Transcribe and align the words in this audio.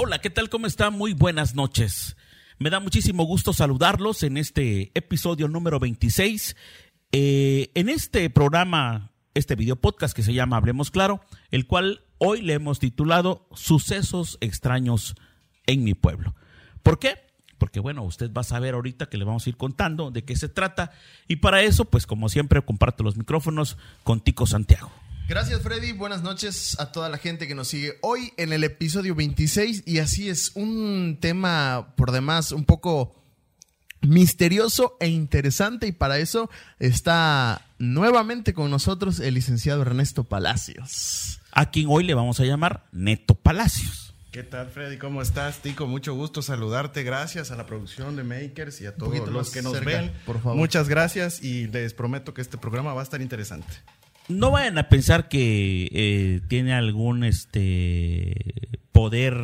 Hola, 0.00 0.20
¿qué 0.20 0.30
tal? 0.30 0.48
¿Cómo 0.48 0.68
está? 0.68 0.90
Muy 0.90 1.12
buenas 1.12 1.56
noches. 1.56 2.16
Me 2.60 2.70
da 2.70 2.78
muchísimo 2.78 3.24
gusto 3.24 3.52
saludarlos 3.52 4.22
en 4.22 4.36
este 4.36 4.92
episodio 4.94 5.48
número 5.48 5.80
26. 5.80 6.54
Eh, 7.10 7.72
en 7.74 7.88
este 7.88 8.30
programa, 8.30 9.10
este 9.34 9.56
video 9.56 9.74
podcast 9.74 10.14
que 10.14 10.22
se 10.22 10.34
llama 10.34 10.56
Hablemos 10.56 10.92
Claro, 10.92 11.20
el 11.50 11.66
cual 11.66 12.04
hoy 12.18 12.42
le 12.42 12.52
hemos 12.52 12.78
titulado 12.78 13.48
Sucesos 13.54 14.38
extraños 14.40 15.16
en 15.66 15.82
mi 15.82 15.94
pueblo. 15.94 16.36
¿Por 16.84 17.00
qué? 17.00 17.18
Porque 17.58 17.80
bueno, 17.80 18.04
usted 18.04 18.32
va 18.32 18.42
a 18.42 18.44
saber 18.44 18.74
ahorita 18.74 19.06
que 19.06 19.18
le 19.18 19.24
vamos 19.24 19.46
a 19.46 19.50
ir 19.50 19.56
contando 19.56 20.12
de 20.12 20.22
qué 20.22 20.36
se 20.36 20.48
trata. 20.48 20.92
Y 21.26 21.36
para 21.36 21.62
eso, 21.62 21.86
pues 21.86 22.06
como 22.06 22.28
siempre, 22.28 22.62
comparto 22.62 23.02
los 23.02 23.16
micrófonos 23.16 23.76
con 24.04 24.20
Tico 24.20 24.46
Santiago. 24.46 24.92
Gracias 25.28 25.60
Freddy, 25.60 25.92
buenas 25.92 26.22
noches 26.22 26.80
a 26.80 26.90
toda 26.90 27.10
la 27.10 27.18
gente 27.18 27.46
que 27.46 27.54
nos 27.54 27.68
sigue 27.68 27.98
hoy 28.00 28.32
en 28.38 28.50
el 28.54 28.64
episodio 28.64 29.14
26 29.14 29.82
y 29.84 29.98
así 29.98 30.30
es 30.30 30.52
un 30.54 31.18
tema 31.20 31.92
por 31.96 32.12
demás 32.12 32.50
un 32.50 32.64
poco 32.64 33.14
misterioso 34.00 34.96
e 35.00 35.08
interesante 35.08 35.86
y 35.86 35.92
para 35.92 36.16
eso 36.16 36.48
está 36.78 37.60
nuevamente 37.78 38.54
con 38.54 38.70
nosotros 38.70 39.20
el 39.20 39.34
licenciado 39.34 39.82
Ernesto 39.82 40.24
Palacios. 40.24 41.42
A 41.52 41.70
quien 41.70 41.88
hoy 41.90 42.04
le 42.04 42.14
vamos 42.14 42.40
a 42.40 42.46
llamar 42.46 42.86
Neto 42.92 43.34
Palacios. 43.34 44.14
¿Qué 44.30 44.44
tal, 44.44 44.70
Freddy? 44.70 44.96
¿Cómo 44.96 45.20
estás, 45.20 45.60
Tico? 45.60 45.86
Mucho 45.86 46.14
gusto 46.14 46.40
saludarte. 46.40 47.02
Gracias 47.02 47.50
a 47.50 47.56
la 47.56 47.66
producción 47.66 48.16
de 48.16 48.24
Makers 48.24 48.80
y 48.80 48.86
a 48.86 48.94
todos 48.94 49.28
los 49.28 49.50
que 49.50 49.60
nos 49.60 49.74
cerca, 49.74 49.90
ven. 49.90 50.12
por 50.24 50.40
favor. 50.40 50.56
Muchas 50.56 50.88
gracias 50.88 51.42
y 51.42 51.66
les 51.66 51.92
prometo 51.92 52.32
que 52.32 52.40
este 52.40 52.56
programa 52.56 52.94
va 52.94 53.02
a 53.02 53.04
estar 53.04 53.20
interesante. 53.20 53.74
No 54.28 54.50
vayan 54.50 54.76
a 54.78 54.88
pensar 54.88 55.28
que 55.28 55.88
eh, 55.92 56.40
tiene 56.48 56.74
algún 56.74 57.24
este 57.24 58.34
poder 58.92 59.34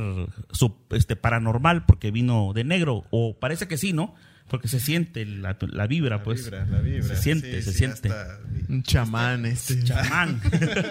sub- 0.52 0.76
este 0.90 1.16
paranormal 1.16 1.86
porque 1.86 2.10
vino 2.10 2.52
de 2.54 2.64
negro 2.64 3.04
o 3.10 3.38
parece 3.38 3.68
que 3.68 3.78
sí, 3.78 3.92
¿no? 3.92 4.14
Porque 4.48 4.68
se 4.68 4.78
siente 4.78 5.24
la, 5.24 5.56
la 5.60 5.86
vibra, 5.86 6.18
La 6.18 6.22
pues. 6.22 6.44
vibra, 6.44 6.66
la 6.66 6.80
vibra. 6.80 7.02
Se 7.02 7.16
siente, 7.16 7.56
Sí, 7.58 7.62
se 7.62 7.72
sí, 7.72 7.78
siente. 7.78 8.08
hasta- 8.10 8.38
Un 8.68 8.82
chamán 8.82 9.46
este. 9.46 9.82
Chamán. 9.84 10.40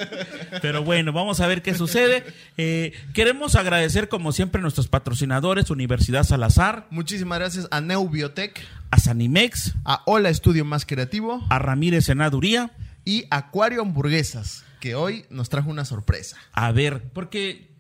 Pero 0.62 0.84
bueno, 0.84 1.14
vamos 1.14 1.40
a 1.40 1.46
ver 1.48 1.62
qué 1.62 1.76
sucede. 1.76 2.24
Eh, 2.58 2.94
queremos 3.14 3.56
agradecer, 3.56 4.10
como 4.10 4.32
siempre, 4.32 4.60
a 4.60 4.64
nuestros 4.64 4.88
patrocinadores, 4.88 5.70
Universidad 5.70 6.24
Salazar, 6.24 6.88
Muchísimas 6.90 7.38
gracias 7.40 7.68
a 7.70 7.80
Neubiotech, 7.80 8.60
a 8.90 8.98
Sanimex, 8.98 9.76
a 9.86 10.02
Hola 10.08 10.30
Estudio 10.30 10.66
Más 10.66 10.86
Creativo 10.86 11.46
a 11.50 11.60
Ramírez 11.60 12.06
Senaduría. 12.06 12.72
Y 13.06 13.26
Acuario 13.30 13.82
Hamburguesas, 13.82 14.64
que 14.80 14.96
hoy 14.96 15.26
nos 15.30 15.50
trajo 15.50 15.70
una 15.70 15.86
sorpresa. 15.86 16.38
A 16.54 16.72
ver, 16.72 17.04
porque 17.14 17.72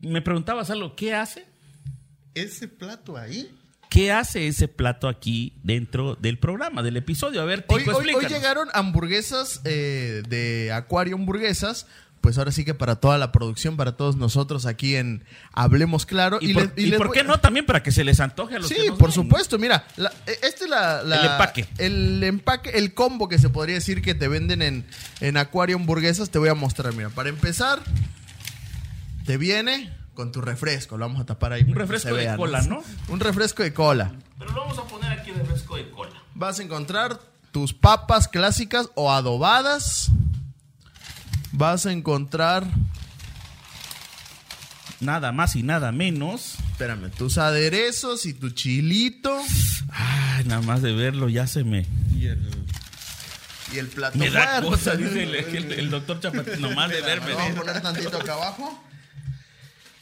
me 0.00 0.22
preguntabas 0.22 0.70
algo, 0.70 0.96
¿qué 0.96 1.14
hace? 1.14 1.46
Ese 2.34 2.68
plato 2.68 3.16
ahí. 3.16 3.50
¿Qué 3.90 4.10
hace 4.10 4.48
ese 4.48 4.66
plato 4.66 5.06
aquí 5.06 5.52
dentro 5.62 6.16
del 6.16 6.38
programa, 6.38 6.82
del 6.82 6.96
episodio? 6.96 7.40
A 7.40 7.44
ver, 7.44 7.62
Tico, 7.62 7.74
Hoy, 7.74 8.06
hoy- 8.08 8.14
hoy 8.14 8.26
llegaron 8.26 8.68
hamburguesas 8.72 9.60
eh, 9.64 10.22
de 10.28 10.72
Acuario 10.72 11.14
Hamburguesas. 11.14 11.86
Pues 12.24 12.38
ahora 12.38 12.52
sí 12.52 12.64
que 12.64 12.72
para 12.72 12.96
toda 12.96 13.18
la 13.18 13.32
producción, 13.32 13.76
para 13.76 13.98
todos 13.98 14.16
nosotros 14.16 14.64
aquí 14.64 14.96
en 14.96 15.24
Hablemos 15.52 16.06
Claro. 16.06 16.38
¿Y, 16.40 16.54
por, 16.54 16.62
les- 16.62 16.72
y 16.78 16.86
les 16.86 16.96
por 16.96 17.08
voy- 17.08 17.18
qué 17.18 17.22
no? 17.22 17.38
También 17.38 17.66
para 17.66 17.82
que 17.82 17.92
se 17.92 18.02
les 18.02 18.18
antoje 18.18 18.56
a 18.56 18.60
los 18.60 18.68
Sí, 18.68 18.76
que 18.76 18.88
nos 18.88 18.98
por 18.98 19.08
ven. 19.10 19.14
supuesto. 19.14 19.58
Mira, 19.58 19.86
la- 19.96 20.08
eh, 20.26 20.38
este 20.42 20.64
es 20.64 20.70
la, 20.70 21.02
la- 21.02 21.16
El 21.20 21.26
empaque. 21.32 21.68
El 21.76 22.22
empaque, 22.24 22.70
el 22.70 22.94
combo 22.94 23.28
que 23.28 23.38
se 23.38 23.50
podría 23.50 23.74
decir 23.74 24.00
que 24.00 24.14
te 24.14 24.26
venden 24.28 24.62
en, 24.62 24.86
en 25.20 25.36
Acuario 25.36 25.76
Hamburguesas. 25.76 26.30
Te 26.30 26.38
voy 26.38 26.48
a 26.48 26.54
mostrar. 26.54 26.94
Mira, 26.94 27.10
para 27.10 27.28
empezar, 27.28 27.80
te 29.26 29.36
viene 29.36 29.92
con 30.14 30.32
tu 30.32 30.40
refresco. 30.40 30.96
Lo 30.96 31.06
vamos 31.06 31.20
a 31.20 31.26
tapar 31.26 31.52
ahí. 31.52 31.62
Un 31.64 31.74
refresco 31.74 32.14
de 32.14 32.34
cola, 32.36 32.62
¿no? 32.62 32.82
Un 33.08 33.20
refresco 33.20 33.62
de 33.62 33.74
cola. 33.74 34.12
Pero 34.38 34.50
lo 34.52 34.60
vamos 34.62 34.78
a 34.78 34.84
poner 34.84 35.12
aquí 35.12 35.30
refresco 35.30 35.76
de 35.76 35.90
cola. 35.90 36.12
Vas 36.34 36.58
a 36.58 36.62
encontrar 36.62 37.20
tus 37.52 37.74
papas 37.74 38.28
clásicas 38.28 38.88
o 38.94 39.12
adobadas. 39.12 40.10
Vas 41.56 41.86
a 41.86 41.92
encontrar, 41.92 42.64
Nada 45.00 45.32
más 45.32 45.54
y 45.56 45.62
nada 45.62 45.92
menos. 45.92 46.54
espérame, 46.72 47.10
tus 47.10 47.36
aderezos 47.38 48.24
y 48.26 48.32
tu 48.32 48.50
chilito 48.50 49.36
Ay, 49.90 50.44
nada 50.46 50.62
más 50.62 50.80
de 50.82 50.92
verlo 50.92 51.28
ya 51.28 51.46
se 51.46 51.62
me... 51.62 51.86
Y 52.18 52.26
el, 52.26 52.40
y 53.72 53.78
el 53.78 53.88
plato 53.88 54.16
Me 54.18 54.30
da 54.30 54.62
cosa, 54.62 54.96
dice 54.96 55.24
el, 55.24 55.34
el- 55.34 55.72
el 55.72 55.90
doctor 55.90 56.20
Chapatín, 56.20 56.60
nomás 56.60 56.90
de 56.90 57.02
verme. 57.02 57.34
Vamos 57.34 57.50
a 57.56 57.60
poner 57.60 57.82
tantito 57.82 58.16
acá 58.18 58.32
abajo. 58.34 58.82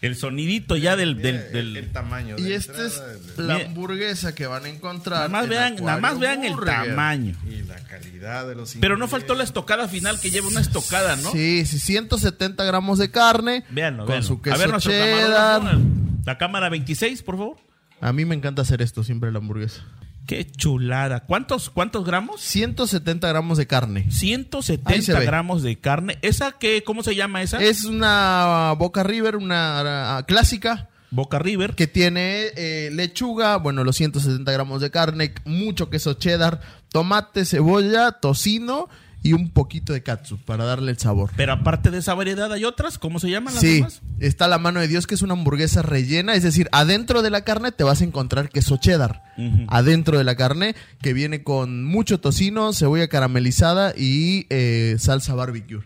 El 0.02 0.16
sonidito 0.16 0.76
ya 0.76 0.96
del... 0.96 1.16
mira, 1.16 1.28
del, 1.30 1.36
el- 1.46 1.52
del- 1.52 1.76
el 1.76 1.92
tamaño. 1.92 2.34
Y 2.36 2.42
de 2.42 2.54
esta 2.56 2.84
es 2.84 3.00
la 3.38 3.54
hamburguesa 3.54 4.34
que 4.34 4.46
van 4.46 4.64
a 4.64 4.68
encontrar. 4.68 5.18
nada 5.20 5.28
más 5.30 5.44
en 5.44 5.50
vean, 5.50 5.76
nada 5.76 5.98
más 5.98 6.18
vean 6.18 6.44
el 6.44 6.56
tamaño. 6.56 7.34
Y 7.48 7.62
la 7.62 7.76
calidad 7.84 8.46
de 8.48 8.54
los 8.56 8.74
Pero 8.80 8.96
no 8.96 9.06
faltó 9.08 9.34
la 9.34 9.44
estocada 9.44 9.86
final 9.88 10.18
que 10.20 10.30
lleva 10.30 10.48
una 10.48 10.60
estocada, 10.60 11.16
¿no? 11.16 11.30
Sí, 11.32 11.64
sí, 11.66 11.78
170 11.78 12.64
gramos 12.64 12.98
de 12.98 13.10
carne. 13.10 13.64
Véanlo, 13.70 14.04
con 14.04 14.08
véanlo. 14.14 14.26
su 14.26 14.42
queso 14.42 14.56
a 14.56 14.58
ver, 14.58 14.70
nuestro 14.70 14.92
cheddar. 14.92 15.60
camarógrafo, 15.60 15.86
La 16.26 16.36
cámara 16.36 16.68
26, 16.68 17.22
por 17.22 17.36
favor. 17.38 17.56
A 18.00 18.12
mí 18.12 18.24
me 18.24 18.34
encanta 18.34 18.62
hacer 18.62 18.82
esto 18.82 19.04
siempre 19.04 19.30
la 19.30 19.38
hamburguesa. 19.38 19.84
Qué 20.26 20.46
chulada. 20.50 21.20
¿Cuántos, 21.20 21.70
cuántos 21.70 22.04
gramos? 22.04 22.40
170 22.40 23.28
gramos 23.28 23.58
de 23.58 23.66
carne. 23.66 24.00
Ahí 24.00 24.12
se 24.12 24.18
170 24.18 25.18
ve. 25.18 25.26
gramos 25.26 25.62
de 25.62 25.78
carne. 25.78 26.18
¿Esa 26.22 26.52
qué? 26.52 26.84
¿Cómo 26.84 27.02
se 27.02 27.14
llama 27.14 27.42
esa? 27.42 27.62
Es 27.62 27.84
una 27.84 28.74
Boca 28.78 29.02
River, 29.02 29.36
una 29.36 30.16
ah, 30.18 30.26
clásica. 30.26 30.88
Boca 31.10 31.38
River. 31.38 31.74
que 31.74 31.86
tiene 31.86 32.46
eh, 32.56 32.90
lechuga, 32.92 33.56
bueno, 33.56 33.84
los 33.84 33.96
170 33.96 34.50
gramos 34.50 34.80
de 34.80 34.90
carne, 34.90 35.34
mucho 35.44 35.90
queso 35.90 36.14
cheddar, 36.14 36.62
tomate, 36.88 37.44
cebolla, 37.44 38.12
tocino 38.12 38.88
y 39.22 39.34
un 39.34 39.50
poquito 39.50 39.92
de 39.92 40.02
katsu 40.02 40.36
para 40.38 40.64
darle 40.64 40.90
el 40.90 40.98
sabor. 40.98 41.30
Pero 41.36 41.52
aparte 41.52 41.90
de 41.90 41.98
esa 41.98 42.14
variedad, 42.14 42.52
¿hay 42.52 42.64
otras? 42.64 42.98
¿Cómo 42.98 43.20
se 43.20 43.30
llaman 43.30 43.54
las 43.54 43.60
Sí, 43.62 43.74
demás? 43.76 44.02
está 44.18 44.48
la 44.48 44.58
mano 44.58 44.80
de 44.80 44.88
Dios 44.88 45.06
que 45.06 45.14
es 45.14 45.22
una 45.22 45.34
hamburguesa 45.34 45.82
rellena, 45.82 46.34
es 46.34 46.42
decir, 46.42 46.68
adentro 46.72 47.22
de 47.22 47.30
la 47.30 47.42
carne 47.44 47.70
te 47.72 47.84
vas 47.84 48.00
a 48.00 48.04
encontrar 48.04 48.48
queso 48.48 48.76
cheddar. 48.78 49.22
Adentro 49.68 50.18
de 50.18 50.24
la 50.24 50.34
carne 50.36 50.74
que 51.00 51.12
viene 51.12 51.42
con 51.42 51.84
mucho 51.84 52.20
tocino, 52.20 52.72
cebolla 52.72 53.08
caramelizada 53.08 53.94
y 53.96 54.46
eh, 54.50 54.96
salsa 54.98 55.34
barbecue. 55.34 55.80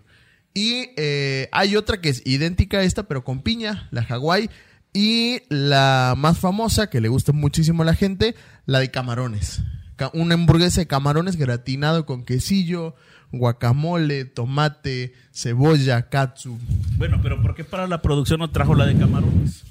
Y 0.55 0.91
eh, 0.97 1.49
hay 1.53 1.77
otra 1.77 2.01
que 2.01 2.09
es 2.09 2.23
idéntica 2.25 2.79
a 2.79 2.83
esta, 2.83 3.03
pero 3.05 3.23
con 3.25 3.43
piña, 3.43 3.89
la 3.91 4.03
Hawái. 4.03 4.49
Y 4.95 5.43
la 5.51 6.15
más 6.17 6.39
famosa, 6.39 6.89
que 6.89 7.03
le 7.03 7.09
gusta 7.09 7.33
muchísimo 7.33 7.83
a 7.83 7.87
la 7.87 7.95
gente, 7.95 8.35
la 8.65 8.79
de 8.81 8.91
camarones. 8.91 9.61
Ca- 9.97 10.11
Una 10.15 10.35
hamburguesa 10.35 10.81
de 10.81 10.87
camarones 10.87 11.37
gratinado 11.37 12.07
con 12.07 12.25
quesillo, 12.25 12.95
guacamole, 13.33 14.25
tomate, 14.25 15.15
cebolla, 15.33 16.09
katsu. 16.09 16.59
Bueno, 16.97 17.21
pero 17.23 17.41
¿por 17.43 17.55
qué 17.55 17.65
para 17.65 17.87
la 17.87 18.03
producción 18.03 18.41
no 18.41 18.51
trajo 18.51 18.75
la 18.75 18.87
de 18.87 18.97
camarones? 18.97 19.63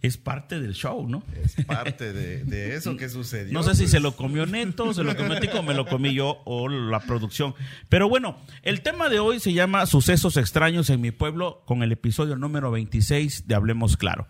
Es 0.00 0.16
parte 0.16 0.60
del 0.60 0.74
show, 0.74 1.06
¿no? 1.08 1.22
Es 1.44 1.64
parte 1.64 2.12
de, 2.12 2.42
de 2.42 2.74
eso 2.74 2.96
que 2.96 3.08
sucedió. 3.08 3.52
No 3.52 3.62
sé 3.62 3.74
si 3.74 3.82
pues. 3.82 3.92
se 3.92 4.00
lo 4.00 4.16
comió 4.16 4.44
Neto, 4.44 4.92
se 4.94 5.04
lo 5.04 5.16
comió 5.16 5.38
Tico, 5.38 5.62
me 5.62 5.74
lo 5.74 5.86
comí 5.86 6.12
yo 6.12 6.42
o 6.44 6.68
la 6.68 6.98
producción. 7.00 7.54
Pero 7.88 8.08
bueno, 8.08 8.36
el 8.62 8.80
tema 8.80 9.08
de 9.08 9.20
hoy 9.20 9.38
se 9.38 9.52
llama 9.52 9.86
Sucesos 9.86 10.36
extraños 10.36 10.90
en 10.90 11.00
mi 11.00 11.12
pueblo 11.12 11.62
con 11.66 11.84
el 11.84 11.92
episodio 11.92 12.34
número 12.34 12.72
26 12.72 13.46
de 13.46 13.54
Hablemos 13.54 13.96
Claro. 13.96 14.26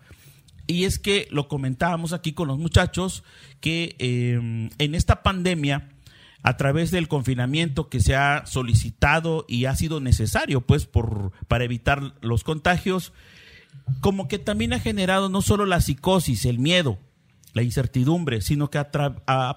Y 0.67 0.85
es 0.85 0.99
que 0.99 1.27
lo 1.31 1.47
comentábamos 1.47 2.13
aquí 2.13 2.33
con 2.33 2.47
los 2.47 2.59
muchachos 2.59 3.23
que 3.59 3.95
eh, 3.99 4.69
en 4.77 4.95
esta 4.95 5.23
pandemia 5.23 5.89
a 6.43 6.57
través 6.57 6.91
del 6.91 7.07
confinamiento 7.07 7.89
que 7.89 8.01
se 8.01 8.15
ha 8.15 8.45
solicitado 8.45 9.45
y 9.47 9.65
ha 9.65 9.75
sido 9.75 10.01
necesario, 10.01 10.61
pues, 10.61 10.85
por, 10.85 11.31
para 11.47 11.63
evitar 11.63 12.13
los 12.21 12.43
contagios, 12.43 13.13
como 14.01 14.27
que 14.27 14.39
también 14.39 14.73
ha 14.73 14.79
generado 14.79 15.29
no 15.29 15.41
solo 15.41 15.65
la 15.65 15.81
psicosis, 15.81 16.45
el 16.45 16.59
miedo, 16.59 16.99
la 17.53 17.63
incertidumbre, 17.63 18.41
sino 18.41 18.69
que 18.69 18.83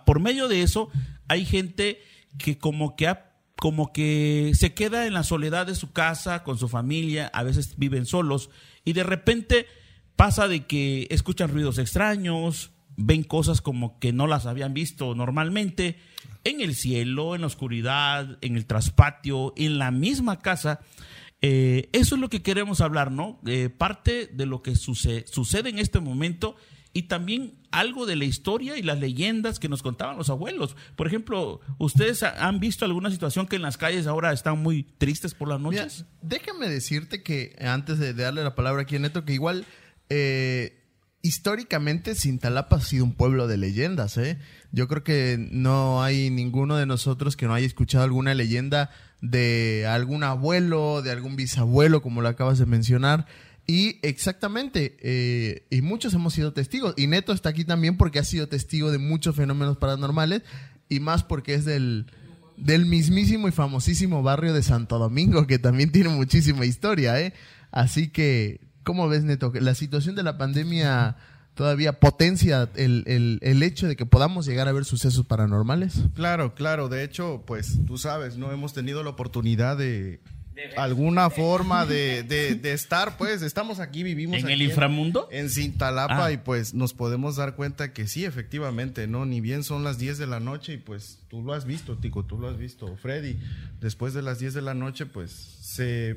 por 0.06 0.21
medio 0.21 0.49
de 0.49 0.62
eso 0.62 0.88
hay 1.29 1.44
gente 1.44 2.00
que 2.38 2.56
como 2.56 2.94
que 2.97 3.09
ha, 3.09 3.32
como 3.56 3.93
que 3.93 4.53
se 4.55 4.75
queda 4.75 5.06
en 5.06 5.15
la 5.15 5.25
soledad 5.25 5.67
de 5.67 5.75
su 5.75 5.93
casa, 5.93 6.44
con 6.44 6.59
su 6.59 6.69
familia, 6.69 7.31
a 7.35 7.43
veces 7.43 7.75
viven 7.79 8.06
solos, 8.06 8.50
y 8.85 8.93
de 8.93 9.03
repente 9.03 9.67
pasa 10.15 10.47
de 10.47 10.67
que 10.67 11.09
escuchan 11.11 11.50
ruidos 11.50 11.79
extraños, 11.79 12.71
ven 12.97 13.25
cosas 13.25 13.61
como 13.61 13.99
que 13.99 14.12
no 14.12 14.27
las 14.27 14.47
habían 14.47 14.73
visto 14.73 15.15
normalmente, 15.15 15.99
en 16.44 16.61
el 16.61 16.75
cielo, 16.75 17.34
en 17.34 17.43
la 17.43 17.46
oscuridad, 17.46 18.38
en 18.40 18.56
el 18.56 18.67
traspatio, 18.67 19.52
en 19.56 19.78
la 19.78 19.90
misma 19.90 20.40
casa. 20.40 20.81
Eh, 21.43 21.88
eso 21.93 22.14
es 22.14 22.20
lo 22.20 22.28
que 22.28 22.43
queremos 22.43 22.81
hablar, 22.81 23.12
¿no? 23.12 23.40
Eh, 23.46 23.69
parte 23.69 24.26
de 24.26 24.46
lo 24.46 24.62
que 24.62 24.75
sucede, 24.75 25.26
sucede 25.26 25.69
en 25.69 25.78
este 25.78 26.00
momento 26.00 26.56
y 26.93 27.02
también 27.02 27.58
algo 27.73 28.06
de 28.06 28.17
la 28.17 28.25
historia 28.25 28.78
y 28.78 28.82
las 28.82 28.99
leyendas 28.99 29.58
que 29.58 29.69
nos 29.69 29.82
contaban 29.82 30.17
los 30.17 30.31
abuelos. 30.31 30.76
Por 30.96 31.06
ejemplo, 31.06 31.61
¿ustedes 31.78 32.23
han 32.23 32.58
visto 32.58 32.87
alguna 32.87 33.11
situación 33.11 33.46
que 33.46 33.56
en 33.56 33.62
las 33.62 33.76
calles 33.76 34.06
ahora 34.06 34.32
están 34.32 34.62
muy 34.62 34.84
tristes 34.96 35.34
por 35.34 35.49
las 35.49 35.61
noches? 35.61 36.06
Mira, 36.22 36.38
déjame 36.38 36.69
decirte 36.70 37.22
que 37.22 37.55
antes 37.61 37.99
de 37.99 38.14
darle 38.14 38.43
la 38.43 38.55
palabra 38.55 38.82
aquí 38.82 38.96
a 38.96 38.99
Neto, 38.99 39.26
que 39.26 39.34
igual 39.34 39.67
eh, 40.08 40.75
históricamente 41.26 42.14
Cintalapa 42.14 42.76
ha 42.76 42.81
sido 42.81 43.05
un 43.05 43.12
pueblo 43.12 43.49
de 43.49 43.56
leyendas, 43.56 44.17
¿eh? 44.17 44.38
Yo 44.70 44.87
creo 44.87 45.02
que 45.02 45.49
no 45.50 46.02
hay 46.02 46.31
ninguno 46.31 46.76
de 46.76 46.87
nosotros 46.87 47.37
que 47.37 47.46
no 47.46 47.55
haya 47.55 47.67
escuchado 47.67 48.05
alguna 48.05 48.34
leyenda 48.34 48.90
de 49.20 49.87
algún 49.88 50.23
abuelo, 50.23 51.02
de 51.02 51.11
algún 51.11 51.34
bisabuelo, 51.34 52.00
como 52.00 52.23
lo 52.23 52.28
acabas 52.28 52.58
de 52.58 52.67
mencionar. 52.67 53.26
Y 53.67 53.99
exactamente, 54.02 54.96
eh, 55.00 55.67
y 55.70 55.82
muchos 55.82 56.14
hemos 56.14 56.34
sido 56.34 56.52
testigos. 56.52 56.94
Y 56.96 57.08
Neto 57.08 57.32
está 57.32 57.49
aquí 57.49 57.64
también 57.64 57.96
porque 57.96 58.20
ha 58.20 58.25
sido 58.25 58.49
testigo 58.49 58.93
de 58.93 58.99
muchos 58.99 59.34
fenómenos 59.34 59.79
paranormales 59.79 60.43
y 60.88 61.00
más 61.00 61.25
porque 61.25 61.55
es 61.55 61.64
del, 61.64 62.06
del 62.56 62.87
mismísimo 62.87 63.49
y 63.49 63.52
famosísimo 63.52 64.22
barrio 64.22 64.55
de 64.55 64.62
Santo 64.62 64.99
Domingo, 64.99 65.49
que 65.49 65.58
también 65.58 65.90
tiene 65.90 66.11
muchísima 66.11 66.64
historia, 66.64 67.20
¿eh? 67.20 67.34
Así 67.72 68.08
que 68.08 68.61
¿Cómo 68.87 69.09
ves, 69.09 69.25
Neto? 69.25 69.53
La 69.53 69.75
situación 69.75 70.15
de 70.15 70.23
la 70.23 70.38
pandemia 70.38 71.17
todavía 71.55 71.99
potencia 71.99 72.69
el, 72.77 73.03
el, 73.09 73.41
el, 73.43 73.65
hecho 73.65 73.88
de 73.88 73.97
que 73.97 74.06
podamos 74.06 74.47
llegar 74.47 74.69
a 74.69 74.73
ver 74.73 74.85
sucesos 74.85 75.27
paranormales. 75.27 76.05
Claro, 76.15 76.55
claro. 76.55 76.88
De 76.88 77.03
hecho, 77.03 77.43
pues 77.49 77.85
tú 77.85 77.99
sabes, 77.99 78.37
no 78.37 78.53
hemos 78.53 78.75
tenido 78.75 79.03
la 79.03 79.11
oportunidad 79.11 79.77
de 79.77 80.21
alguna 80.76 81.31
forma 81.31 81.87
de, 81.87 82.23
de, 82.23 82.55
de, 82.55 82.73
estar, 82.73 83.17
pues 83.17 83.43
estamos 83.43 83.81
aquí, 83.81 84.03
vivimos 84.03 84.38
en 84.38 84.44
aquí 84.44 84.53
el 84.53 84.62
inframundo. 84.62 85.29
En, 85.31 85.47
en 85.47 85.50
Cintalapa 85.50 86.26
Ah. 86.26 86.32
y 86.32 86.37
pues 86.38 86.75
nos 86.75 86.93
podemos 86.94 87.37
dar 87.37 87.55
cuenta 87.56 87.93
que 87.93 88.06
sí, 88.06 88.25
efectivamente, 88.25 89.06
¿no? 89.06 89.26
Ni 89.26 89.41
bien 89.41 89.64
son 89.64 89.85
las 89.85 89.99
10 89.99 90.19
de 90.19 90.26
la 90.26 90.41
noche 90.41 90.75
y 90.75 90.76
pues 90.79 91.19
tú 91.29 91.43
lo 91.43 91.53
has 91.53 91.64
visto, 91.64 91.97
Tico, 91.97 92.25
tú 92.25 92.38
lo 92.38 92.49
has 92.49 92.58
visto, 92.58 92.97
Freddy. 92.97 93.37
Después 93.81 94.14
de 94.14 94.23
las 94.23 94.38
10 94.38 94.55
de 94.55 94.62
la 94.62 94.75
noche, 94.75 95.06
pues 95.06 95.31
se 95.31 96.17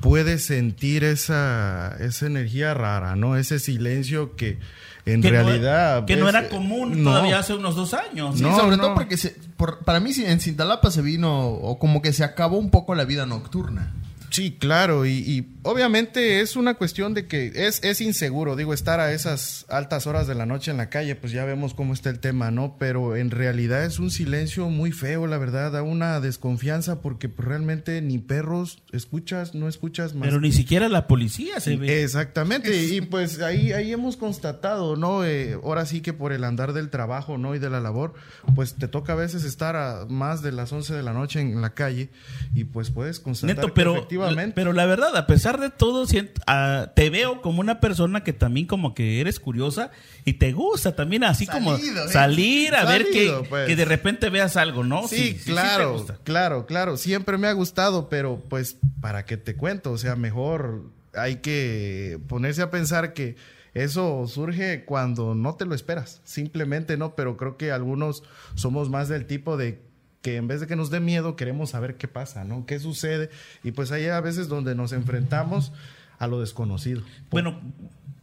puede 0.00 0.38
sentir 0.38 1.04
esa, 1.04 1.96
esa 2.00 2.26
energía 2.26 2.74
rara, 2.74 3.14
¿no? 3.16 3.36
Ese 3.36 3.58
silencio 3.58 4.34
que 4.36 4.58
en 5.06 5.22
que 5.22 5.30
realidad... 5.30 6.00
No, 6.00 6.06
que 6.06 6.16
no 6.16 6.28
era 6.28 6.48
común 6.48 7.02
no. 7.02 7.10
todavía 7.10 7.38
hace 7.38 7.54
unos 7.54 7.74
dos 7.76 7.94
años. 7.94 8.36
Sí, 8.36 8.42
No, 8.42 8.56
sobre 8.58 8.76
no. 8.76 8.82
todo 8.84 8.94
porque 8.94 9.16
se- 9.16 9.36
por- 9.56 9.78
para 9.84 10.00
mí 10.00 10.12
en 10.18 10.40
Cintalapa 10.40 10.90
se 10.90 11.02
vino, 11.02 11.46
o 11.48 11.78
como 11.78 12.02
que 12.02 12.12
se 12.12 12.24
acabó 12.24 12.58
un 12.58 12.70
poco 12.70 12.94
la 12.94 13.04
vida 13.04 13.26
nocturna. 13.26 13.92
Sí, 14.30 14.56
claro, 14.58 15.06
y, 15.06 15.10
y 15.10 15.56
obviamente 15.62 16.40
es 16.40 16.56
una 16.56 16.74
cuestión 16.74 17.14
de 17.14 17.26
que 17.26 17.52
es, 17.54 17.82
es 17.82 18.00
inseguro, 18.00 18.56
digo, 18.56 18.72
estar 18.72 19.00
a 19.00 19.12
esas 19.12 19.66
altas 19.68 20.06
horas 20.06 20.26
de 20.26 20.34
la 20.34 20.46
noche 20.46 20.70
en 20.70 20.76
la 20.76 20.88
calle, 20.88 21.16
pues 21.16 21.32
ya 21.32 21.44
vemos 21.44 21.74
cómo 21.74 21.92
está 21.92 22.10
el 22.10 22.20
tema, 22.20 22.50
¿no? 22.50 22.76
Pero 22.78 23.16
en 23.16 23.30
realidad 23.30 23.84
es 23.84 23.98
un 23.98 24.10
silencio 24.10 24.68
muy 24.68 24.92
feo, 24.92 25.26
la 25.26 25.38
verdad, 25.38 25.72
da 25.72 25.82
una 25.82 26.20
desconfianza 26.20 27.00
porque 27.00 27.28
pues, 27.28 27.46
realmente 27.46 28.00
ni 28.02 28.18
perros 28.18 28.82
escuchas, 28.92 29.54
no 29.54 29.68
escuchas 29.68 30.14
más. 30.14 30.28
Pero 30.28 30.40
ni 30.40 30.52
siquiera 30.52 30.88
la 30.88 31.06
policía 31.06 31.60
se 31.60 31.76
ve. 31.76 32.02
Exactamente, 32.02 32.84
y 32.90 33.00
pues 33.00 33.40
ahí, 33.40 33.72
ahí 33.72 33.92
hemos 33.92 34.16
constatado, 34.16 34.96
¿no? 34.96 35.24
Eh, 35.24 35.58
ahora 35.62 35.86
sí 35.86 36.00
que 36.00 36.12
por 36.12 36.32
el 36.32 36.44
andar 36.44 36.72
del 36.72 36.90
trabajo, 36.90 37.36
¿no? 37.36 37.54
Y 37.54 37.58
de 37.58 37.70
la 37.70 37.80
labor, 37.80 38.14
pues 38.54 38.74
te 38.74 38.88
toca 38.88 39.12
a 39.12 39.16
veces 39.16 39.44
estar 39.44 39.76
a 39.76 40.06
más 40.08 40.42
de 40.42 40.52
las 40.52 40.72
11 40.72 40.94
de 40.94 41.02
la 41.02 41.12
noche 41.12 41.40
en 41.40 41.60
la 41.60 41.74
calle 41.74 42.10
y 42.54 42.64
pues 42.64 42.90
puedes 42.90 43.20
constatar 43.20 43.56
Neto, 43.56 43.68
que 43.68 43.72
pero, 43.74 44.06
efectivamente... 44.24 44.54
pero 44.54 44.72
la 44.72 44.86
verdad, 44.86 45.16
a 45.16 45.26
pesar 45.26 45.60
de 45.60 45.70
todo, 45.70 46.06
siento- 46.06 46.40
ah, 46.46 46.92
te 46.94 47.10
veo 47.10 47.40
como 47.42 47.60
una 47.60 47.80
persona 47.80 48.22
que 48.24 48.32
también 48.32 48.66
como 48.66 48.94
que 48.94 49.20
eres 49.20 49.40
curiosa 49.40 49.90
y 50.24 50.34
te 50.34 50.52
gusta 50.52 50.94
también 50.94 51.24
así 51.24 51.46
como 51.46 51.74
¿eh? 51.74 51.80
salir 52.08 52.74
a 52.74 52.84
ver 52.84 53.06
que, 53.10 53.44
pues. 53.48 53.66
que 53.66 53.76
de 53.76 53.84
repente 53.84 54.30
veas 54.30 54.56
algo, 54.56 54.84
¿no? 54.84 55.06
Sí, 55.08 55.38
claro, 55.44 56.06
claro, 56.24 56.66
claro. 56.66 56.96
Siempre 56.96 57.38
me 57.38 57.48
ha 57.48 57.52
gustado, 57.52 58.08
pero 58.08 58.42
pues, 58.48 58.76
¿para 59.00 59.24
qué 59.24 59.36
te 59.36 59.56
cuento? 59.56 59.92
O 59.92 59.98
sea, 59.98 60.16
mejor 60.16 60.84
hay 61.14 61.36
que 61.36 62.18
ponerse 62.28 62.62
a 62.62 62.70
pensar 62.70 63.12
que 63.14 63.36
eso 63.74 64.26
surge 64.26 64.84
cuando 64.84 65.34
no 65.34 65.54
te 65.54 65.64
lo 65.64 65.74
esperas. 65.74 66.20
Simplemente 66.24 66.96
no, 66.96 67.14
pero 67.14 67.36
creo 67.36 67.56
que 67.56 67.70
algunos 67.72 68.22
somos 68.54 68.90
más 68.90 69.08
del 69.08 69.26
tipo 69.26 69.56
de 69.56 69.80
que 70.22 70.36
en 70.36 70.48
vez 70.48 70.60
de 70.60 70.66
que 70.66 70.76
nos 70.76 70.90
dé 70.90 71.00
miedo, 71.00 71.36
queremos 71.36 71.70
saber 71.70 71.96
qué 71.96 72.08
pasa, 72.08 72.44
¿no? 72.44 72.66
¿Qué 72.66 72.78
sucede? 72.78 73.30
Y 73.64 73.72
pues 73.72 73.92
hay 73.92 74.06
a 74.06 74.20
veces 74.20 74.48
donde 74.48 74.74
nos 74.74 74.92
enfrentamos 74.92 75.72
a 76.18 76.26
lo 76.26 76.40
desconocido. 76.40 77.02
Bueno, 77.30 77.60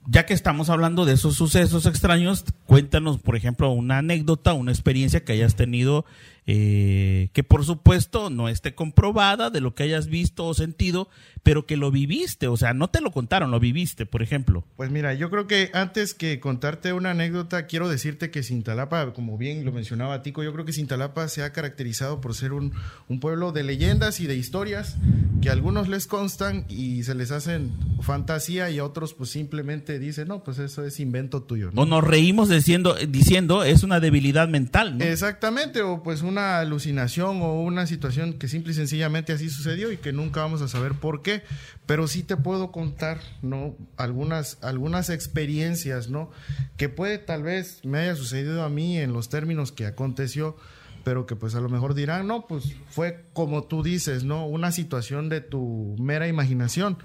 ya 0.05 0.25
que 0.25 0.33
estamos 0.33 0.69
hablando 0.69 1.05
de 1.05 1.13
esos 1.13 1.35
sucesos 1.35 1.85
extraños, 1.85 2.45
cuéntanos, 2.65 3.19
por 3.19 3.35
ejemplo, 3.35 3.71
una 3.71 3.97
anécdota, 3.97 4.53
una 4.53 4.71
experiencia 4.71 5.25
que 5.25 5.33
hayas 5.33 5.55
tenido, 5.55 6.05
eh, 6.49 7.29
que 7.33 7.43
por 7.43 7.65
supuesto 7.65 8.29
no 8.29 8.47
esté 8.47 8.73
comprobada 8.73 9.49
de 9.49 9.59
lo 9.59 9.75
que 9.75 9.83
hayas 9.83 10.07
visto 10.07 10.45
o 10.45 10.53
sentido, 10.53 11.09
pero 11.43 11.65
que 11.65 11.75
lo 11.75 11.91
viviste, 11.91 12.47
o 12.47 12.55
sea, 12.55 12.73
no 12.73 12.89
te 12.89 13.01
lo 13.01 13.11
contaron, 13.11 13.51
lo 13.51 13.59
viviste, 13.59 14.05
por 14.05 14.21
ejemplo. 14.21 14.65
Pues 14.77 14.89
mira, 14.89 15.13
yo 15.13 15.29
creo 15.29 15.45
que 15.45 15.69
antes 15.73 16.13
que 16.13 16.39
contarte 16.39 16.93
una 16.93 17.11
anécdota, 17.11 17.65
quiero 17.67 17.89
decirte 17.89 18.31
que 18.31 18.43
Cintalapa, 18.43 19.13
como 19.13 19.37
bien 19.37 19.65
lo 19.65 19.73
mencionaba 19.73 20.23
Tico, 20.23 20.41
yo 20.41 20.53
creo 20.53 20.63
que 20.63 20.71
Cintalapa 20.71 21.27
se 21.27 21.43
ha 21.43 21.51
caracterizado 21.51 22.21
por 22.21 22.33
ser 22.33 22.53
un, 22.53 22.71
un 23.09 23.19
pueblo 23.19 23.51
de 23.51 23.63
leyendas 23.63 24.21
y 24.21 24.27
de 24.27 24.37
historias 24.37 24.95
que 25.41 25.49
a 25.49 25.51
algunos 25.51 25.89
les 25.89 26.07
constan 26.07 26.65
y 26.69 27.03
se 27.03 27.13
les 27.13 27.31
hacen 27.31 27.73
fantasía 28.01 28.69
y 28.69 28.79
a 28.79 28.85
otros 28.85 29.13
pues 29.13 29.31
simplemente 29.31 29.99
dicen, 29.99 30.29
no, 30.29 30.45
pues 30.45 30.59
eso 30.59 30.85
es 30.85 31.01
invento 31.01 31.43
tuyo. 31.43 31.71
¿no? 31.73 31.81
O 31.81 31.85
nos 31.85 32.05
reímos 32.05 32.47
diciendo, 32.47 32.95
diciendo 32.95 33.65
es 33.65 33.83
una 33.83 33.99
debilidad 33.99 34.47
mental, 34.47 34.97
¿no? 34.97 35.03
Exactamente, 35.03 35.81
o 35.81 36.01
pues 36.03 36.21
una 36.21 36.36
alucinación 36.37 37.41
o 37.41 37.61
una 37.61 37.87
situación 37.87 38.33
que 38.33 38.47
simple 38.47 38.71
y 38.71 38.75
sencillamente 38.75 39.33
así 39.33 39.49
sucedió 39.49 39.91
y 39.91 39.97
que 39.97 40.13
nunca 40.13 40.41
vamos 40.41 40.61
a 40.61 40.67
saber 40.67 40.93
por 40.93 41.21
qué, 41.21 41.43
pero 41.85 42.07
sí 42.07 42.23
te 42.23 42.37
puedo 42.37 42.71
contar, 42.71 43.19
¿no? 43.41 43.75
Algunas, 43.97 44.57
algunas 44.61 45.09
experiencias, 45.09 46.09
¿no? 46.09 46.31
Que 46.77 46.89
puede 46.89 47.17
tal 47.17 47.43
vez 47.43 47.83
me 47.83 47.99
haya 47.99 48.15
sucedido 48.15 48.63
a 48.63 48.69
mí 48.69 48.97
en 48.97 49.13
los 49.13 49.29
términos 49.29 49.71
que 49.71 49.85
aconteció, 49.85 50.55
pero 51.03 51.25
que 51.25 51.35
pues 51.35 51.55
a 51.55 51.61
lo 51.61 51.69
mejor 51.69 51.93
dirán, 51.93 52.27
no, 52.27 52.47
pues 52.47 52.75
fue 52.89 53.25
como 53.33 53.63
tú 53.63 53.83
dices, 53.83 54.23
¿no? 54.23 54.45
Una 54.45 54.71
situación 54.71 55.29
de 55.29 55.41
tu 55.41 55.95
mera 55.99 56.27
imaginación, 56.27 56.97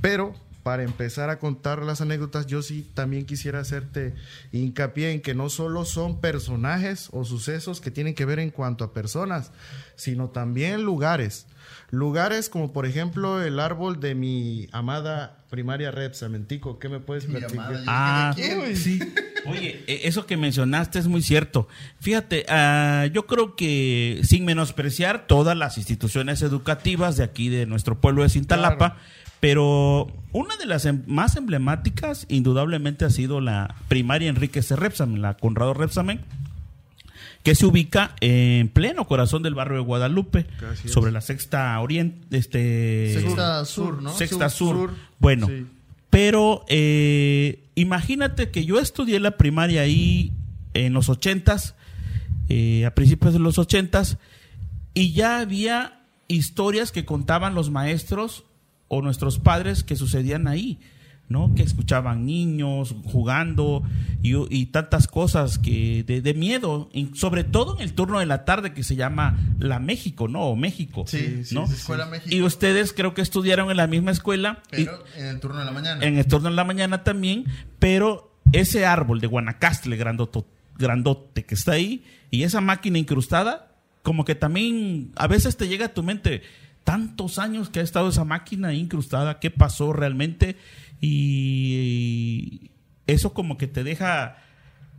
pero 0.00 0.34
para 0.64 0.82
empezar 0.82 1.30
a 1.30 1.38
contar 1.38 1.82
las 1.82 2.00
anécdotas, 2.00 2.46
yo 2.46 2.62
sí 2.62 2.90
también 2.94 3.26
quisiera 3.26 3.60
hacerte 3.60 4.14
hincapié 4.50 5.12
en 5.12 5.20
que 5.20 5.34
no 5.34 5.48
solo 5.50 5.84
son 5.84 6.20
personajes 6.20 7.10
o 7.12 7.24
sucesos 7.24 7.80
que 7.80 7.92
tienen 7.92 8.14
que 8.14 8.24
ver 8.24 8.38
en 8.40 8.50
cuanto 8.50 8.82
a 8.82 8.92
personas, 8.92 9.52
sino 9.94 10.30
también 10.30 10.82
lugares. 10.82 11.46
Lugares 11.90 12.48
como 12.48 12.72
por 12.72 12.86
ejemplo 12.86 13.42
el 13.42 13.60
árbol 13.60 14.00
de 14.00 14.14
mi 14.14 14.68
amada 14.72 15.44
primaria 15.50 15.90
Repsa, 15.90 16.28
Mentico, 16.28 16.78
¿qué 16.78 16.88
me 16.88 16.98
puedes 16.98 17.26
platicar? 17.26 17.82
Ah, 17.86 18.34
sí. 18.74 18.98
Oye, 19.46 19.84
e- 19.86 20.00
eso 20.08 20.24
que 20.26 20.36
mencionaste 20.38 20.98
es 20.98 21.06
muy 21.06 21.20
cierto. 21.22 21.68
Fíjate, 22.00 22.46
ah, 22.48 23.06
yo 23.12 23.26
creo 23.26 23.54
que 23.54 24.20
sin 24.24 24.46
menospreciar 24.46 25.26
todas 25.26 25.56
las 25.56 25.76
instituciones 25.76 26.40
educativas 26.42 27.16
de 27.18 27.24
aquí 27.24 27.50
de 27.50 27.66
nuestro 27.66 28.00
pueblo 28.00 28.22
de 28.22 28.30
Cintalapa, 28.30 28.94
Claro. 28.94 29.23
Pero 29.44 30.10
una 30.32 30.56
de 30.56 30.64
las 30.64 30.86
em- 30.86 31.02
más 31.06 31.36
emblemáticas 31.36 32.24
indudablemente 32.30 33.04
ha 33.04 33.10
sido 33.10 33.42
la 33.42 33.74
primaria 33.88 34.30
Enrique 34.30 34.62
C. 34.62 34.74
Repsamen, 34.74 35.20
la 35.20 35.36
Conrado 35.36 35.74
Repsamen, 35.74 36.22
que 37.42 37.54
se 37.54 37.66
ubica 37.66 38.16
en 38.20 38.68
pleno 38.70 39.06
corazón 39.06 39.42
del 39.42 39.54
barrio 39.54 39.76
de 39.76 39.82
Guadalupe, 39.84 40.46
sobre 40.86 41.12
la 41.12 41.20
sexta 41.20 41.78
oriente, 41.78 42.38
este 42.38 43.20
Sexta 43.20 43.66
Sur, 43.66 44.00
¿no? 44.02 44.14
Sexta 44.16 44.48
Sur. 44.48 44.76
Sur, 44.76 44.94
Bueno, 45.18 45.46
sí. 45.48 45.66
pero 46.08 46.64
eh, 46.68 47.68
imagínate 47.74 48.50
que 48.50 48.64
yo 48.64 48.80
estudié 48.80 49.20
la 49.20 49.36
primaria 49.36 49.82
ahí 49.82 50.32
en 50.72 50.94
los 50.94 51.10
ochentas, 51.10 51.74
eh, 52.48 52.86
a 52.86 52.94
principios 52.94 53.34
de 53.34 53.40
los 53.40 53.58
ochentas, 53.58 54.16
y 54.94 55.12
ya 55.12 55.40
había 55.40 56.00
historias 56.28 56.92
que 56.92 57.04
contaban 57.04 57.54
los 57.54 57.68
maestros 57.68 58.44
o 58.94 59.02
nuestros 59.02 59.38
padres 59.38 59.82
que 59.84 59.96
sucedían 59.96 60.46
ahí, 60.48 60.78
¿no? 61.28 61.54
Que 61.54 61.62
escuchaban 61.62 62.26
niños 62.26 62.94
jugando 63.04 63.82
y, 64.22 64.34
y 64.54 64.66
tantas 64.66 65.06
cosas 65.08 65.58
que 65.58 66.04
de, 66.06 66.20
de 66.20 66.34
miedo, 66.34 66.90
y 66.92 67.10
sobre 67.14 67.44
todo 67.44 67.76
en 67.76 67.82
el 67.82 67.94
turno 67.94 68.18
de 68.20 68.26
la 68.26 68.44
tarde 68.44 68.72
que 68.74 68.82
se 68.84 68.94
llama 68.96 69.38
la 69.58 69.78
México, 69.78 70.28
¿no? 70.28 70.42
O 70.42 70.56
México, 70.56 71.04
Sí, 71.06 71.44
sí, 71.44 71.54
¿no? 71.54 71.66
sí, 71.66 71.74
Escuela 71.74 72.06
México. 72.06 72.34
Y 72.34 72.42
ustedes 72.42 72.92
creo 72.92 73.14
que 73.14 73.22
estudiaron 73.22 73.70
en 73.70 73.78
la 73.78 73.86
misma 73.86 74.10
escuela. 74.10 74.62
y- 74.72 74.84
pero 74.84 75.02
en 75.16 75.26
el 75.26 75.40
turno 75.40 75.58
de 75.60 75.64
la 75.64 75.72
mañana. 75.72 76.04
en 76.04 76.18
el 76.18 76.26
turno 76.26 76.48
en 76.50 76.56
la 76.56 76.64
mañana 76.64 77.02
también, 77.04 77.44
pero 77.78 78.30
ese 78.52 78.84
árbol 78.86 79.20
de 79.20 79.26
Guanacastle 79.26 79.96
grandoto- 79.98 80.44
grandote 80.78 81.44
que 81.44 81.54
está 81.54 81.72
ahí 81.72 82.04
y 82.30 82.42
esa 82.42 82.60
máquina 82.60 82.98
incrustada, 82.98 83.70
como 84.02 84.26
que 84.26 84.34
también 84.34 85.12
a 85.16 85.26
veces 85.26 85.56
te 85.56 85.68
llega 85.68 85.86
a 85.86 85.94
tu 85.94 86.02
mente 86.02 86.42
tantos 86.84 87.38
años 87.38 87.70
que 87.70 87.80
ha 87.80 87.82
estado 87.82 88.08
esa 88.10 88.24
máquina 88.24 88.72
incrustada, 88.74 89.40
qué 89.40 89.50
pasó 89.50 89.92
realmente 89.92 90.56
y 91.00 92.70
eso 93.06 93.32
como 93.34 93.56
que 93.58 93.66
te 93.66 93.84
deja 93.84 94.36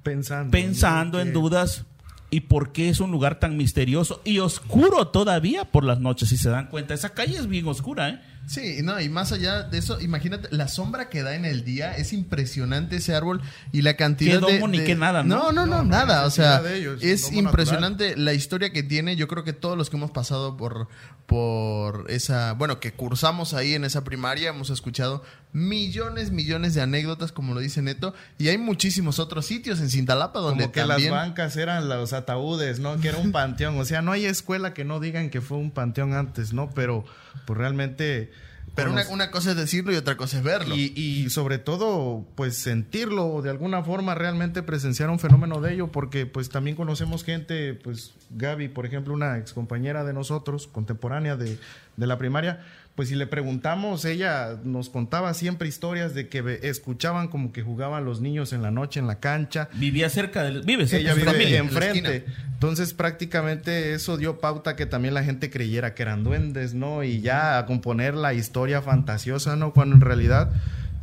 Pensando. 0.04 0.52
pensando 0.52 1.20
en 1.20 1.28
Que- 1.30 1.34
dudas 1.34 1.86
y 2.32 2.42
por 2.42 2.72
qué 2.72 2.90
es 2.90 3.00
un 3.00 3.12
lugar 3.12 3.40
tan 3.40 3.56
misterioso 3.58 4.22
y 4.26 4.40
oscuro 4.40 5.08
todavía 5.08 5.66
por 5.66 5.84
las 5.84 6.00
noches, 6.00 6.30
si 6.30 6.38
se 6.38 6.50
dan 6.50 6.68
cuenta. 6.68 6.94
Esa 6.94 7.10
calle 7.14 7.38
es 7.38 7.48
bien 7.48 7.68
oscura, 7.68 8.10
¿eh? 8.10 8.22
Sí, 8.48 8.78
no, 8.84 9.00
y 9.02 9.10
más 9.10 9.32
allá 9.32 9.64
de 9.64 9.78
eso, 9.80 10.00
imagínate, 10.02 10.48
la 10.52 10.68
sombra 10.68 11.10
que 11.10 11.24
da 11.24 11.36
en 11.36 11.46
el 11.46 11.64
día, 11.64 11.96
es 11.98 12.14
impresionante 12.14 12.98
ese 12.98 13.16
árbol 13.16 13.42
y 13.72 13.82
la 13.82 13.96
cantidad 13.96 14.40
Qué 14.40 14.46
de... 14.46 14.54
domo 14.60 14.68
ni 14.68 14.80
de- 14.80 14.84
qué 14.86 14.96
nada, 14.96 15.24
¿no? 15.24 15.36
No, 15.36 15.52
no, 15.52 15.66
no, 15.66 15.78
No, 15.78 15.84
no 15.84 15.96
hay 15.96 16.06
nada, 16.06 16.26
o 16.26 16.30
sea, 16.30 16.62
es 17.02 17.32
impresionante 17.32 18.16
la 18.16 18.34
historia 18.34 18.72
que 18.72 18.84
tiene, 18.84 19.16
yo 19.16 19.28
creo 19.28 19.44
que 19.44 19.54
todos 19.54 19.78
los 19.78 19.90
que 19.90 19.98
hemos 19.98 20.12
pasado 20.12 20.58
por, 20.58 20.88
por 21.26 22.06
esa, 22.12 22.54
bueno, 22.54 22.80
que 22.80 22.94
cursamos 22.94 23.54
ahí 23.54 23.74
en 23.74 23.84
esa 23.84 24.04
primaria, 24.04 24.50
hemos 24.50 24.70
escuchado 24.70 25.24
millones, 25.52 26.32
millones 26.32 26.74
de 26.76 26.82
anécdotas, 26.82 27.32
como 27.32 27.54
lo 27.54 27.60
dice 27.62 27.82
Neto, 27.82 28.14
y 28.38 28.50
hay 28.50 28.58
muchísimos 28.58 29.20
otros 29.20 29.46
sitios 29.46 29.80
en 29.80 29.90
Cintalapa 29.90 30.40
donde 30.40 30.66
Como 30.66 30.72
que 30.74 30.82
también... 30.82 31.12
las 31.12 31.22
bancas 31.28 31.58
eran 31.58 31.90
los 31.90 32.14
ataúdes, 32.14 32.80
¿no? 32.80 33.00
Que 33.00 33.08
era 33.08 33.18
un 33.18 33.32
panteón. 33.32 33.80
O 33.80 33.86
sea, 33.86 34.02
no 34.02 34.12
hay 34.12 34.26
escuela 34.26 34.74
que 34.74 34.84
no 34.84 35.00
digan 35.00 35.30
que 35.30 35.42
fue 35.42 35.58
un 35.58 35.72
panteón 35.72 36.14
antes, 36.14 36.54
¿no? 36.54 36.70
Pero 36.76 37.06
pues 37.46 37.58
realmente... 37.58 38.32
Pero 38.76 38.94
una, 39.10 39.32
cosa 39.32 39.52
es 39.52 39.58
decirlo 39.58 39.94
y 39.94 39.96
otra 39.96 40.18
cosa 40.18 40.38
es 40.38 40.44
verlo. 40.44 40.76
Y, 40.76 40.92
y 40.96 41.30
sobre 41.30 41.58
todo, 41.58 42.26
pues 42.36 42.58
sentirlo, 42.58 43.42
de 43.42 43.50
alguna 43.50 43.84
forma 43.84 44.16
realmente 44.16 44.64
presenciar 44.64 45.10
un 45.10 45.20
fenómeno 45.20 45.62
de 45.62 45.74
ello, 45.74 45.92
porque 45.92 46.26
pues 46.26 46.50
también 46.50 46.76
conocemos 46.76 47.24
gente, 47.24 47.74
pues 47.74 48.14
Gaby, 48.32 48.68
por 48.68 48.86
ejemplo, 48.86 49.14
una 49.14 49.38
ex 49.38 49.54
compañera 49.54 50.04
de 50.04 50.14
nosotros, 50.14 50.68
contemporánea 50.68 51.38
de, 51.38 51.58
de 51.96 52.08
la 52.08 52.18
primaria, 52.18 52.66
pues 52.96 53.10
si 53.10 53.16
le 53.16 53.28
preguntamos, 53.28 54.06
ella 54.06 54.58
nos 54.64 54.90
contaba 54.90 55.34
siempre 55.34 55.68
historias 55.68 56.14
de 56.14 56.30
que 56.30 56.60
escuchaban 56.64 57.28
como 57.28 57.52
que 57.52 57.62
jugaban 57.62 58.06
los 58.06 58.22
niños 58.22 58.54
en 58.54 58.62
la 58.62 58.72
noche 58.72 59.02
en 59.02 59.08
la 59.08 59.20
cancha, 59.20 59.68
Vivía 59.74 60.10
cerca 60.10 60.44
del... 60.44 60.62
Vive 60.62 60.88
cerca 60.88 61.02
ella 61.02 61.14
de 61.14 61.20
vive 61.20 61.32
familia. 61.32 61.58
enfrente. 61.60 62.26
Entonces, 62.54 62.94
prácticamente 62.94 63.94
eso 63.94 64.16
dio 64.16 64.40
pauta 64.40 64.78
que 64.78 64.86
también 64.86 65.14
la 65.14 65.24
gente 65.24 65.50
creyera 65.50 65.94
que 65.94 66.04
eran 66.04 66.24
duendes, 66.24 66.74
¿no? 66.74 67.04
Y 67.04 67.20
ya 67.20 67.58
a 67.58 67.66
componer 67.66 68.16
la 68.16 68.34
historia 68.34 68.82
fantasiosa, 68.82 69.58
¿no? 69.58 69.74
Cuando 69.74 69.96
en 69.96 70.02
realidad, 70.02 70.52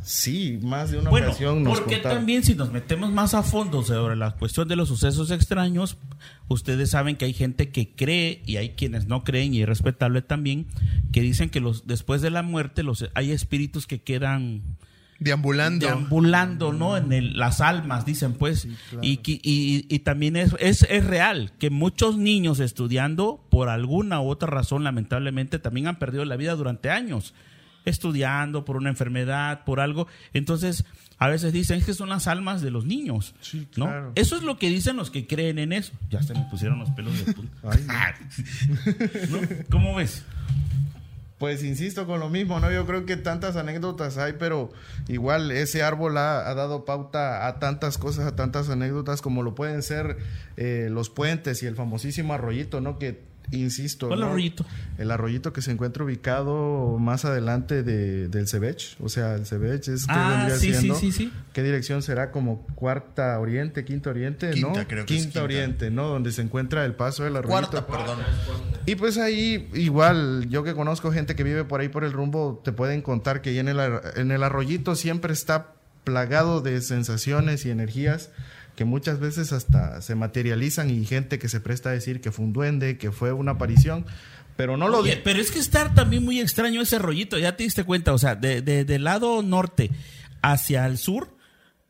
sí, 0.03 0.59
más 0.61 0.91
de 0.91 0.99
una 0.99 1.09
Bueno, 1.09 1.27
ocasión 1.27 1.63
nos 1.63 1.79
porque 1.79 1.95
contaron. 1.95 2.17
también 2.19 2.43
si 2.43 2.55
nos 2.55 2.71
metemos 2.71 3.11
más 3.11 3.33
a 3.33 3.43
fondo 3.43 3.83
sobre 3.83 4.15
la 4.15 4.31
cuestión 4.31 4.67
de 4.67 4.75
los 4.75 4.87
sucesos 4.89 5.31
extraños, 5.31 5.97
ustedes 6.47 6.89
saben 6.91 7.15
que 7.15 7.25
hay 7.25 7.33
gente 7.33 7.69
que 7.69 7.95
cree 7.95 8.41
y 8.45 8.57
hay 8.57 8.69
quienes 8.71 9.07
no 9.07 9.23
creen 9.23 9.53
y 9.53 9.61
es 9.61 9.67
respetable 9.67 10.21
también, 10.21 10.67
que 11.11 11.21
dicen 11.21 11.49
que 11.49 11.59
los 11.59 11.87
después 11.87 12.21
de 12.21 12.29
la 12.29 12.43
muerte 12.43 12.83
los 12.83 13.05
hay 13.15 13.31
espíritus 13.31 13.87
que 13.87 14.01
quedan 14.01 14.61
Deambulando. 15.19 15.85
deambulando, 15.85 16.73
¿no? 16.73 16.97
En 16.97 17.13
el- 17.13 17.37
las 17.37 17.61
almas, 17.61 18.05
dicen 18.05 18.33
pues. 18.33 18.67
y, 19.01 19.17
que- 19.17 19.39
y, 19.41 19.85
y 19.89 19.99
también 19.99 20.35
es, 20.35 20.53
es, 20.59 20.85
es 20.89 21.05
real 21.05 21.53
que 21.59 21.69
muchos 21.69 22.17
niños 22.17 22.59
estudiando, 22.59 23.45
por 23.49 23.69
alguna 23.69 24.19
u 24.19 24.27
otra 24.29 24.49
razón, 24.49 24.83
lamentablemente, 24.83 25.59
también 25.59 25.87
han 25.87 25.97
perdido 25.97 26.25
la 26.25 26.35
vida 26.35 26.55
durante 26.55 26.89
años. 26.89 27.33
Estudiando 27.85 28.65
por 28.65 28.77
una 28.77 28.89
enfermedad, 28.89 29.63
por 29.65 29.79
algo. 29.79 30.07
Entonces, 30.33 30.85
a 31.17 31.27
veces 31.27 31.53
dicen 31.53 31.79
es 31.79 31.85
que 31.85 31.93
son 31.93 32.09
las 32.09 32.27
almas 32.27 32.61
de 32.61 32.71
los 32.71 32.85
niños. 32.85 33.35
Sí, 33.41 33.67
¿no? 33.77 33.85
claro. 33.85 34.11
Eso 34.15 34.35
es 34.35 34.43
lo 34.43 34.57
que 34.57 34.69
dicen 34.69 34.97
los 34.97 35.09
que 35.09 35.27
creen 35.27 35.59
en 35.59 35.73
eso. 35.73 35.93
Ya 36.09 36.21
se 36.21 36.33
me 36.33 36.45
pusieron 36.49 36.79
los 36.79 36.89
pelos 36.91 37.25
de 37.25 37.33
punta. 37.33 37.57
¿No? 39.29 39.39
¿Cómo 39.69 39.95
ves? 39.95 40.23
Pues 41.43 41.61
insisto 41.63 42.07
con 42.07 42.21
lo 42.21 42.29
mismo, 42.29 42.61
¿no? 42.61 42.71
Yo 42.71 42.85
creo 42.85 43.05
que 43.05 43.17
tantas 43.17 43.57
anécdotas 43.57 44.17
hay, 44.17 44.33
pero 44.39 44.71
igual 45.09 45.51
ese 45.51 45.83
árbol 45.83 46.17
ha, 46.17 46.49
ha 46.49 46.53
dado 46.53 46.85
pauta 46.85 47.47
a 47.47 47.59
tantas 47.59 47.97
cosas, 47.97 48.25
a 48.25 48.35
tantas 48.35 48.69
anécdotas 48.69 49.21
como 49.21 49.43
lo 49.43 49.53
pueden 49.53 49.83
ser 49.83 50.17
eh, 50.55 50.87
los 50.89 51.09
puentes 51.09 51.61
y 51.61 51.65
el 51.65 51.75
famosísimo 51.75 52.33
arroyito, 52.33 52.79
¿no? 52.79 52.97
Que, 52.97 53.23
insisto, 53.51 54.07
¿Cuál 54.07 54.21
¿no? 54.21 54.25
arroyito? 54.27 54.65
El 54.97 55.11
arroyito 55.11 55.53
que 55.53 55.61
se 55.61 55.71
encuentra 55.71 56.03
ubicado 56.03 56.97
más 56.99 57.25
adelante 57.25 57.83
de, 57.83 58.27
del 58.29 58.47
Cebech, 58.47 58.95
o 59.01 59.09
sea, 59.09 59.35
el 59.35 59.45
Cebech 59.45 59.87
es 59.89 60.05
Ah, 60.07 60.47
sí, 60.57 60.73
sí, 60.73 60.91
sí, 60.99 61.11
sí. 61.11 61.31
¿Qué 61.53 61.61
dirección 61.63 62.01
será? 62.01 62.31
Como 62.31 62.65
cuarta 62.75 63.39
oriente, 63.39 63.85
quinta 63.85 64.09
oriente, 64.09 64.51
Quinta, 64.51 64.81
¿no? 64.81 64.87
creo 64.87 65.05
que 65.05 65.13
es 65.15 65.21
quinta 65.21 65.31
quinta. 65.39 65.43
oriente, 65.43 65.91
¿no? 65.91 66.07
Donde 66.07 66.31
se 66.31 66.41
encuentra 66.41 66.85
el 66.85 66.95
paso 66.95 67.23
del 67.23 67.35
arroyito. 67.35 67.69
Cuarta, 67.69 67.87
perdón. 67.87 68.19
Y 68.85 68.95
pues 68.95 69.17
ahí, 69.17 69.69
igual, 69.73 70.47
yo 70.49 70.63
que 70.63 70.73
conozco 70.73 71.11
gente 71.11 71.35
que 71.35 71.43
vive 71.43 71.63
por 71.63 71.79
ahí 71.81 71.89
por 71.89 72.03
el 72.03 72.11
rumbo, 72.11 72.61
te 72.63 72.71
pueden 72.71 73.01
contar 73.01 73.41
que 73.41 73.51
ahí 73.51 73.59
en 73.59 73.67
el, 73.67 73.79
ar- 73.79 74.13
en 74.15 74.31
el 74.31 74.43
arroyito 74.43 74.95
siempre 74.95 75.33
está 75.33 75.73
plagado 76.03 76.61
de 76.61 76.81
sensaciones 76.81 77.65
y 77.65 77.69
energías 77.69 78.29
que 78.75 78.85
muchas 78.85 79.19
veces 79.19 79.51
hasta 79.53 80.01
se 80.01 80.15
materializan 80.15 80.89
y 80.89 81.05
gente 81.05 81.39
que 81.39 81.47
se 81.49 81.59
presta 81.59 81.89
a 81.89 81.93
decir 81.93 82.21
que 82.21 82.31
fue 82.31 82.45
un 82.45 82.53
duende, 82.53 82.97
que 82.97 83.11
fue 83.11 83.31
una 83.31 83.51
aparición, 83.51 84.05
pero 84.55 84.77
no 84.77 84.87
lo 84.87 84.99
Oye, 84.99 85.17
pero 85.23 85.39
es 85.39 85.51
que 85.51 85.59
está 85.59 85.93
también 85.93 86.23
muy 86.23 86.39
extraño 86.39 86.81
ese 86.81 86.99
rollito, 86.99 87.37
ya 87.37 87.55
te 87.55 87.63
diste 87.63 87.83
cuenta, 87.83 88.13
o 88.13 88.17
sea, 88.17 88.35
de, 88.35 88.61
de- 88.61 88.85
del 88.85 89.03
lado 89.03 89.41
norte 89.43 89.91
hacia 90.41 90.85
el 90.87 90.97
sur 90.97 91.35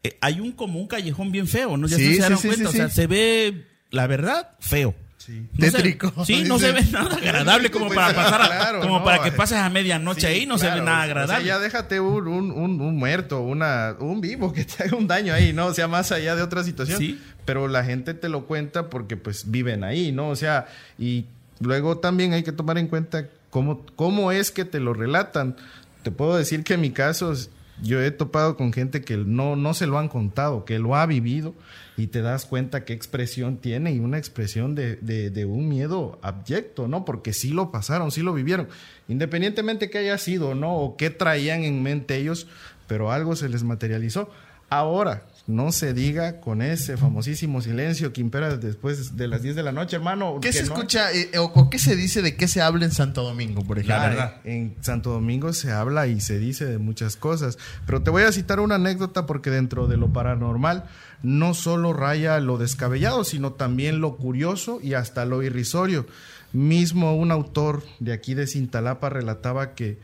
eh, 0.03 0.17
hay 0.21 0.39
un 0.41 0.51
como 0.51 0.79
un 0.79 0.87
callejón 0.87 1.31
bien 1.31 1.47
feo, 1.47 1.77
¿no? 1.77 1.87
Ya 1.87 1.95
Sí, 1.97 2.15
se 2.15 2.35
sí, 2.35 2.47
cuenta, 2.47 2.69
o 2.69 2.71
sea, 2.73 2.89
se 2.89 3.07
ve, 3.07 3.65
la 3.89 4.05
verdad, 4.07 4.51
feo. 4.59 4.93
Sí. 5.25 5.47
No 5.53 5.65
se- 5.65 5.71
Tétrico, 5.71 6.25
sí, 6.25 6.43
no 6.43 6.59
se 6.59 6.71
ve 6.73 6.81
nada 6.91 7.15
agradable 7.15 7.71
como 7.71 7.85
Pues, 7.87 7.95
para 7.95 8.13
pasar, 8.13 8.41
a- 8.41 8.45
claro, 8.47 8.79
como 8.81 8.99
no, 8.99 9.03
para 9.05 9.23
que 9.23 9.31
pases 9.31 9.57
a 9.57 9.69
medianoche 9.69 10.21
Sí, 10.21 10.27
ahí, 10.27 10.45
no 10.45 10.57
se 10.57 10.65
ve 10.69 10.81
nada 10.81 10.81
o 10.81 10.85
sea, 10.85 11.01
agradable. 11.03 11.45
ya 11.47 11.59
déjate 11.59 11.99
un, 12.01 12.27
un, 12.27 12.51
un- 12.51 12.81
un 12.81 12.97
muerto, 12.97 13.39
una, 13.41 13.95
un 13.99 14.19
vivo 14.19 14.51
que 14.51 14.65
te 14.65 14.83
haga 14.83 14.97
un 14.97 15.07
daño 15.07 15.33
ahí, 15.33 15.53
¿no? 15.53 15.67
O 15.67 15.73
sea, 15.73 15.87
más 15.87 16.11
allá 16.11 16.35
de 16.35 16.41
otra 16.41 16.63
situación. 16.63 16.99
Sí. 16.99 17.21
Pero 17.45 17.67
la 17.69 17.83
gente 17.85 18.13
te 18.13 18.27
lo 18.29 18.45
cuenta 18.45 18.89
porque 18.89 19.15
pues 19.15 19.49
viven 19.49 19.83
ahí, 19.85 20.11
¿no? 20.11 20.27
O 20.29 20.35
sea, 20.35 20.67
y 20.99 21.25
luego 21.61 21.97
también 21.99 22.33
hay 22.33 22.43
que 22.43 22.51
tomar 22.51 22.77
en 22.77 22.87
cuenta 22.87 23.27
cómo, 23.49 23.85
cómo 23.95 24.31
es 24.33 24.51
que 24.51 24.65
te 24.65 24.79
lo 24.81 24.93
relatan. 24.93 25.55
Te 26.03 26.11
puedo 26.11 26.35
decir 26.35 26.63
que 26.65 26.73
en 26.73 26.81
mi 26.81 26.91
caso 26.91 27.33
Yo 27.81 28.01
he 28.01 28.11
topado 28.11 28.55
con 28.57 28.71
gente 28.73 29.01
que 29.01 29.17
no, 29.17 29.55
no 29.55 29.73
se 29.73 29.87
lo 29.87 29.97
han 29.99 30.07
contado, 30.09 30.63
que 30.65 30.79
lo 30.79 30.95
ha 30.95 31.05
vivido 31.05 31.55
y 31.97 32.07
te 32.07 32.21
das 32.21 32.45
cuenta 32.45 32.85
qué 32.85 32.93
expresión 32.93 33.57
tiene 33.57 33.91
y 33.93 34.00
una 34.00 34.17
expresión 34.17 34.75
de, 34.75 34.95
de, 34.95 35.45
un 35.45 35.69
miedo 35.69 36.19
abyecto, 36.21 36.88
¿no? 36.88 37.05
Porque 37.05 37.33
sí 37.33 37.50
lo 37.50 37.71
pasaron, 37.71 38.12
sí 38.12 38.21
lo 38.21 38.33
vivieron, 38.33 38.67
independientemente 39.07 39.89
que 39.89 40.00
haya 40.00 40.17
sido, 40.17 40.55
¿no? 40.55 40.75
O 40.75 40.97
qué 40.97 41.09
traían 41.09 41.63
en 41.63 41.83
mente 41.83 42.17
ellos, 42.17 42.47
pero 42.88 43.12
algo 43.12 43.35
se 43.35 43.50
les 43.50 43.63
materializó. 43.63 44.29
Ahora, 44.69 45.23
no 45.45 45.73
se 45.73 45.93
diga 45.93 46.39
con 46.39 46.62
ese 46.62 46.95
famosísimo 46.95 47.62
silencio 47.62 48.13
que 48.13 48.21
impera 48.21 48.55
después 48.55 49.17
de 49.17 49.27
las 49.27 49.41
10 49.41 49.57
de 49.57 49.63
la 49.63 49.73
noche, 49.73 49.97
hermano. 49.97 50.39
¿Qué 50.41 50.53
se 50.53 50.63
no- 50.63 50.73
escucha 50.73 51.12
eh, 51.12 51.29
o, 51.38 51.43
o 51.53 51.69
qué 51.69 51.79
se 51.79 51.97
dice 51.97 52.21
de 52.21 52.38
qué 52.38 52.47
se 52.47 52.62
habla 52.62 52.85
en 52.85 52.91
Santo 52.91 53.23
Domingo, 53.23 53.62
por 53.62 53.77
ejemplo? 53.77 53.97
La 53.97 54.07
verdad. 54.09 54.35
En 54.45 54.75
Santo 54.79 55.09
Domingo 55.12 55.51
se 55.51 55.71
habla 55.71 56.07
y 56.07 56.21
se 56.21 56.39
dice 56.39 56.65
de 56.65 56.77
muchas 56.77 57.17
cosas. 57.17 57.57
Pero 57.85 58.01
te 58.01 58.09
voy 58.09 58.23
a 58.23 58.31
citar 58.31 58.62
una 58.62 58.75
anécdota 58.75 59.25
porque 59.25 59.50
dentro 59.50 59.88
de 59.88 59.97
lo 59.97 60.13
paranormal 60.13 60.85
no 61.23 61.53
solo 61.53 61.91
raya 61.91 62.39
lo 62.39 62.57
descabellado, 62.57 63.25
sino 63.25 63.51
también 63.51 64.00
lo 64.00 64.15
curioso 64.15 64.79
y 64.81 64.93
hasta 64.93 65.25
lo 65.25 65.43
irrisorio. 65.43 66.05
Mismo 66.53 67.15
un 67.17 67.31
autor 67.31 67.83
de 68.00 68.13
aquí 68.13 68.33
de 68.33 68.47
Cintalapa 68.47 69.09
relataba 69.09 69.73
que 69.73 70.00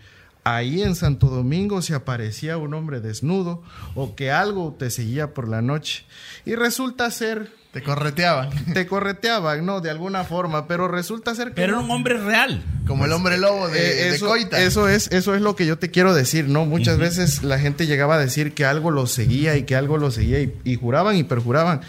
ahí 0.55 0.81
en 0.81 0.95
Santo 0.95 1.27
Domingo 1.27 1.81
se 1.81 1.93
aparecía 1.93 2.57
un 2.57 2.73
hombre 2.73 2.99
desnudo 3.01 3.61
o 3.95 4.15
que 4.15 4.31
algo 4.31 4.75
te 4.77 4.89
seguía 4.89 5.33
por 5.33 5.47
la 5.47 5.61
noche. 5.61 6.05
Y 6.45 6.55
resulta 6.55 7.09
ser, 7.11 7.51
Te 7.71 7.83
correteaban. 7.83 8.49
te 8.73 8.87
correteaban, 8.87 9.65
¿no? 9.65 9.81
De 9.81 9.89
alguna 9.89 10.23
forma, 10.23 10.67
pero 10.67 10.87
resulta 10.87 11.35
ser 11.35 11.49
que... 11.49 11.53
Pero 11.55 11.73
era 11.75 11.79
un 11.83 11.91
hombre 11.91 12.17
real. 12.17 12.63
Como 12.87 13.05
el 13.05 13.11
hombre 13.11 13.37
lobo 13.37 13.67
de, 13.67 13.79
Eh, 13.79 14.09
de 14.09 14.15
eso, 14.15 14.27
Coita. 14.27 14.59
eso 14.61 14.87
es, 14.89 15.11
eso 15.11 15.35
es 15.35 15.41
lo 15.41 15.55
que 15.55 15.65
yo 15.67 15.77
te 15.77 15.91
quiero 15.91 16.13
decir, 16.15 16.47
¿no? 16.47 16.65
Muchas 16.65 16.97
veces 16.97 17.43
la 17.43 17.59
gente 17.59 17.85
llegaba 17.85 18.15
a 18.15 18.19
decir 18.19 18.53
que 18.53 18.65
algo 18.65 18.89
lo 18.91 19.05
seguía 19.05 19.55
y 19.57 19.63
que 19.63 19.75
algo 19.75 19.97
lo 19.97 20.09
seguía 20.11 20.41
y, 20.41 20.53
y 20.63 20.75
juraban 20.75 21.15
y 21.15 21.23
perjuraban. 21.23 21.81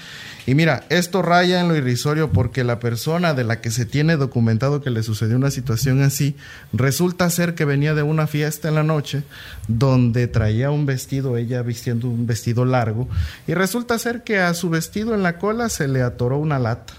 Y 0.50 0.56
mira, 0.56 0.82
esto 0.88 1.22
raya 1.22 1.60
en 1.60 1.68
lo 1.68 1.76
irrisorio 1.76 2.32
porque 2.32 2.64
la 2.64 2.80
persona 2.80 3.34
de 3.34 3.44
la 3.44 3.60
que 3.60 3.70
se 3.70 3.86
tiene 3.86 4.16
documentado 4.16 4.80
que 4.80 4.90
le 4.90 5.04
sucedió 5.04 5.36
una 5.36 5.52
situación 5.52 6.02
así, 6.02 6.34
resulta 6.72 7.30
ser 7.30 7.54
que 7.54 7.64
venía 7.64 7.94
de 7.94 8.02
una 8.02 8.26
fiesta 8.26 8.66
en 8.66 8.74
la 8.74 8.82
noche 8.82 9.22
donde 9.68 10.26
traía 10.26 10.72
un 10.72 10.86
vestido, 10.86 11.36
ella 11.36 11.62
vistiendo 11.62 12.08
un 12.08 12.26
vestido 12.26 12.64
largo, 12.64 13.08
y 13.46 13.54
resulta 13.54 13.96
ser 14.00 14.24
que 14.24 14.40
a 14.40 14.52
su 14.54 14.70
vestido 14.70 15.14
en 15.14 15.22
la 15.22 15.38
cola 15.38 15.68
se 15.68 15.86
le 15.86 16.02
atoró 16.02 16.38
una 16.38 16.58
lata 16.58 16.94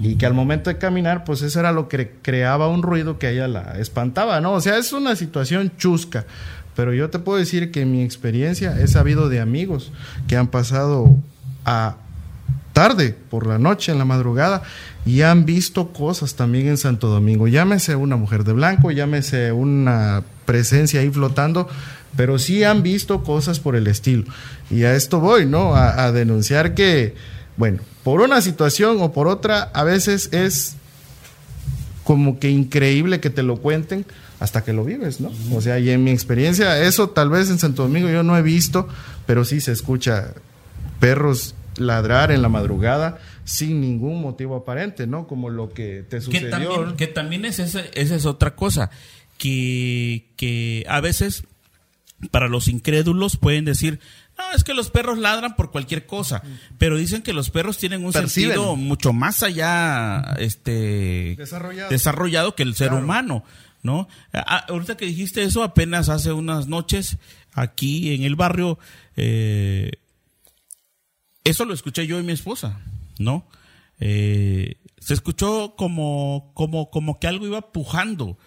y 0.00 0.16
que 0.16 0.26
al 0.26 0.34
momento 0.34 0.68
de 0.68 0.78
caminar, 0.78 1.22
pues 1.22 1.42
eso 1.42 1.60
era 1.60 1.70
lo 1.70 1.86
que 1.86 2.10
creaba 2.22 2.66
un 2.66 2.82
ruido 2.82 3.20
que 3.20 3.28
a 3.28 3.30
ella 3.30 3.46
la 3.46 3.78
espantaba, 3.78 4.40
¿no? 4.40 4.54
O 4.54 4.60
sea, 4.60 4.78
es 4.78 4.92
una 4.92 5.14
situación 5.14 5.70
chusca. 5.76 6.26
Pero 6.74 6.92
yo 6.92 7.08
te 7.08 7.20
puedo 7.20 7.38
decir 7.38 7.70
que 7.70 7.82
en 7.82 7.92
mi 7.92 8.02
experiencia 8.02 8.80
he 8.80 8.88
sabido 8.88 9.28
de 9.28 9.38
amigos 9.38 9.92
que 10.26 10.36
han 10.36 10.48
pasado 10.48 11.16
a 11.64 11.94
tarde, 12.80 13.14
por 13.28 13.46
la 13.46 13.58
noche, 13.58 13.92
en 13.92 13.98
la 13.98 14.06
madrugada, 14.06 14.62
y 15.04 15.20
han 15.20 15.44
visto 15.44 15.92
cosas 15.92 16.34
también 16.34 16.66
en 16.66 16.78
Santo 16.78 17.08
Domingo. 17.08 17.46
Llámese 17.46 17.94
una 17.94 18.16
mujer 18.16 18.42
de 18.42 18.54
blanco, 18.54 18.90
llámese 18.90 19.52
una 19.52 20.22
presencia 20.46 21.00
ahí 21.00 21.10
flotando, 21.10 21.68
pero 22.16 22.38
sí 22.38 22.64
han 22.64 22.82
visto 22.82 23.22
cosas 23.22 23.60
por 23.60 23.76
el 23.76 23.86
estilo. 23.86 24.24
Y 24.70 24.84
a 24.84 24.94
esto 24.94 25.20
voy, 25.20 25.44
¿no? 25.44 25.74
A, 25.74 26.04
a 26.04 26.10
denunciar 26.10 26.72
que, 26.72 27.14
bueno, 27.58 27.82
por 28.02 28.22
una 28.22 28.40
situación 28.40 28.96
o 29.00 29.12
por 29.12 29.28
otra, 29.28 29.64
a 29.74 29.84
veces 29.84 30.30
es 30.32 30.76
como 32.02 32.38
que 32.38 32.48
increíble 32.48 33.20
que 33.20 33.28
te 33.28 33.42
lo 33.42 33.58
cuenten 33.58 34.06
hasta 34.38 34.64
que 34.64 34.72
lo 34.72 34.86
vives, 34.86 35.20
¿no? 35.20 35.30
O 35.54 35.60
sea, 35.60 35.78
y 35.78 35.90
en 35.90 36.02
mi 36.02 36.12
experiencia, 36.12 36.80
eso 36.80 37.10
tal 37.10 37.28
vez 37.28 37.50
en 37.50 37.58
Santo 37.58 37.82
Domingo 37.82 38.08
yo 38.08 38.22
no 38.22 38.38
he 38.38 38.42
visto, 38.42 38.88
pero 39.26 39.44
sí 39.44 39.60
se 39.60 39.72
escucha 39.72 40.32
perros 40.98 41.54
ladrar 41.80 42.30
en 42.30 42.42
la 42.42 42.48
madrugada 42.48 43.18
sin 43.44 43.80
ningún 43.80 44.20
motivo 44.20 44.54
aparente, 44.56 45.06
¿no? 45.06 45.26
Como 45.26 45.50
lo 45.50 45.70
que 45.70 46.04
te 46.08 46.18
Que 46.18 46.20
sucedió. 46.22 46.50
también, 46.50 46.96
que 46.96 47.06
también 47.08 47.44
es 47.44 47.58
ese- 47.58 47.90
esa 47.94 48.14
es 48.14 48.26
otra 48.26 48.54
cosa. 48.54 48.90
Que, 49.38 50.26
que 50.36 50.84
a 50.88 51.00
veces 51.00 51.44
para 52.30 52.48
los 52.48 52.68
incrédulos 52.68 53.38
pueden 53.38 53.64
decir, 53.64 53.98
no, 54.36 54.44
es 54.54 54.64
que 54.64 54.74
los 54.74 54.90
perros 54.90 55.16
ladran 55.18 55.56
por 55.56 55.70
cualquier 55.70 56.04
cosa, 56.06 56.42
pero 56.76 56.96
dicen 56.98 57.22
que 57.22 57.32
los 57.32 57.48
perros 57.50 57.78
tienen 57.78 58.04
un 58.04 58.12
Perciben. 58.12 58.50
sentido 58.52 58.76
mucho 58.76 59.12
más 59.14 59.42
allá 59.42 60.34
este, 60.38 61.34
Desarrollado. 61.38 61.88
desarrollado 61.90 62.54
que 62.54 62.62
el 62.62 62.74
ser 62.74 62.88
Claro. 62.88 63.02
humano, 63.04 63.44
¿no? 63.82 64.06
Ah, 64.34 64.66
ahorita 64.68 64.98
que 64.98 65.06
dijiste 65.06 65.42
eso, 65.42 65.62
apenas 65.62 66.10
hace 66.10 66.32
unas 66.32 66.66
noches, 66.68 67.16
aquí 67.54 68.12
en 68.14 68.24
el 68.24 68.36
barrio, 68.36 68.78
eh, 69.16 69.90
eso 71.44 71.64
lo 71.64 71.74
escuché 71.74 72.06
yo 72.06 72.18
y 72.18 72.22
mi 72.22 72.32
esposa, 72.32 72.80
¿no? 73.18 73.46
Eh, 73.98 74.76
se 74.98 75.14
escuchó 75.14 75.74
como, 75.76 76.52
como, 76.54 76.90
como 76.90 77.18
que 77.18 77.26
algo 77.26 77.46
iba 77.46 77.72
pujando, 77.72 78.38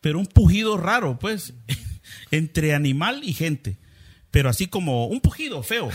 pero 0.00 0.18
un 0.18 0.26
pujido 0.26 0.76
raro, 0.76 1.18
pues, 1.18 1.54
entre 2.30 2.74
animal 2.74 3.22
y 3.24 3.32
gente. 3.32 3.78
Pero 4.30 4.48
así 4.48 4.66
como 4.66 5.06
un 5.06 5.20
pujido 5.20 5.62
feo. 5.62 5.88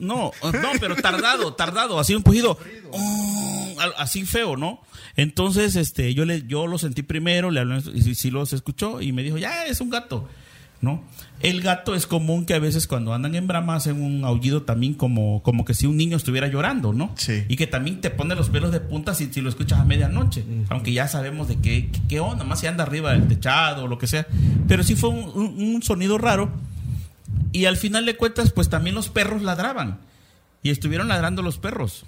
No, 0.00 0.32
no, 0.42 0.72
pero 0.80 0.96
tardado, 0.96 1.54
tardado, 1.54 1.98
así 1.98 2.14
un 2.14 2.22
pujido. 2.22 2.58
mm, 2.92 3.78
así 3.96 4.26
feo, 4.26 4.56
¿no? 4.56 4.82
Entonces, 5.16 5.76
este, 5.76 6.12
yo 6.14 6.24
le, 6.24 6.46
yo 6.46 6.66
lo 6.66 6.78
sentí 6.78 7.02
primero, 7.02 7.50
le 7.50 7.60
hablé, 7.60 7.78
y 7.94 8.02
sí, 8.02 8.14
sí 8.14 8.30
los 8.30 8.52
escuchó, 8.52 9.00
y 9.00 9.12
me 9.12 9.22
dijo, 9.22 9.38
ya 9.38 9.66
es 9.66 9.80
un 9.80 9.88
gato, 9.88 10.28
¿no? 10.80 11.02
El 11.40 11.60
gato 11.60 11.94
es 11.94 12.06
común 12.06 12.44
que 12.46 12.54
a 12.54 12.58
veces 12.58 12.86
cuando 12.86 13.14
andan 13.14 13.34
en 13.34 13.46
brama 13.46 13.76
hacen 13.76 14.00
un 14.02 14.24
aullido 14.24 14.62
también 14.62 14.94
como, 14.94 15.42
como 15.42 15.64
que 15.64 15.74
si 15.74 15.86
un 15.86 15.96
niño 15.96 16.16
estuviera 16.16 16.48
llorando, 16.48 16.92
¿no? 16.92 17.12
Sí. 17.16 17.44
Y 17.48 17.56
que 17.56 17.66
también 17.66 18.00
te 18.00 18.10
pone 18.10 18.34
los 18.34 18.48
pelos 18.48 18.72
de 18.72 18.80
punta 18.80 19.14
si, 19.14 19.26
si 19.32 19.40
lo 19.40 19.48
escuchas 19.48 19.78
a 19.80 19.84
medianoche. 19.84 20.44
Aunque 20.68 20.92
ya 20.92 21.06
sabemos 21.08 21.46
de 21.48 21.56
qué, 21.56 21.90
qué, 21.92 22.00
qué 22.08 22.20
onda, 22.20 22.44
más 22.44 22.60
si 22.60 22.66
anda 22.66 22.82
arriba 22.84 23.12
del 23.12 23.28
techado 23.28 23.84
o 23.84 23.88
lo 23.88 23.98
que 23.98 24.06
sea. 24.06 24.26
Pero 24.66 24.82
sí 24.82 24.94
fue 24.96 25.10
un, 25.10 25.28
un- 25.34 25.74
un 25.76 25.82
sonido 25.82 26.18
raro. 26.18 26.50
Y 27.52 27.64
al 27.66 27.76
final 27.76 28.04
de 28.06 28.16
cuentas, 28.16 28.50
pues 28.52 28.68
también 28.68 28.94
los 28.94 29.08
perros 29.08 29.42
ladraban. 29.42 29.98
Y 30.62 30.70
estuvieron 30.70 31.06
ladrando 31.08 31.42
los 31.42 31.58
perros. 31.58 32.04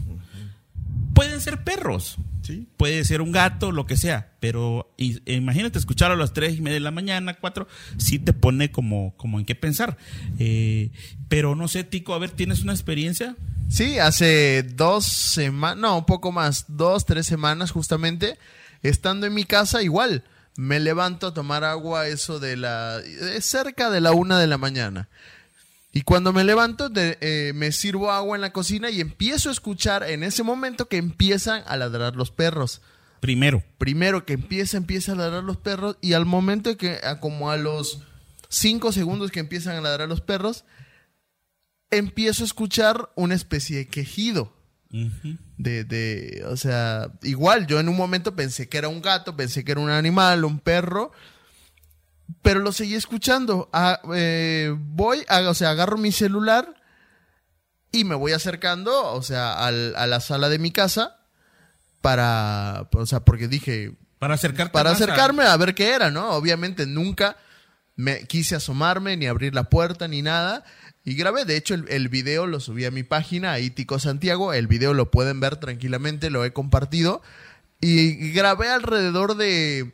Pueden 1.20 1.40
ser 1.42 1.62
perros. 1.64 2.16
Sí. 2.42 2.66
Puede 2.78 3.04
ser 3.04 3.20
un 3.20 3.30
gato, 3.30 3.72
lo 3.72 3.84
que 3.84 3.98
sea. 3.98 4.32
Pero 4.40 4.94
y- 4.96 5.20
e 5.26 5.34
imagínate 5.34 5.78
escucharlo 5.78 6.14
a 6.14 6.18
las 6.18 6.32
tres 6.32 6.56
y 6.56 6.62
media 6.62 6.74
de 6.74 6.80
la 6.80 6.90
mañana, 6.90 7.34
cuatro, 7.34 7.68
sí 7.98 8.18
te 8.18 8.32
pone 8.32 8.70
como, 8.70 9.14
como 9.18 9.38
en 9.38 9.44
qué 9.44 9.54
pensar. 9.54 9.98
Eh, 10.38 10.90
pero 11.28 11.54
no 11.56 11.68
sé, 11.68 11.84
Tico, 11.84 12.14
a 12.14 12.18
ver, 12.18 12.30
¿tienes 12.30 12.62
una 12.62 12.72
experiencia? 12.72 13.36
Sí, 13.68 13.98
hace 13.98 14.62
dos 14.62 15.04
semanas, 15.04 15.76
no, 15.76 15.98
un 15.98 16.06
poco 16.06 16.32
más, 16.32 16.64
dos, 16.68 17.04
tres 17.04 17.26
semanas 17.26 17.70
justamente, 17.70 18.38
estando 18.82 19.26
en 19.26 19.34
mi 19.34 19.44
casa, 19.44 19.82
igual, 19.82 20.24
me 20.56 20.80
levanto 20.80 21.26
a 21.28 21.34
tomar 21.34 21.64
agua 21.64 22.08
eso 22.08 22.40
de 22.40 22.56
la, 22.56 22.98
cerca 23.40 23.90
de 23.90 24.00
la 24.00 24.12
una 24.12 24.38
de 24.40 24.46
la 24.46 24.56
mañana. 24.58 25.08
Y 25.92 26.02
cuando 26.02 26.32
me 26.32 26.44
levanto, 26.44 26.88
de- 26.88 27.18
eh, 27.20 27.52
me 27.54 27.72
sirvo 27.72 28.12
agua 28.12 28.36
en 28.36 28.42
la 28.42 28.52
cocina 28.52 28.90
y 28.90 29.00
empiezo 29.00 29.48
a 29.48 29.52
escuchar 29.52 30.04
en 30.08 30.22
ese 30.22 30.42
momento 30.42 30.86
que 30.88 30.96
empiezan 30.98 31.62
a 31.66 31.76
ladrar 31.76 32.14
los 32.16 32.30
perros. 32.30 32.80
Primero. 33.20 33.62
Primero 33.76 34.24
que 34.24 34.34
empieza, 34.34 34.76
empieza 34.76 35.12
a 35.12 35.16
ladrar 35.16 35.42
los 35.44 35.56
perros 35.56 35.96
y 36.00 36.12
al 36.12 36.26
momento 36.26 36.76
que, 36.76 37.00
a 37.02 37.18
como 37.20 37.50
a 37.50 37.56
los 37.56 38.02
cinco 38.48 38.92
segundos 38.92 39.30
que 39.30 39.40
empiezan 39.40 39.76
a 39.76 39.80
ladrar 39.80 40.08
los 40.08 40.20
perros, 40.20 40.64
empiezo 41.90 42.44
a 42.44 42.46
escuchar 42.46 43.10
una 43.16 43.34
especie 43.34 43.78
de 43.78 43.88
quejido. 43.88 44.56
De, 45.56 45.84
de, 45.84 46.44
o 46.48 46.56
sea, 46.56 47.12
igual 47.22 47.68
yo 47.68 47.78
en 47.78 47.88
un 47.88 47.96
momento 47.96 48.34
pensé 48.34 48.68
que 48.68 48.76
era 48.78 48.88
un 48.88 49.00
gato, 49.02 49.36
pensé 49.36 49.64
que 49.64 49.70
era 49.72 49.80
un 49.80 49.90
animal, 49.90 50.44
un 50.44 50.58
perro, 50.58 51.12
pero 52.42 52.60
lo 52.60 52.72
seguí 52.72 52.94
escuchando. 52.94 53.68
Ah, 53.72 54.00
eh, 54.14 54.74
voy, 54.78 55.24
a- 55.28 55.48
o 55.48 55.54
sea, 55.54 55.70
agarro 55.70 55.96
mi 55.98 56.12
celular 56.12 56.74
y 57.92 58.04
me 58.04 58.14
voy 58.14 58.32
acercando, 58.32 59.12
o 59.12 59.22
sea, 59.22 59.52
al- 59.64 59.94
a 59.96 60.06
la 60.06 60.20
sala 60.20 60.48
de 60.48 60.58
mi 60.58 60.70
casa 60.70 61.16
para, 62.00 62.88
o 62.92 63.06
sea, 63.06 63.20
porque 63.20 63.48
dije, 63.48 63.92
Para 64.18 64.34
acercarte 64.34 64.72
para 64.72 64.90
a- 64.90 64.92
acercarme 64.94 65.44
a 65.44 65.56
ver 65.56 65.74
qué 65.74 65.90
era, 65.94 66.10
¿no? 66.10 66.30
Obviamente 66.30 66.86
nunca 66.86 67.36
me 67.96 68.24
quise 68.26 68.56
asomarme 68.56 69.16
ni 69.16 69.26
abrir 69.26 69.54
la 69.54 69.64
puerta 69.64 70.08
ni 70.08 70.22
nada. 70.22 70.64
Y 71.04 71.14
grabé, 71.14 71.44
de 71.44 71.56
hecho, 71.56 71.74
el, 71.74 71.86
el 71.88 72.08
video 72.08 72.46
lo 72.46 72.60
subí 72.60 72.84
a 72.84 72.90
mi 72.90 73.02
página, 73.02 73.52
ahí 73.52 73.70
Tico 73.70 73.98
Santiago. 73.98 74.52
El 74.52 74.66
video 74.66 74.94
lo 74.94 75.10
pueden 75.10 75.40
ver 75.40 75.56
tranquilamente, 75.56 76.30
lo 76.30 76.44
he 76.44 76.52
compartido. 76.52 77.22
Y 77.80 78.32
grabé 78.32 78.68
alrededor 78.68 79.36
de 79.36 79.92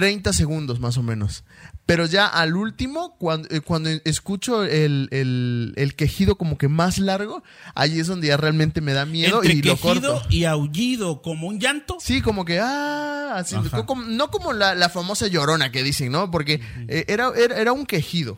30 0.00 0.32
segundos 0.32 0.78
más 0.80 0.96
o 0.98 1.02
menos. 1.02 1.44
Pero 1.86 2.04
ya 2.06 2.26
al 2.26 2.56
último, 2.56 3.16
cuando, 3.18 3.48
eh, 3.50 3.60
cuando 3.60 3.88
escucho 4.04 4.64
el, 4.64 5.08
el- 5.10 5.72
el 5.76 5.94
quejido 5.94 6.36
como 6.36 6.58
que 6.58 6.68
más 6.68 6.98
largo, 6.98 7.42
ahí 7.74 7.98
es 8.00 8.06
donde 8.06 8.26
ya 8.28 8.36
realmente 8.36 8.80
me 8.80 8.92
da 8.92 9.06
miedo 9.06 9.40
entre 9.42 9.52
y 9.58 9.62
lo 9.62 9.76
corto. 9.76 10.22
y 10.28 10.44
aullido 10.44 11.22
como 11.22 11.46
un 11.48 11.60
llanto. 11.60 11.96
Sí, 12.00 12.20
como 12.22 12.44
que, 12.44 12.58
ah, 12.60 13.34
así, 13.36 13.54
como- 13.86 14.02
no 14.04 14.30
como 14.30 14.52
la, 14.52 14.74
la 14.74 14.88
famosa 14.88 15.28
llorona 15.28 15.70
que 15.72 15.82
dicen, 15.82 16.10
¿no? 16.12 16.30
Porque 16.30 16.60
eh, 16.88 17.04
era, 17.08 17.30
era, 17.36 17.56
era 17.58 17.72
un 17.72 17.86
quejido. 17.86 18.36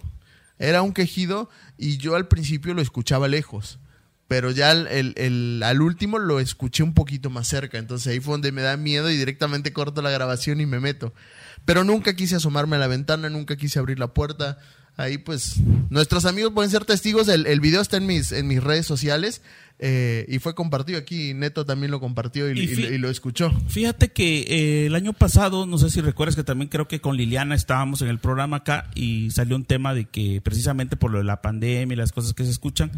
Era 0.59 0.83
un 0.83 0.93
quejido 0.93 1.49
y 1.77 1.97
yo 1.99 2.17
al 2.17 2.29
principio 2.29 2.75
lo 2.75 2.83
escuchaba 2.83 3.29
lejos. 3.29 3.79
Pero 4.27 4.51
ya 4.51 4.73
el, 4.73 4.87
el- 4.89 5.15
el- 5.17 5.63
al 5.65 5.81
último 5.81 6.19
lo 6.19 6.39
escuché 6.39 6.83
un 6.83 6.93
poquito 6.93 7.31
más 7.31 7.49
cerca. 7.49 7.79
Entonces 7.79 8.13
ahí 8.13 8.21
fue 8.21 8.33
donde 8.35 8.53
me 8.53 8.61
da 8.61 8.77
miedo 8.77 9.11
y 9.11 9.17
directamente 9.17 9.73
corto 9.73 10.03
la 10.03 10.11
grabación 10.11 10.61
y 10.61 10.67
me 10.67 10.81
meto. 10.81 11.15
Pero 11.69 11.85
nunca 11.85 12.15
quise 12.17 12.35
asomarme 12.37 12.77
a 12.77 12.79
la 12.79 12.87
ventana, 12.87 13.29
nunca 13.29 13.57
quise 13.57 13.79
abrir 13.79 13.99
la 13.99 14.15
puerta. 14.15 14.57
Ahí 14.97 15.19
pues 15.19 15.57
nuestros 15.91 16.25
amigos 16.25 16.53
pueden 16.55 16.71
ser 16.71 16.87
testigos. 16.87 17.29
El, 17.29 17.45
el 17.47 17.61
video 17.61 17.83
está 17.83 17.99
en 17.99 18.07
mis, 18.07 18.33
en 18.33 18.49
mis 18.49 18.65
redes 18.65 18.87
sociales 18.87 19.43
eh, 19.79 20.25
y 20.31 20.39
fue 20.39 20.55
compartido 20.55 20.99
aquí. 20.99 21.35
Neto 21.35 21.67
también 21.67 21.91
lo 21.91 22.01
compartió 22.01 22.51
y, 22.51 22.59
Y 22.59 22.63
y- 22.63 22.67
fi- 22.69 22.83
y 22.87 22.97
lo 22.97 23.11
escuchó. 23.11 23.53
Fíjate 23.69 24.09
que 24.09 24.39
eh, 24.49 24.87
el 24.87 24.95
año 24.95 25.13
pasado, 25.13 25.67
no 25.67 25.77
sé 25.77 25.91
si 25.91 26.01
recuerdas 26.01 26.37
que 26.37 26.43
también 26.43 26.71
creo 26.71 26.89
que 26.89 27.03
con 27.03 27.19
Liliana 27.19 27.55
estábamos 27.55 28.01
en 28.01 28.09
el 28.09 28.19
programa 28.19 28.57
acá 28.57 28.91
y 28.95 29.31
salió 29.31 29.55
un 29.55 29.67
tema 29.67 29.93
de 29.93 30.07
que 30.07 30.41
precisamente 30.43 30.97
por 30.97 31.11
lo 31.11 31.19
de 31.19 31.25
la 31.25 31.43
pandemia 31.43 31.93
y 31.95 31.99
las 31.99 32.13
cosas 32.13 32.33
que 32.33 32.45
se 32.45 32.51
escuchan, 32.51 32.91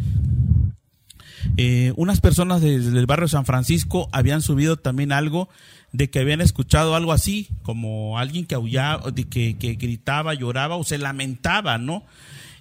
eh, 1.57 1.93
unas 1.97 2.21
personas 2.21 2.61
desde 2.61 2.99
el 2.99 3.07
barrio 3.07 3.29
San 3.29 3.45
Francisco 3.45 4.09
habían 4.13 4.43
subido 4.43 4.77
también 4.77 5.13
algo 5.13 5.49
de 5.93 6.11
que 6.11 6.21
habían 6.21 6.41
escuchado 6.41 6.95
algo 6.95 7.13
así, 7.13 7.49
como 7.63 8.19
alguien 8.19 8.47
que 8.47 8.55
aullaba, 8.55 9.11
de 9.11 9.25
que, 9.25 9.57
que 9.59 9.75
gritaba, 9.75 10.35
lloraba 10.35 10.77
o 10.77 10.85
se 10.85 10.99
lamentaba, 10.99 11.79
¿no? 11.79 12.05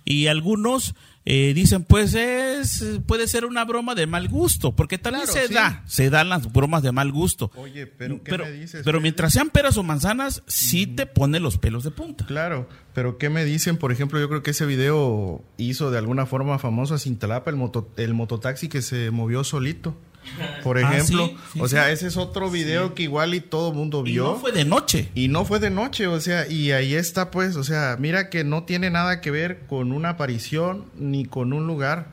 Y 0.05 0.27
algunos 0.27 0.95
eh, 1.31 1.53
dicen, 1.53 1.83
pues 1.83 2.15
es, 2.15 2.83
puede 3.05 3.27
ser 3.27 3.45
una 3.45 3.63
broma 3.63 3.93
de 3.93 4.07
mal 4.07 4.27
gusto, 4.29 4.75
porque 4.75 4.97
también 4.97 5.25
Claro, 5.25 5.39
se 5.41 5.47
sí. 5.47 5.53
da, 5.53 5.83
se 5.85 6.09
dan 6.09 6.29
las 6.29 6.51
bromas 6.51 6.81
de 6.81 6.91
mal 6.91 7.11
gusto. 7.11 7.51
Oye, 7.55 7.85
pero 7.85 8.23
¿qué 8.23 8.31
pero, 8.31 8.45
me 8.45 8.51
dices? 8.51 8.81
pero 8.83 8.99
mientras 8.99 9.31
sean 9.33 9.51
peras 9.51 9.77
o 9.77 9.83
manzanas, 9.83 10.41
sí 10.47 10.87
te 10.87 11.05
pone 11.05 11.39
los 11.39 11.59
pelos 11.59 11.83
de 11.83 11.91
punta. 11.91 12.25
Claro, 12.25 12.67
pero 12.95 13.19
¿qué 13.19 13.29
me 13.29 13.45
dicen? 13.45 13.77
Por 13.77 13.91
ejemplo, 13.91 14.19
yo 14.19 14.27
creo 14.27 14.41
que 14.41 14.51
ese 14.51 14.65
video 14.65 15.43
hizo 15.57 15.91
de 15.91 15.99
alguna 15.99 16.25
forma 16.25 16.57
famoso 16.57 16.95
a 16.95 16.97
Cintalapa, 16.97 17.51
el, 17.51 17.57
moto, 17.57 17.89
el 17.97 18.15
mototaxi 18.15 18.67
que 18.67 18.81
se 18.81 19.11
movió 19.11 19.43
solito. 19.43 19.95
Por 20.63 20.77
Ah, 20.77 20.82
ejemplo, 20.82 21.27
sí, 21.27 21.38
sí, 21.53 21.60
o 21.62 21.67
sea, 21.67 21.88
sí. 21.88 21.91
ese 21.93 22.08
es 22.08 22.17
otro 22.17 22.49
video 22.51 22.93
que 22.93 23.03
igual 23.03 23.34
y 23.34 23.39
todo 23.41 23.73
mundo 23.73 24.01
Y 24.05 24.12
vio. 24.12 24.23
no 24.25 24.36
fue 24.36 24.51
de 24.51 24.65
noche. 24.65 25.10
Y 25.15 25.27
no 25.27 25.45
fue 25.45 25.60
de 25.60 25.69
noche, 25.69 26.08
o 26.08 26.19
sea, 26.19 26.47
y 26.47 26.71
ahí 26.71 26.93
está 26.93 27.32
pues, 27.32 27.55
o 27.55 27.63
sea, 27.63 27.97
mira 27.99 28.29
que 28.29 28.43
no 28.43 28.63
tiene 28.63 28.89
nada 28.89 29.21
que 29.21 29.32
ver 29.32 29.62
con 29.67 29.91
una 29.91 30.10
aparición 30.10 30.86
ni 30.97 31.25
con 31.25 31.53
un 31.53 31.65
lugar, 31.67 32.08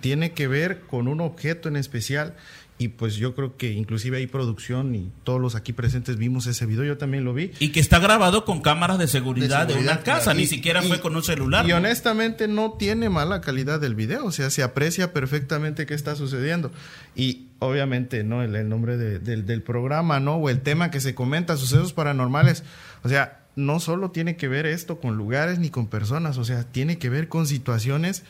tiene 0.00 0.32
que 0.32 0.48
ver 0.48 0.80
con 0.88 1.08
un 1.08 1.20
objeto 1.20 1.68
en 1.68 1.76
especial 1.76 2.34
y 2.78 2.88
pues 2.88 3.14
yo 3.14 3.36
creo 3.36 3.56
que 3.56 3.70
inclusive 3.70 4.16
hay 4.16 4.26
producción 4.26 4.92
y 4.96 5.12
todos 5.22 5.40
los 5.40 5.54
aquí 5.54 5.72
presentes 5.72 6.16
vimos 6.16 6.48
ese 6.48 6.66
video, 6.66 6.82
yo 6.82 6.98
también 6.98 7.22
lo 7.24 7.32
vi. 7.32 7.52
Y 7.60 7.68
que 7.68 7.78
está 7.78 8.00
grabado 8.00 8.44
con 8.44 8.60
cámaras 8.60 8.98
de 8.98 9.06
seguridad 9.06 9.60
de, 9.60 9.66
De 9.66 9.72
seguridad, 9.74 9.94
una 9.98 10.02
casa, 10.02 10.34
ni 10.34 10.42
Y- 10.42 10.46
siquiera 10.48 10.84
y- 10.84 10.88
fue 10.88 11.00
con 11.00 11.14
un 11.14 11.22
celular. 11.22 11.64
Y 11.64 11.68
¿no? 11.68 11.76
honestamente 11.76 12.48
no 12.48 12.72
tiene 12.72 13.08
mala 13.08 13.40
calidad 13.40 13.78
del 13.78 13.94
video, 13.94 14.24
o 14.24 14.32
sea, 14.32 14.50
se 14.50 14.64
aprecia 14.64 15.12
perfectamente 15.12 15.86
qué 15.86 15.94
está 15.94 16.16
sucediendo. 16.16 16.72
Y 17.14 17.46
obviamente, 17.66 18.24
¿no? 18.24 18.42
El, 18.42 18.54
el 18.56 18.68
nombre 18.68 18.96
de- 18.96 19.18
del, 19.18 19.46
del 19.46 19.62
programa, 19.62 20.20
¿no? 20.20 20.36
O 20.36 20.50
el 20.50 20.60
tema 20.60 20.90
que 20.90 21.00
se 21.00 21.14
comenta, 21.14 21.56
sucesos 21.56 21.92
paranormales. 21.92 22.64
O 23.04 23.08
sea, 23.08 23.40
no 23.56 23.80
solo 23.80 24.10
tiene 24.10 24.36
que 24.36 24.48
ver 24.48 24.66
esto 24.66 24.98
con 25.00 25.16
lugares 25.16 25.58
ni 25.58 25.70
con 25.70 25.86
personas, 25.86 26.38
o 26.38 26.44
sea, 26.44 26.64
tiene 26.64 26.98
que 26.98 27.10
ver 27.10 27.28
con 27.28 27.46
situaciones 27.46 28.22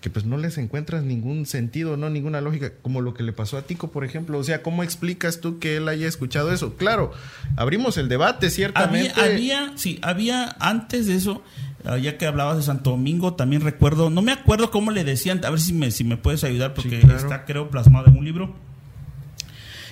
que 0.00 0.08
pues 0.08 0.24
no 0.24 0.38
les 0.38 0.56
encuentras 0.56 1.02
ningún 1.04 1.44
sentido, 1.44 1.98
no 1.98 2.08
ninguna 2.08 2.40
lógica, 2.40 2.72
como 2.80 3.02
lo 3.02 3.12
que 3.12 3.22
le 3.22 3.34
pasó 3.34 3.58
a 3.58 3.62
Tico, 3.66 3.90
por 3.90 4.02
ejemplo. 4.02 4.38
O 4.38 4.44
sea, 4.44 4.62
¿cómo 4.62 4.82
explicas 4.82 5.42
tú 5.42 5.58
que 5.58 5.76
él 5.76 5.86
haya 5.88 6.08
escuchado 6.08 6.50
eso? 6.52 6.74
Claro, 6.76 7.12
abrimos 7.56 7.98
el 7.98 8.08
debate, 8.08 8.48
ciertamente. 8.48 9.12
Había, 9.20 9.34
había, 9.66 9.72
sí, 9.76 9.98
había 10.00 10.56
antes 10.58 11.06
de 11.06 11.16
eso, 11.16 11.42
ah, 11.84 11.98
ya 11.98 12.16
que 12.16 12.24
hablabas 12.24 12.56
de 12.56 12.62
Santo 12.62 12.88
Domingo, 12.92 13.34
también 13.34 13.60
recuerdo, 13.60 14.08
no 14.08 14.22
me 14.22 14.32
acuerdo 14.32 14.70
cómo 14.70 14.90
le 14.90 15.04
decían, 15.04 15.44
a 15.44 15.50
ver 15.50 15.60
si 15.60 15.74
me, 15.74 15.90
si 15.90 16.02
me 16.04 16.16
puedes 16.16 16.44
ayudar, 16.44 16.72
porque 16.72 16.98
Sí, 17.02 17.06
claro. 17.06 17.18
está 17.18 17.44
creo 17.44 17.68
plasmado 17.68 18.06
en 18.06 18.16
un 18.16 18.24
libro. 18.24 18.56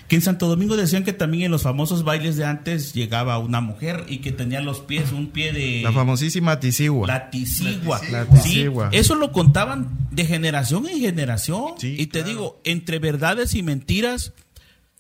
Que 0.09 0.17
en 0.17 0.23
Santo 0.23 0.49
Domingo 0.49 0.77
decían 0.77 1.05
que 1.05 1.13
también 1.13 1.45
en 1.45 1.51
los 1.51 1.63
famosos 1.63 2.03
bailes 2.03 2.37
de 2.37 2.45
antes 2.47 2.95
llegaba 2.95 3.39
una 3.39 3.61
mujer 3.61 4.05
y 4.09 4.19
que 4.19 4.33
tenía 4.33 4.61
los 4.63 4.81
pies, 4.81 5.13
un 5.13 5.27
pie 5.29 5.53
de 5.53 5.83
La 5.83 5.93
famosísima 5.93 6.59
Tisigua. 6.61 7.07
la 7.07 7.29
tisigua. 7.31 8.01
La 8.11 8.25
Sí, 8.25 8.31
tisigua. 8.43 8.89
eso 8.93 9.15
lo 9.15 9.33
contaban 9.33 9.89
de 10.11 10.25
generación 10.25 10.89
en 10.89 10.99
generación. 11.01 11.75
Sí, 11.79 11.95
y 11.99 12.07
te 12.07 12.21
claro. 12.21 12.29
digo, 12.29 12.61
entre 12.65 12.99
verdades 12.99 13.55
y 13.55 13.63
mentiras, 13.63 14.33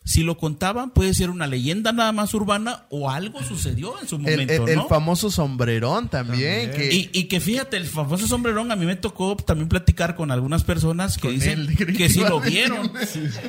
si 0.09 0.23
lo 0.23 0.39
contaban, 0.39 0.91
puede 0.91 1.13
ser 1.13 1.29
una 1.29 1.47
leyenda 1.47 1.93
nada 1.93 2.13
más 2.13 2.33
urbana 2.33 2.87
o 2.89 3.11
algo 3.11 3.43
sucedió 3.43 4.01
en 4.01 4.09
su 4.09 4.17
El, 4.17 4.23
momento, 4.23 4.53
el- 4.65 4.69
el 4.71 4.77
¿no? 4.77 4.89
famoso 4.89 5.31
sombrerón 5.31 6.09
también. 6.09 6.71
También. 6.71 6.91
Que, 6.91 6.95
Y, 6.97 7.11
y 7.13 7.25
que 7.25 7.41
fíjate, 7.41 7.77
el 7.77 7.85
famoso 7.85 8.27
sombrerón, 8.27 8.73
a 8.73 8.77
mí 8.77 8.87
me 8.87 8.97
tocó 8.97 9.37
también 9.37 9.69
platicar 9.69 10.17
con 10.17 10.31
algunas 10.31 10.65
personas 10.65 11.19
que 11.19 11.29
dicen 11.31 11.61
él, 11.77 11.97
que 11.97 12.09
sí 12.09 12.21
lo 12.21 12.41
vieron. 12.41 12.91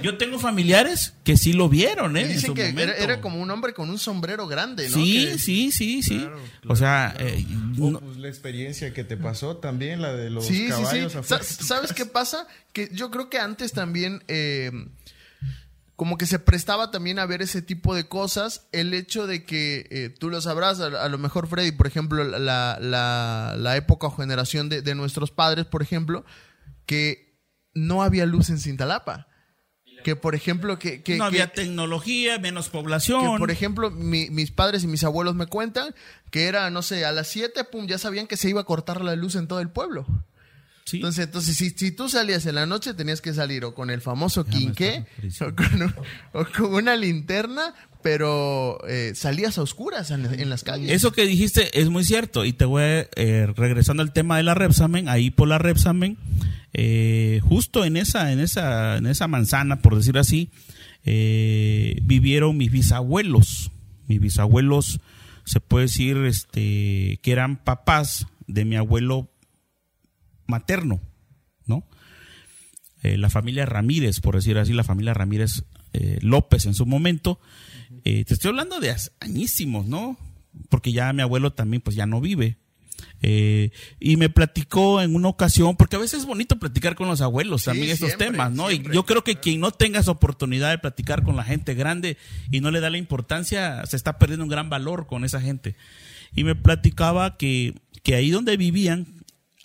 Yo 0.04 0.18
tengo 0.18 0.38
familiares 0.38 1.14
que 1.24 1.38
sí 1.38 1.54
lo 1.54 1.70
vieron, 1.70 2.18
¿eh? 2.18 2.22
y 2.22 2.24
en 2.24 2.30
dicen 2.34 2.48
su 2.48 2.54
que 2.54 2.64
era, 2.64 2.72
momento. 2.74 2.94
era 3.04 3.22
como 3.22 3.42
un 3.42 3.50
hombre 3.52 3.74
con 3.74 3.90
un 3.90 3.98
sombrero 3.98 4.46
grande, 4.46 4.90
¿no? 4.90 4.96
Sí, 4.98 5.28
Que- 5.32 5.40
sí, 5.40 5.72
sí, 5.72 6.04
sí. 6.04 6.18
Claro, 6.20 6.40
o 6.68 6.76
sea, 6.76 7.16
eh, 7.20 7.46
O, 7.80 7.92
no- 7.92 8.00
pues, 8.02 8.18
la 8.18 8.28
experiencia 8.28 8.94
que 8.94 9.06
te 9.06 9.16
pasó 9.16 9.56
también, 9.58 10.02
la 10.02 10.12
de 10.14 10.30
los 10.30 10.46
Sí, 10.46 10.56
sí, 10.56 10.64
sí. 10.66 10.70
caballos 10.70 11.16
afuera. 11.16 11.44
¿Sabes 11.44 11.94
qué 11.94 12.06
pasa? 12.06 12.48
Que 12.74 12.90
yo 12.94 13.10
creo 13.12 13.30
que 13.30 13.40
antes 13.40 13.72
también, 13.72 14.24
eh, 14.28 14.72
como 16.00 16.18
que 16.18 16.26
se 16.26 16.40
prestaba 16.40 16.92
también 16.92 17.20
a 17.20 17.26
ver 17.26 17.42
ese 17.42 17.62
tipo 17.62 17.94
de 17.94 18.08
cosas. 18.08 18.70
El 18.72 18.94
hecho 18.94 19.28
de 19.28 19.44
que 19.44 19.86
eh, 19.92 20.10
tú 20.18 20.30
lo 20.30 20.40
sabrás, 20.40 20.80
a, 20.80 20.86
a 20.86 21.10
lo 21.10 21.18
mejor 21.18 21.48
Freddy, 21.50 21.74
por 21.74 21.88
ejemplo, 21.88 22.24
la, 22.24 22.78
la, 22.80 23.56
la 23.58 23.76
época 23.76 24.08
o 24.08 24.12
generación 24.12 24.70
de, 24.70 24.82
de 24.82 24.96
nuestros 24.96 25.32
padres, 25.32 25.66
por 25.66 25.82
ejemplo, 25.82 26.24
que 26.86 27.38
no 27.74 28.02
había 28.02 28.26
luz 28.26 28.50
en 28.50 28.60
Cintalapa. 28.60 29.28
Que, 30.06 30.16
por 30.16 30.34
ejemplo, 30.36 30.80
que... 30.80 31.04
que 31.04 31.18
no 31.18 31.26
que- 31.26 31.28
había 31.42 31.52
tecnología, 31.52 32.40
menos 32.40 32.68
que, 32.68 32.72
población. 32.72 33.38
por 33.38 33.52
ejemplo, 33.52 33.92
mi- 33.92 34.30
mis 34.30 34.50
padres 34.52 34.86
y 34.86 34.88
mis 34.88 35.04
abuelos 35.04 35.36
me 35.36 35.48
cuentan 35.48 35.94
que 36.32 36.46
era, 36.48 36.70
no 36.70 36.82
sé, 36.82 37.04
a 37.04 37.12
las 37.12 37.28
7, 37.28 37.66
pum, 37.66 37.86
ya 37.86 37.98
sabían 37.98 38.26
que 38.26 38.38
se 38.38 38.48
iba 38.50 38.62
a 38.62 38.64
cortar 38.64 39.02
la 39.04 39.18
luz 39.18 39.36
en 39.36 39.50
todo 39.50 39.60
el 39.60 39.70
pueblo. 39.70 40.06
Sí. 40.90 40.98
Entonces, 40.98 41.26
entonces 41.26 41.56
si, 41.56 41.70
si 41.72 41.92
tú 41.92 42.10
salías 42.10 42.46
en 42.46 42.56
la 42.56 42.66
noche, 42.66 42.94
tenías 42.94 43.22
que 43.22 43.34
salir 43.34 43.64
o 43.66 43.76
con 43.76 43.90
el 43.90 44.02
famoso 44.02 44.46
quinqué 44.46 45.06
está 45.22 45.48
o 45.48 45.56
con, 45.56 45.82
un- 45.84 45.96
o 46.34 46.46
con 46.56 46.74
una 46.74 46.96
linterna, 46.96 47.74
pero 48.02 48.80
eh, 48.88 49.12
salías 49.14 49.58
a 49.58 49.62
oscuras 49.62 50.10
en, 50.12 50.26
en 50.26 50.50
las 50.50 50.64
calles. 50.64 50.92
Eso 50.92 51.12
que 51.12 51.26
dijiste 51.26 51.80
es 51.80 51.90
muy 51.90 52.04
cierto. 52.06 52.46
Y 52.46 52.54
te 52.54 52.66
voy 52.66 52.82
eh, 53.16 53.48
regresando 53.56 54.02
al 54.02 54.14
tema 54.14 54.38
de 54.38 54.44
la 54.44 54.56
Repsamen, 54.56 55.10
ahí 55.10 55.30
por 55.32 55.48
la 55.48 55.58
Repsamen, 55.60 56.18
eh, 56.74 57.40
justo 57.44 57.86
en 57.86 57.98
esa, 57.98 58.32
en 58.32 58.40
esa, 58.40 58.98
en 58.98 59.06
esa 59.06 59.28
manzana, 59.28 59.82
por 59.82 59.96
decir 59.96 60.18
así, 60.18 60.50
eh, 61.06 62.00
vivieron 62.04 62.58
mis 62.58 62.72
bisabuelos. 62.72 63.72
Mis 64.08 64.20
bisabuelos, 64.20 65.00
se 65.46 65.60
puede 65.60 65.86
decir, 65.86 66.18
este, 66.18 67.20
que 67.22 67.32
eran 67.32 67.58
papás 67.58 68.26
de 68.48 68.66
mi 68.66 68.76
abuelo 68.76 69.29
materno, 70.50 71.00
¿no? 71.66 71.86
Eh, 73.02 73.18
la 73.18 73.30
familia 73.30 73.66
Ramírez, 73.66 74.20
por 74.20 74.36
decir 74.36 74.58
así, 74.58 74.74
la 74.74 74.84
familia 74.84 75.14
Ramírez 75.14 75.64
eh, 75.94 76.20
López 76.22 76.66
en 76.66 76.74
su 76.74 76.86
momento. 76.86 77.40
Eh, 78.04 78.26
te 78.26 78.34
estoy 78.34 78.50
hablando 78.50 78.80
de 78.80 78.94
añísimos, 79.22 79.86
¿no? 79.86 80.18
Porque 80.68 80.92
ya 80.92 81.14
mi 81.14 81.22
abuelo 81.22 81.54
también, 81.54 81.82
pues 81.82 81.96
ya 81.96 82.06
no 82.06 82.20
vive. 82.20 82.58
Y 83.22 84.18
me 84.18 84.30
platicó 84.30 85.02
en 85.02 85.16
una 85.16 85.30
ocasión, 85.30 85.78
porque 85.78 85.96
a 85.96 86.00
veces 86.00 86.22
es 86.22 86.26
bonito 86.26 86.58
platicar 86.60 86.96
con 86.96 87.08
los 87.08 87.22
abuelos 87.22 87.64
también 87.64 87.88
Sí, 87.88 87.92
estos 87.92 88.10
siempre, 88.10 88.28
temas, 88.32 88.52
¿no? 88.52 88.70
siempre. 88.70 88.94
y 88.94 88.96
yo 88.96 89.06
creo 89.06 89.24
que 89.24 89.36
quien 89.38 89.62
no 89.62 89.72
tenga 89.72 90.00
esa 90.00 90.12
oportunidad 90.12 90.70
de 90.70 90.78
platicar 90.78 91.24
con 91.24 91.36
la 91.38 91.44
gente 91.44 91.76
grande 91.76 92.18
y 92.52 92.60
no 92.60 92.72
le 92.72 92.82
da 92.82 92.90
la 92.90 92.98
importancia, 92.98 93.86
se 93.86 93.96
está 93.96 94.18
perdiendo 94.20 94.44
un 94.44 94.50
gran 94.50 94.70
valor 94.70 95.08
con 95.08 95.24
esa 95.24 95.40
gente. 95.40 95.76
Y 96.34 96.44
me 96.44 96.56
platicaba 96.56 97.38
que, 97.38 97.76
que 98.04 98.16
ahí 98.16 98.32
donde 98.32 98.58
vivían, 98.58 99.19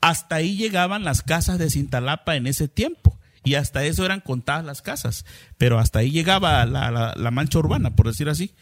hasta 0.09 0.37
ahí 0.37 0.57
llegaban 0.57 1.05
las 1.05 1.23
casas 1.23 1.59
de 1.59 1.71
Cintalapa 1.71 2.37
en 2.37 2.47
ese 2.47 2.69
tiempo. 2.69 3.19
Y 3.47 3.57
hasta 3.57 3.85
eso 3.85 4.07
eran 4.07 4.21
contadas 4.21 4.65
las 4.65 4.81
casas. 4.81 5.27
Pero 5.59 5.79
hasta 5.79 5.99
ahí 5.99 6.11
llegaba 6.11 6.65
la, 6.65 6.91
la- 6.91 7.13
la 7.15 7.31
mancha 7.31 7.59
urbana, 7.59 7.95
por 7.95 8.07
decir 8.07 8.31
así. 8.31 8.53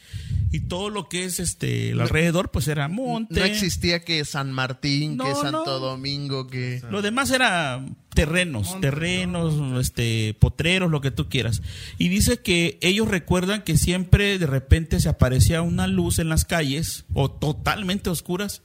Y 0.51 0.61
todo 0.61 0.91
lo 0.91 1.09
que 1.09 1.25
es 1.25 1.39
este 1.39 1.91
el 1.91 2.01
alrededor, 2.01 2.51
pues 2.51 2.67
era 2.67 2.89
monte. 2.89 3.39
no 3.39 3.47
existía 3.47 4.05
que 4.05 4.25
San 4.25 4.51
Martín, 4.51 5.19
que 5.19 5.35
Santo 5.37 5.65
no. 5.67 5.79
Domingo, 5.79 6.49
que... 6.49 6.83
Lo 6.91 7.01
demás 7.01 7.31
era 7.31 7.85
terrenos, 8.13 8.81
terrenos, 8.81 9.55
este, 9.81 10.35
potreros, 10.41 10.91
lo 10.91 11.01
que 11.01 11.13
tú 11.13 11.29
quieras. 11.29 11.63
Y 11.97 12.09
dice 12.09 12.39
que 12.41 12.79
ellos 12.83 13.07
recuerdan 13.07 13.63
que 13.63 13.77
siempre 13.79 14.37
de 14.39 14.47
repente 14.49 14.99
se 15.01 15.09
aparecía 15.09 15.63
una 15.63 15.87
luz 15.87 16.19
en 16.19 16.29
las 16.29 16.45
calles, 16.45 17.05
o 17.15 17.31
totalmente 17.31 18.11
oscuras, 18.11 18.63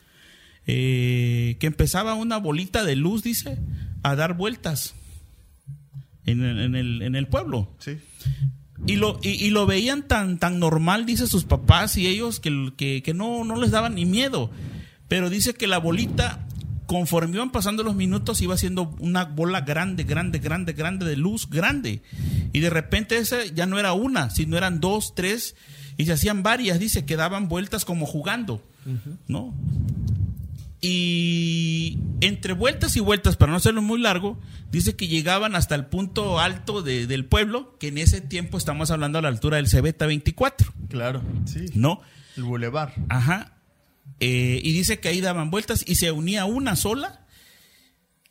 eh, 0.67 1.57
que 1.59 1.67
empezaba 1.67 2.13
una 2.13 2.37
bolita 2.37 2.83
de 2.83 2.95
luz, 2.95 3.23
dice, 3.23 3.57
a 4.03 4.15
dar 4.15 4.35
vueltas 4.35 4.93
en 6.25 6.43
el, 6.43 6.59
en 6.59 6.75
el, 6.75 7.01
en 7.01 7.15
el 7.15 7.27
pueblo. 7.27 7.71
Sí. 7.79 7.97
Y 8.85 8.97
lo, 8.97 9.19
y, 9.23 9.29
y 9.29 9.49
lo 9.49 9.65
veían 9.65 10.07
tan, 10.07 10.37
tan 10.37 10.59
normal, 10.59 11.05
dice 11.05 11.25
sus 11.25 11.45
papás 11.45 11.97
y 11.97 12.05
ellos, 12.05 12.39
que, 12.39 12.73
que, 12.77 13.01
que 13.01 13.13
no, 13.13 13.43
no 13.43 13.55
les 13.59 13.71
daban 13.71 13.95
ni 13.95 14.05
miedo. 14.05 14.51
Pero 15.07 15.29
dice 15.29 15.53
que 15.53 15.67
la 15.67 15.79
bolita 15.79 16.43
conforme 16.87 17.35
iban 17.35 17.51
pasando 17.51 17.83
los 17.83 17.95
minutos, 17.95 18.41
iba 18.41 18.55
haciendo 18.55 18.95
una 18.99 19.25
bola 19.25 19.61
grande, 19.61 20.05
grande, 20.05 20.39
grande, 20.39 20.73
grande 20.73 21.05
de 21.05 21.17
luz, 21.17 21.49
grande. 21.49 22.01
Y 22.53 22.61
de 22.61 22.69
repente 22.69 23.17
ese 23.17 23.53
ya 23.53 23.65
no 23.65 23.77
era 23.77 23.93
una, 23.93 24.29
sino 24.29 24.57
eran 24.57 24.79
dos, 24.79 25.13
tres, 25.13 25.55
y 25.97 26.05
se 26.05 26.13
hacían 26.13 26.43
varias, 26.43 26.79
dice, 26.79 27.05
que 27.05 27.17
daban 27.17 27.49
vueltas 27.49 27.83
como 27.83 28.05
jugando, 28.05 28.63
¿no? 29.27 29.53
Y 30.79 31.97
entre 32.21 32.53
vueltas 32.53 32.95
y 32.95 32.99
vueltas, 32.99 33.35
para 33.35 33.51
no 33.51 33.57
hacerlo 33.57 33.81
muy 33.81 33.99
largo, 33.99 34.39
dice 34.71 34.95
que 34.95 35.07
llegaban 35.07 35.55
hasta 35.55 35.75
el 35.75 35.85
punto 35.87 36.39
alto 36.39 36.81
de- 36.83 37.07
del 37.07 37.25
pueblo, 37.25 37.75
que 37.79 37.87
en 37.87 37.97
ese 37.97 38.21
tiempo 38.21 38.57
estamos 38.57 38.91
hablando 38.91 39.17
a 39.19 39.21
la 39.21 39.27
altura 39.29 39.57
del 39.57 39.67
Cebeta 39.67 40.05
24, 40.05 40.73
Claro. 40.89 41.21
Sí. 41.45 41.65
¿no? 41.73 42.01
El 42.35 42.43
bulevar. 42.43 42.93
Ajá. 43.09 43.53
Eh, 44.19 44.61
y 44.63 44.71
dice 44.73 44.99
que 44.99 45.09
ahí 45.09 45.19
daban 45.21 45.49
vueltas 45.51 45.83
y 45.87 45.95
se 45.95 46.11
unía 46.11 46.45
una 46.45 46.75
sola 46.75 47.25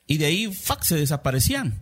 y 0.07 0.19
de 0.19 0.27
ahí, 0.27 0.53
fuck, 0.53 0.83
se 0.83 0.95
desaparecían, 0.97 1.81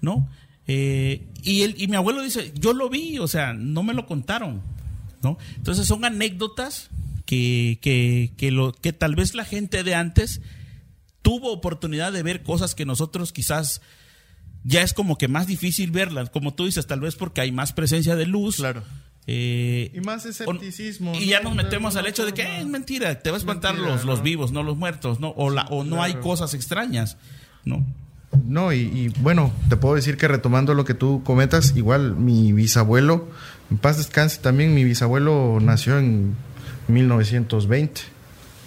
¿no? 0.00 0.28
Eh, 0.66 1.26
y, 1.42 1.62
él, 1.62 1.74
y 1.78 1.86
mi 1.88 1.96
abuelo 1.96 2.22
dice, 2.22 2.52
yo 2.58 2.72
lo 2.72 2.88
vi, 2.88 3.18
o 3.18 3.28
sea, 3.28 3.52
no 3.52 3.82
me 3.82 3.94
lo 3.94 4.06
contaron, 4.06 4.62
¿no? 5.22 5.38
Entonces 5.56 5.86
son 5.86 6.04
anécdotas 6.04 6.88
que, 7.26 7.78
que, 7.82 8.32
que, 8.38 8.50
lo, 8.50 8.72
que 8.72 8.92
tal 8.92 9.14
vez 9.14 9.34
la 9.34 9.44
gente 9.44 9.82
de 9.84 9.94
antes 9.94 10.40
tuvo 11.22 11.52
oportunidad 11.52 12.12
de 12.12 12.22
ver 12.22 12.42
cosas 12.42 12.74
que 12.74 12.86
nosotros 12.86 13.32
quizás 13.32 13.82
ya 14.64 14.82
es 14.82 14.92
como 14.94 15.18
que 15.18 15.28
más 15.28 15.46
difícil 15.46 15.90
verlas, 15.90 16.30
como 16.30 16.54
tú 16.54 16.64
dices, 16.66 16.86
tal 16.86 17.00
vez 17.00 17.14
porque 17.16 17.40
hay 17.40 17.52
más 17.52 17.72
presencia 17.72 18.16
de 18.16 18.26
luz. 18.26 18.56
Claro. 18.56 18.82
Eh, 19.28 19.90
Y 19.92 20.00
más 20.02 20.24
escepticismo. 20.24 21.12
y 21.16 21.26
ya 21.26 21.40
¿no? 21.40 21.48
nos 21.52 21.56
metemos 21.56 21.96
al 21.96 22.06
hecho 22.06 22.24
de 22.24 22.32
que. 22.32 22.42
"Eh, 22.42 22.60
es 22.60 22.66
mentira, 22.66 23.20
te 23.22 23.30
va 23.30 23.36
a 23.36 23.38
espantar 23.38 23.74
Mentira, 23.74 23.94
los, 23.96 24.04
los 24.04 24.22
vivos, 24.22 24.52
no 24.52 24.62
los 24.62 24.76
muertos, 24.76 25.18
¿no? 25.18 25.30
O, 25.30 25.50
la, 25.50 25.62
o 25.66 25.82
no 25.82 26.02
hay 26.02 26.14
cosas 26.14 26.54
extrañas, 26.54 27.16
¿no? 27.64 27.84
No, 28.44 28.72
y, 28.72 28.78
y, 28.82 29.08
bueno, 29.20 29.52
te 29.68 29.76
puedo 29.76 29.94
decir 29.96 30.16
que 30.16 30.28
retomando 30.28 30.74
lo 30.74 30.84
que 30.84 30.94
tú 30.94 31.22
comentas, 31.24 31.74
igual 31.76 32.14
mi 32.16 32.52
bisabuelo, 32.52 33.28
en 33.70 33.78
paz 33.78 33.96
descanse 33.96 34.40
también, 34.40 34.74
mi 34.74 34.84
bisabuelo 34.84 35.58
nació 35.60 35.98
en 35.98 36.36
1920. 36.88 38.00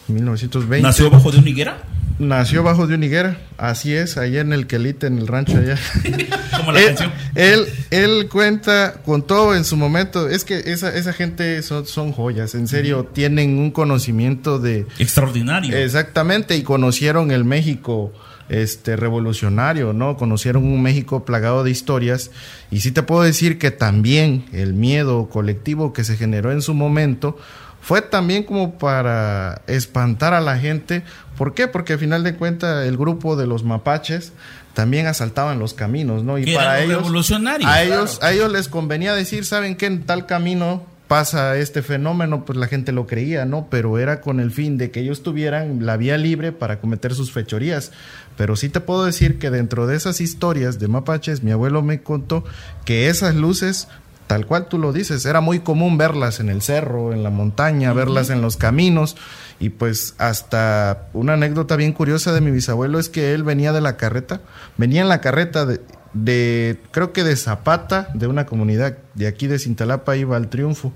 1920. 0.08 0.82
¿Nació 0.82 1.10
bajo 1.10 1.32
de 1.32 1.40
una 1.40 1.50
higuera? 1.50 1.84
Nació 2.20 2.64
bajo 2.64 2.86
de 2.86 2.96
una 2.96 3.06
higuera, 3.06 3.38
así 3.58 3.94
es, 3.94 4.18
allá 4.18 4.42
en 4.42 4.52
el 4.52 4.68
Quelite, 4.68 5.08
en 5.08 5.20
el 5.20 5.28
rancho 5.28 5.58
allá. 5.58 5.78
Como 6.58 6.74
la 6.74 6.82
él, 6.82 6.86
canción. 6.88 7.14
él, 7.36 7.66
él 7.92 8.28
cuenta 8.30 8.96
con 9.06 9.26
todo 9.26 9.56
en 9.56 9.64
su 9.64 9.78
momento. 9.78 10.28
Es 10.28 10.44
que 10.44 10.58
esa, 10.58 10.94
esa 10.94 11.14
gente 11.14 11.62
son, 11.62 11.86
son 11.86 12.12
joyas, 12.12 12.56
en 12.56 12.68
serio, 12.68 13.06
tienen 13.06 13.58
un 13.58 13.72
conocimiento 13.72 14.60
de, 14.60 14.86
Extraordinario. 14.98 15.78
Exactamente, 15.78 16.58
y 16.58 16.64
conocieron 16.64 17.32
el 17.32 17.46
México 17.46 18.12
este 18.50 18.96
revolucionario, 18.96 19.94
¿no? 19.94 20.18
Conocieron 20.18 20.66
un 20.66 20.82
México 20.82 21.24
plagado 21.24 21.64
de 21.64 21.72
historias 21.72 22.32
y 22.72 22.82
sí 22.82 22.92
te 22.92 23.04
puedo 23.04 23.22
decir 23.22 23.60
que 23.60 23.72
también 23.72 24.46
el 24.52 24.74
miedo 24.74 25.30
colectivo 25.30 25.94
que 25.94 26.04
se 26.04 26.18
generó 26.18 26.52
en 26.52 26.62
su 26.62 26.74
momento 26.74 27.38
fue 27.82 28.02
también 28.02 28.44
como 28.44 28.78
para 28.78 29.62
espantar 29.68 30.34
a 30.34 30.42
la 30.42 30.58
gente. 30.58 31.04
¿Por 31.38 31.54
qué? 31.54 31.68
Porque 31.68 31.94
al 31.94 32.00
final 32.00 32.24
de 32.24 32.36
cuentas 32.36 32.86
el 32.86 32.98
grupo 32.98 33.36
de 33.36 33.48
los 33.48 33.64
mapaches 33.64 34.34
también 34.74 35.08
asaltaban 35.08 35.60
los 35.60 35.74
caminos, 35.74 36.24
¿no? 36.24 36.38
Y 36.38 36.54
para 36.54 36.82
ellos 36.82 36.98
revolucionarios. 36.98 37.70
a 37.70 37.84
ellos 37.84 38.20
a 38.22 38.32
ellos 38.32 38.52
les 38.52 38.68
convenía 38.68 39.14
decir, 39.14 39.46
¿saben 39.46 39.76
qué? 39.76 39.88
En 39.88 40.04
tal 40.04 40.26
camino 40.26 40.86
pasa 41.10 41.58
este 41.58 41.82
fenómeno, 41.82 42.46
pues 42.46 42.58
la 42.58 42.68
gente 42.68 42.92
lo 42.92 43.08
creía, 43.08 43.44
¿no? 43.44 43.68
Pero 43.70 43.98
era 43.98 44.22
con 44.22 44.40
el 44.40 44.52
fin 44.52 44.78
de 44.78 44.92
que 44.92 45.00
ellos 45.00 45.24
tuvieran 45.24 45.86
la 45.86 45.98
vía 45.98 46.20
libre 46.20 46.52
para 46.52 46.80
cometer 46.80 47.16
sus 47.16 47.32
fechorías. 47.32 47.92
Pero 48.38 48.56
sí 48.56 48.70
te 48.70 48.80
puedo 48.80 49.06
decir 49.06 49.40
que 49.40 49.50
dentro 49.50 49.88
de 49.88 49.96
esas 49.98 50.22
historias 50.22 50.78
de 50.78 50.88
mapaches, 50.88 51.42
mi 51.42 51.50
abuelo 51.50 51.82
me 51.82 52.04
contó 52.04 52.44
que 52.86 53.10
esas 53.10 53.34
luces, 53.34 53.88
tal 54.30 54.46
cual 54.46 54.68
tú 54.68 54.78
lo 54.78 54.94
dices, 54.94 55.26
era 55.26 55.42
muy 55.42 55.62
común 55.62 55.98
verlas 55.98 56.40
en 56.40 56.50
el 56.50 56.62
cerro, 56.62 57.14
en 57.14 57.24
la 57.24 57.32
montaña, 57.32 57.94
verlas 57.94 58.30
en 58.30 58.44
los 58.44 58.58
caminos. 58.58 59.18
Y 59.60 59.70
pues 59.70 60.14
hasta 60.20 61.08
una 61.14 61.34
anécdota 61.34 61.76
bien 61.76 61.94
curiosa 61.94 62.32
de 62.32 62.40
mi 62.40 62.52
bisabuelo 62.52 63.00
es 63.00 63.10
que 63.10 63.34
él 63.34 63.42
venía 63.42 63.74
de 63.74 63.82
la 63.82 63.98
carreta, 63.98 64.42
venía 64.78 65.02
en 65.02 65.10
la 65.10 65.20
carreta 65.20 65.66
de, 65.66 65.82
de 66.14 66.80
creo 66.92 67.12
que 67.12 67.24
de 67.24 67.36
Zapata, 67.36 68.10
de 68.14 68.28
una 68.28 68.46
comunidad 68.46 69.00
de 69.16 69.26
aquí 69.26 69.48
de 69.48 69.58
Cintalapa, 69.58 70.16
iba 70.16 70.38
al 70.38 70.50
triunfo. 70.50 70.94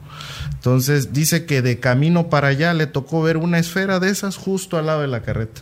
Entonces 0.53 1.11
dice 1.11 1.47
que 1.47 1.63
de 1.63 1.79
camino 1.79 2.29
para 2.29 2.49
allá 2.49 2.75
le 2.75 2.85
tocó 2.85 3.23
ver 3.23 3.37
una 3.37 3.57
esfera 3.57 3.99
de 3.99 4.11
esas 4.11 4.37
justo 4.37 4.77
al 4.77 4.85
lado 4.85 5.01
de 5.01 5.07
la 5.07 5.23
carreta. 5.23 5.61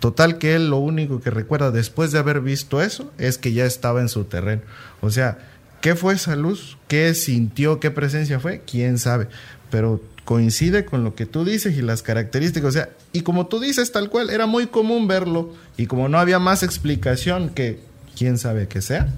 Total 0.00 0.38
que 0.38 0.56
él 0.56 0.68
lo 0.68 0.78
único 0.78 1.20
que 1.20 1.30
recuerda 1.30 1.70
después 1.70 2.10
de 2.10 2.18
haber 2.18 2.40
visto 2.40 2.82
eso 2.82 3.12
es 3.18 3.38
que 3.38 3.52
ya 3.52 3.66
estaba 3.66 4.00
en 4.00 4.08
su 4.08 4.24
terreno. 4.24 4.62
O 5.00 5.10
sea, 5.10 5.38
¿qué 5.84 5.94
fue 5.94 6.14
esa 6.14 6.34
luz? 6.34 6.78
¿Qué 6.88 7.12
sintió? 7.12 7.78
¿Qué 7.78 7.90
presencia 7.90 8.40
fue? 8.40 8.62
¿Quién 8.62 8.96
sabe? 8.96 9.28
Pero 9.70 10.00
coincide 10.24 10.86
con 10.86 11.04
lo 11.04 11.14
que 11.14 11.26
tú 11.26 11.44
dices 11.44 11.76
y 11.76 11.82
las 11.82 12.02
características. 12.02 12.68
O 12.70 12.72
sea, 12.72 12.88
y 13.12 13.20
como 13.20 13.48
tú 13.48 13.60
dices 13.60 13.92
tal 13.92 14.08
cual, 14.08 14.30
era 14.30 14.46
muy 14.46 14.66
común 14.66 15.06
verlo 15.06 15.52
y 15.76 15.84
como 15.84 16.08
no 16.08 16.18
había 16.18 16.38
más 16.38 16.62
explicación 16.62 17.50
que 17.50 17.80
quién 18.16 18.38
sabe 18.38 18.66
que 18.66 18.80
sea, 18.80 19.12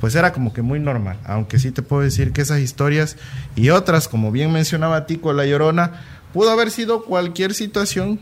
pues 0.00 0.14
era 0.14 0.32
como 0.32 0.52
que 0.52 0.62
muy 0.62 0.78
normal. 0.78 1.18
Aunque 1.24 1.58
sí 1.58 1.72
te 1.72 1.82
puedo 1.82 2.02
decir 2.02 2.32
que 2.32 2.42
esas 2.42 2.60
historias 2.60 3.16
y 3.56 3.70
otras, 3.70 4.06
como 4.06 4.30
bien 4.30 4.52
mencionaba 4.52 5.06
Tico 5.06 5.32
La 5.32 5.44
Llorona, 5.44 6.04
pudo 6.32 6.52
haber 6.52 6.70
sido 6.70 7.02
cualquier 7.02 7.52
situación, 7.52 8.20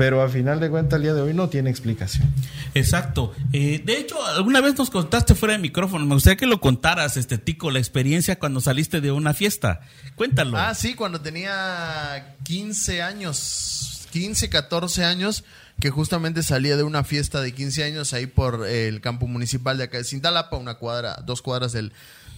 pero 0.00 0.22
a 0.22 0.30
final 0.30 0.60
de 0.60 0.70
cuentas 0.70 0.96
el 0.96 1.02
día 1.02 1.12
de 1.12 1.20
hoy 1.20 1.34
no 1.34 1.50
tiene 1.50 1.68
explicación. 1.68 2.26
Exacto. 2.72 3.34
Eh, 3.52 3.82
de 3.84 3.98
hecho, 3.98 4.16
alguna 4.24 4.62
vez 4.62 4.78
nos 4.78 4.88
contaste 4.88 5.34
fuera 5.34 5.52
de 5.52 5.58
micrófono. 5.58 6.06
Me 6.06 6.14
gustaría 6.14 6.38
que 6.38 6.46
lo 6.46 6.58
contaras, 6.58 7.18
este 7.18 7.36
Tico, 7.36 7.70
la 7.70 7.80
experiencia 7.80 8.38
cuando 8.38 8.62
saliste 8.62 9.02
de 9.02 9.12
una 9.12 9.34
fiesta. 9.34 9.82
Cuéntalo. 10.14 10.56
Ah, 10.56 10.74
sí, 10.74 10.94
cuando 10.94 11.20
tenía 11.20 12.34
15 12.44 13.02
años, 13.02 14.08
15, 14.10 14.48
14 14.48 15.04
años, 15.04 15.44
que 15.78 15.90
justamente 15.90 16.42
salía 16.42 16.78
de 16.78 16.82
una 16.82 17.04
fiesta 17.04 17.42
de 17.42 17.52
15 17.52 17.84
años 17.84 18.14
ahí 18.14 18.26
por 18.26 18.66
el 18.66 19.02
campo 19.02 19.26
municipal 19.26 19.76
de 19.76 19.84
acá 19.84 19.98
de 19.98 20.04
Cintalapa, 20.04 20.56
una 20.56 20.76
cuadra, 20.76 21.22
dos 21.26 21.42
cuadras 21.42 21.72
del, 21.72 21.92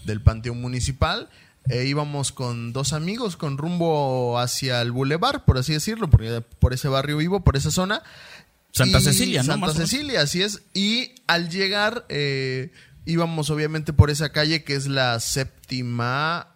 del 0.05 0.21
panteón 0.21 0.61
municipal. 0.61 1.29
Eh, 1.69 1.85
íbamos 1.87 2.33
con 2.33 2.73
dos 2.73 2.93
amigos 2.93 3.37
con 3.37 3.57
rumbo 3.57 4.39
hacia 4.39 4.83
el 4.83 4.91
bulevar, 4.91 5.45
por 5.45 5.59
así 5.59 5.73
decirlo, 5.73 6.11
porque 6.11 6.43
por 6.59 6.73
ese 6.73 6.89
barrio 6.89 7.19
vivo, 7.19 7.45
por 7.45 7.57
esa 7.57 7.71
zona. 7.71 8.03
Santa 8.73 8.99
Y 8.99 9.03
Cecilia, 9.03 9.43
¿no? 9.43 9.53
Santa. 9.53 9.75
Cecilia, 9.75 10.23
así 10.23 10.43
es. 10.43 10.63
Y 10.75 11.13
al 11.27 11.51
llegar, 11.51 12.05
eh, 12.09 12.73
íbamos 13.07 13.51
obviamente 13.51 13.93
por 13.93 14.11
esa 14.11 14.33
calle 14.33 14.65
que 14.65 14.75
es 14.75 14.87
la 14.87 15.21
séptima 15.21 16.49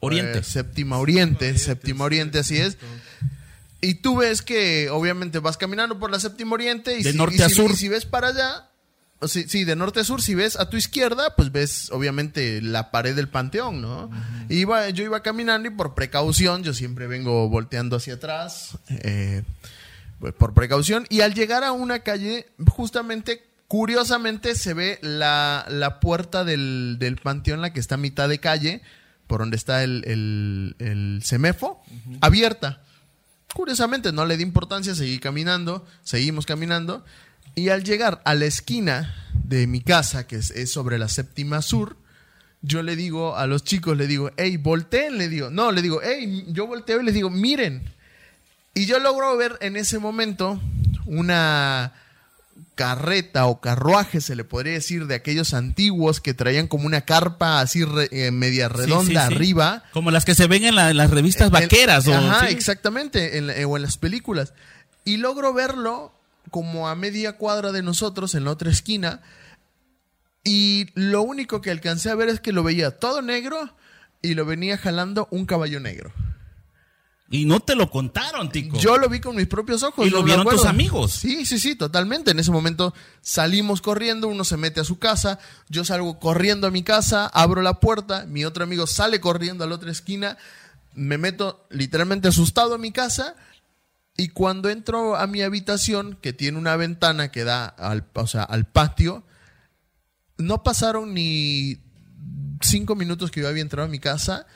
Oriente. 0.00 0.40
eh, 0.40 0.42
séptima 0.42 0.98
Oriente, 0.98 1.56
séptima 1.58 2.04
Oriente, 2.04 2.40
así 2.40 2.58
es. 2.58 2.76
Y 3.80 3.94
tú 3.94 4.16
ves 4.16 4.42
que 4.42 4.90
obviamente 4.90 5.38
vas 5.38 5.56
caminando 5.56 5.98
por 5.98 6.10
la 6.10 6.20
séptima 6.20 6.52
Oriente 6.54 6.98
y 6.98 7.02
De 7.02 7.12
si, 7.12 7.16
norte 7.18 7.36
y 7.38 7.42
a 7.42 7.48
si- 7.48 7.54
sur. 7.54 7.70
y 7.70 7.76
si 7.76 7.88
ves 7.88 8.04
para 8.06 8.28
allá, 8.28 8.68
si- 9.28 9.48
sí, 9.48 9.64
de 9.64 9.76
norte 9.76 10.00
a 10.00 10.04
sur, 10.04 10.20
si 10.22 10.34
ves 10.34 10.58
a 10.58 10.68
tu 10.70 10.76
izquierda, 10.76 11.34
pues 11.36 11.52
ves 11.52 11.90
obviamente 11.90 12.60
la 12.62 12.90
pared 12.90 13.14
del 13.14 13.28
panteón, 13.28 13.80
¿no? 13.80 14.10
Iba, 14.48 14.88
yo 14.90 15.04
iba 15.04 15.22
caminando 15.22 15.68
y 15.68 15.70
por 15.72 15.94
precaución, 15.94 16.62
yo 16.62 16.74
siempre 16.74 17.06
vengo 17.06 17.48
volteando 17.48 17.96
hacia 17.96 18.14
atrás, 18.14 18.78
eh, 18.88 19.42
pues, 20.18 20.34
por 20.34 20.54
precaución, 20.54 21.06
y 21.08 21.20
al 21.20 21.34
llegar 21.34 21.64
a 21.64 21.72
una 21.72 22.00
calle, 22.00 22.46
justamente, 22.68 23.42
curiosamente, 23.68 24.54
se 24.54 24.74
ve 24.74 24.98
la, 25.02 25.64
la 25.68 25.98
puerta 26.00 26.44
del, 26.44 26.96
del 26.98 27.16
panteón, 27.16 27.60
la 27.60 27.72
que 27.72 27.80
está 27.80 27.94
a 27.96 27.98
mitad 27.98 28.28
de 28.28 28.38
calle, 28.38 28.82
por 29.26 29.40
donde 29.40 29.56
está 29.56 29.82
el, 29.82 30.04
el, 30.06 30.76
el 30.78 31.20
semefo, 31.24 31.82
abierta. 32.20 32.82
Curiosamente, 33.54 34.12
no 34.12 34.24
le 34.26 34.36
di 34.36 34.42
importancia, 34.42 34.94
seguí 34.94 35.18
caminando, 35.18 35.86
seguimos 36.02 36.46
caminando, 36.46 37.04
y 37.54 37.68
al 37.68 37.84
llegar 37.84 38.22
a 38.24 38.34
la 38.34 38.46
esquina 38.46 39.14
de 39.44 39.66
mi 39.66 39.80
casa, 39.80 40.26
que 40.26 40.36
es, 40.36 40.50
es 40.50 40.72
sobre 40.72 40.98
la 40.98 41.08
séptima 41.08 41.62
sur, 41.62 41.96
yo 42.62 42.82
le 42.82 42.94
digo 42.96 43.36
a 43.36 43.46
los 43.46 43.64
chicos, 43.64 43.96
le 43.96 44.06
digo, 44.06 44.30
hey, 44.36 44.56
volteen, 44.56 45.18
le 45.18 45.28
digo, 45.28 45.50
no, 45.50 45.72
le 45.72 45.82
digo, 45.82 46.00
hey, 46.02 46.44
yo 46.48 46.66
volteo 46.66 47.00
y 47.00 47.04
les 47.04 47.14
digo, 47.14 47.28
miren, 47.28 47.82
y 48.74 48.86
yo 48.86 48.98
logro 49.00 49.36
ver 49.36 49.58
en 49.60 49.76
ese 49.76 49.98
momento 49.98 50.60
una 51.06 51.92
carreta 52.74 53.46
o 53.46 53.60
carruaje, 53.60 54.20
se 54.20 54.34
le 54.34 54.44
podría 54.44 54.72
decir, 54.74 55.06
de 55.06 55.14
aquellos 55.14 55.52
antiguos 55.54 56.20
que 56.20 56.32
traían 56.34 56.68
como 56.68 56.86
una 56.86 57.02
carpa 57.02 57.60
así 57.60 57.84
re- 57.84 58.08
eh, 58.12 58.30
media 58.30 58.68
redonda 58.68 59.04
sí, 59.04 59.10
sí. 59.10 59.16
arriba. 59.34 59.84
Como 59.92 60.10
las 60.10 60.24
que 60.24 60.34
se 60.34 60.46
ven 60.46 60.64
en, 60.64 60.74
la- 60.76 60.90
en 60.90 60.96
las 60.96 61.10
revistas 61.10 61.48
En- 61.48 61.52
vaqueras. 61.52 62.06
o, 62.08 62.14
Ajá, 62.14 62.48
exactamente, 62.48 63.36
en 63.36 63.48
la- 63.48 63.66
o 63.66 63.76
en 63.76 63.82
las 63.82 63.98
películas. 63.98 64.54
Y 65.04 65.18
logro 65.18 65.52
verlo 65.52 66.12
como 66.50 66.88
a 66.88 66.94
media 66.94 67.36
cuadra 67.36 67.72
de 67.72 67.82
nosotros, 67.82 68.34
en 68.34 68.44
la 68.44 68.50
otra 68.50 68.70
esquina. 68.70 69.20
Y 70.44 70.86
lo 70.94 71.22
único 71.22 71.60
que 71.60 71.70
alcancé 71.70 72.10
a 72.10 72.14
ver 72.14 72.28
es 72.28 72.40
que 72.40 72.52
lo 72.52 72.62
veía 72.62 72.98
todo 72.98 73.22
negro 73.22 73.74
y 74.22 74.34
lo 74.34 74.44
venía 74.44 74.78
jalando 74.78 75.28
un 75.30 75.46
caballo 75.46 75.80
negro. 75.80 76.12
Y 77.32 77.46
no 77.46 77.60
te 77.60 77.74
lo 77.74 77.90
contaron, 77.90 78.50
Tico. 78.50 78.78
Yo 78.78 78.98
lo 78.98 79.08
vi 79.08 79.18
con 79.18 79.34
mis 79.34 79.46
propios 79.46 79.82
ojos. 79.82 80.06
¿Y 80.06 80.10
lo 80.10 80.18
no 80.18 80.24
vieron 80.24 80.46
tus 80.46 80.66
amigos? 80.66 81.12
Sí, 81.12 81.46
sí, 81.46 81.58
sí, 81.58 81.74
totalmente. 81.74 82.32
En 82.32 82.38
ese 82.38 82.50
momento 82.50 82.92
salimos 83.22 83.80
corriendo, 83.80 84.28
uno 84.28 84.44
se 84.44 84.58
mete 84.58 84.80
a 84.80 84.84
su 84.84 84.98
casa, 84.98 85.38
yo 85.70 85.82
salgo 85.82 86.18
corriendo 86.18 86.66
a 86.66 86.70
mi 86.70 86.82
casa, 86.82 87.26
abro 87.26 87.62
la 87.62 87.80
puerta, 87.80 88.26
mi 88.26 88.44
otro 88.44 88.64
amigo 88.64 88.86
sale 88.86 89.18
corriendo 89.22 89.64
a 89.64 89.66
la 89.66 89.76
otra 89.76 89.90
esquina, 89.90 90.36
me 90.94 91.16
meto 91.16 91.66
literalmente 91.70 92.28
asustado 92.28 92.74
a 92.74 92.78
mi 92.78 92.92
casa 92.92 93.34
y 94.16 94.28
cuando 94.28 94.68
entro 94.68 95.16
a 95.16 95.26
mi 95.26 95.42
habitación, 95.42 96.18
que 96.20 96.32
tiene 96.32 96.58
una 96.58 96.76
ventana 96.76 97.30
que 97.30 97.44
da 97.44 97.66
al, 97.66 98.04
o 98.14 98.26
sea, 98.26 98.42
al 98.42 98.66
patio, 98.66 99.24
no 100.38 100.62
pasaron 100.62 101.14
ni 101.14 101.78
cinco 102.60 102.94
minutos 102.94 103.30
que 103.30 103.40
yo 103.40 103.48
había 103.48 103.62
entrado 103.62 103.88
a 103.88 103.90
mi 103.90 103.98
casa 103.98 104.46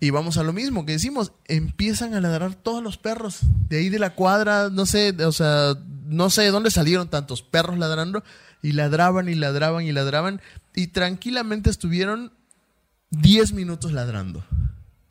y 0.00 0.10
vamos 0.10 0.36
a 0.36 0.42
lo 0.42 0.52
mismo 0.52 0.84
que 0.84 0.92
decimos, 0.92 1.32
empiezan 1.46 2.14
a 2.14 2.20
ladrar 2.20 2.56
todos 2.56 2.82
los 2.82 2.98
perros 2.98 3.38
de 3.68 3.78
ahí 3.78 3.88
de 3.88 4.00
la 4.00 4.14
cuadra, 4.14 4.68
no 4.68 4.84
sé, 4.84 5.14
o 5.24 5.32
sea, 5.32 5.74
no 6.06 6.28
sé 6.28 6.42
de 6.42 6.50
dónde 6.50 6.70
salieron 6.72 7.08
tantos 7.08 7.42
perros 7.42 7.78
ladrando 7.78 8.24
y 8.62 8.72
ladraban 8.72 9.28
y 9.28 9.36
ladraban 9.36 9.84
y 9.84 9.92
ladraban 9.92 10.40
y 10.74 10.88
tranquilamente 10.88 11.70
estuvieron 11.70 12.32
10 13.10 13.52
minutos 13.52 13.92
ladrando. 13.92 14.44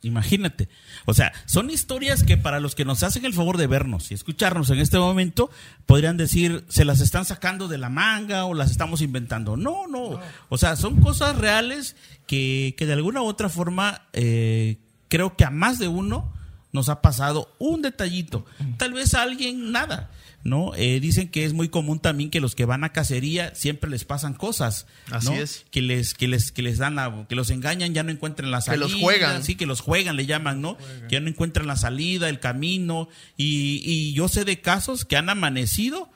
Imagínate. 0.02 0.68
O 1.06 1.14
sea, 1.14 1.32
son 1.46 1.70
historias 1.70 2.24
que 2.24 2.36
para 2.36 2.60
los 2.60 2.74
que 2.74 2.84
nos 2.84 3.02
hacen 3.02 3.24
el 3.24 3.34
favor 3.34 3.56
de 3.56 3.68
vernos 3.68 4.10
y 4.10 4.14
escucharnos 4.14 4.68
en 4.70 4.80
este 4.80 4.98
momento, 4.98 5.50
podrían 5.86 6.16
decir, 6.16 6.64
se 6.68 6.84
las 6.84 7.00
están 7.00 7.24
sacando 7.24 7.68
de 7.68 7.78
la 7.78 7.88
manga 7.88 8.44
o 8.44 8.54
las 8.54 8.70
estamos 8.70 9.00
inventando. 9.00 9.56
No, 9.56 9.86
no. 9.86 10.20
O 10.48 10.58
sea, 10.58 10.76
son 10.76 11.00
cosas 11.00 11.36
reales 11.38 11.96
que, 12.26 12.74
que 12.76 12.86
de 12.86 12.94
alguna 12.94 13.22
u 13.22 13.26
otra 13.26 13.48
forma 13.48 14.02
eh, 14.12 14.78
creo 15.08 15.36
que 15.36 15.44
a 15.44 15.50
más 15.50 15.78
de 15.78 15.88
uno 15.88 16.32
nos 16.72 16.88
ha 16.88 17.02
pasado 17.02 17.54
un 17.58 17.82
detallito. 17.82 18.44
Tal 18.78 18.94
vez 18.94 19.14
a 19.14 19.22
alguien 19.22 19.72
nada. 19.72 20.10
¿No? 20.44 20.74
Eh, 20.74 20.98
dicen 21.00 21.28
que 21.28 21.44
es 21.44 21.52
muy 21.52 21.68
común 21.68 22.00
también 22.00 22.30
que 22.30 22.40
los 22.40 22.54
que 22.54 22.64
van 22.64 22.82
a 22.84 22.92
cacería 22.92 23.54
siempre 23.54 23.88
les 23.90 24.04
pasan 24.04 24.34
cosas, 24.34 24.86
Así 25.10 25.28
¿no? 25.28 25.34
es. 25.34 25.64
Que 25.70 25.82
les, 25.82 26.14
que 26.14 26.26
les, 26.28 26.50
que 26.52 26.62
les 26.62 26.78
dan 26.78 26.96
la, 26.96 27.26
que 27.28 27.34
los 27.36 27.50
engañan, 27.50 27.94
ya 27.94 28.02
no 28.02 28.10
encuentran 28.10 28.50
la 28.50 28.58
Que 28.58 28.64
salida. 28.64 28.86
los 28.88 28.94
juegan. 28.94 29.44
Sí, 29.44 29.54
que 29.54 29.66
los 29.66 29.80
juegan, 29.80 30.16
le 30.16 30.26
llaman, 30.26 30.60
¿no? 30.60 30.76
Que 31.08 31.14
ya 31.16 31.20
no 31.20 31.28
encuentran 31.28 31.66
la 31.66 31.76
salida, 31.76 32.28
el 32.28 32.40
camino. 32.40 33.08
Y, 33.36 33.82
y 33.84 34.12
yo 34.14 34.28
sé 34.28 34.44
de 34.44 34.60
casos 34.60 35.04
que 35.04 35.16
han 35.16 35.28
amanecido 35.30 36.10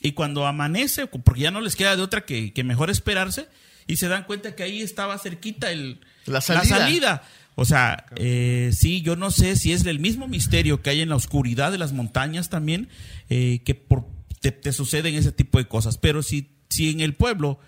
y 0.00 0.12
cuando 0.12 0.46
amanece, 0.46 1.06
porque 1.08 1.40
ya 1.40 1.50
no 1.50 1.60
les 1.60 1.74
queda 1.74 1.96
de 1.96 2.02
otra 2.02 2.24
que, 2.24 2.52
que 2.52 2.62
mejor 2.62 2.88
esperarse, 2.90 3.48
y 3.88 3.96
se 3.96 4.06
dan 4.06 4.24
cuenta 4.24 4.54
que 4.54 4.62
ahí 4.62 4.82
estaba 4.82 5.18
cerquita 5.18 5.72
el, 5.72 5.98
La 6.26 6.40
salida. 6.40 7.22
O 7.60 7.64
sea, 7.64 8.06
eh, 8.14 8.70
sí, 8.72 9.02
yo 9.02 9.16
no 9.16 9.32
sé 9.32 9.56
si 9.56 9.72
es 9.72 9.84
el 9.84 9.98
mismo 9.98 10.28
misterio 10.28 10.80
que 10.80 10.90
hay 10.90 11.00
en 11.00 11.08
la 11.08 11.16
oscuridad 11.16 11.72
de 11.72 11.78
las 11.78 11.92
montañas 11.92 12.50
también, 12.50 12.88
eh, 13.30 13.62
que 13.64 13.74
por, 13.74 14.06
te, 14.40 14.52
te 14.52 14.72
suceden 14.72 15.16
ese 15.16 15.32
tipo 15.32 15.58
de 15.58 15.66
cosas. 15.66 15.98
Pero 15.98 16.22
si, 16.22 16.52
si 16.68 16.88
en 16.88 17.00
el 17.00 17.16
pueblo, 17.16 17.58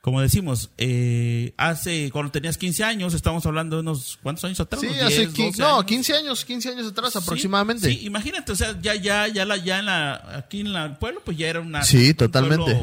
como 0.00 0.20
decimos, 0.20 0.70
eh, 0.78 1.52
hace, 1.56 2.10
cuando 2.12 2.30
tenías 2.32 2.56
15 2.56 2.84
años, 2.84 3.14
estamos 3.14 3.44
hablando 3.46 3.76
de 3.76 3.80
unos, 3.82 4.18
¿cuántos 4.22 4.44
años 4.44 4.60
atrás? 4.60 4.80
Sí, 4.80 4.86
Unos 4.86 5.02
hace 5.02 5.18
10, 5.26 5.32
qui- 5.34 5.46
12 5.46 5.60
no, 5.62 5.68
años. 5.74 5.84
15 5.84 6.14
años, 6.14 6.44
15 6.44 6.68
años 6.70 6.86
atrás 6.92 7.12
Sí, 7.12 7.18
aproximadamente. 7.18 7.88
Sí, 7.90 8.00
imagínate, 8.06 8.52
o 8.52 8.56
sea, 8.56 8.78
ya, 8.80 8.94
ya, 8.94 9.26
ya, 9.28 9.44
la, 9.44 9.56
ya 9.56 9.80
en 9.80 9.86
la, 9.86 10.36
aquí 10.38 10.60
en 10.60 10.72
la- 10.72 10.84
el 10.86 10.96
pueblo, 10.96 11.20
pues 11.24 11.36
ya 11.36 11.48
era 11.48 11.60
una. 11.60 11.82
Sí, 11.82 12.08
un 12.10 12.14
totalmente. 12.14 12.78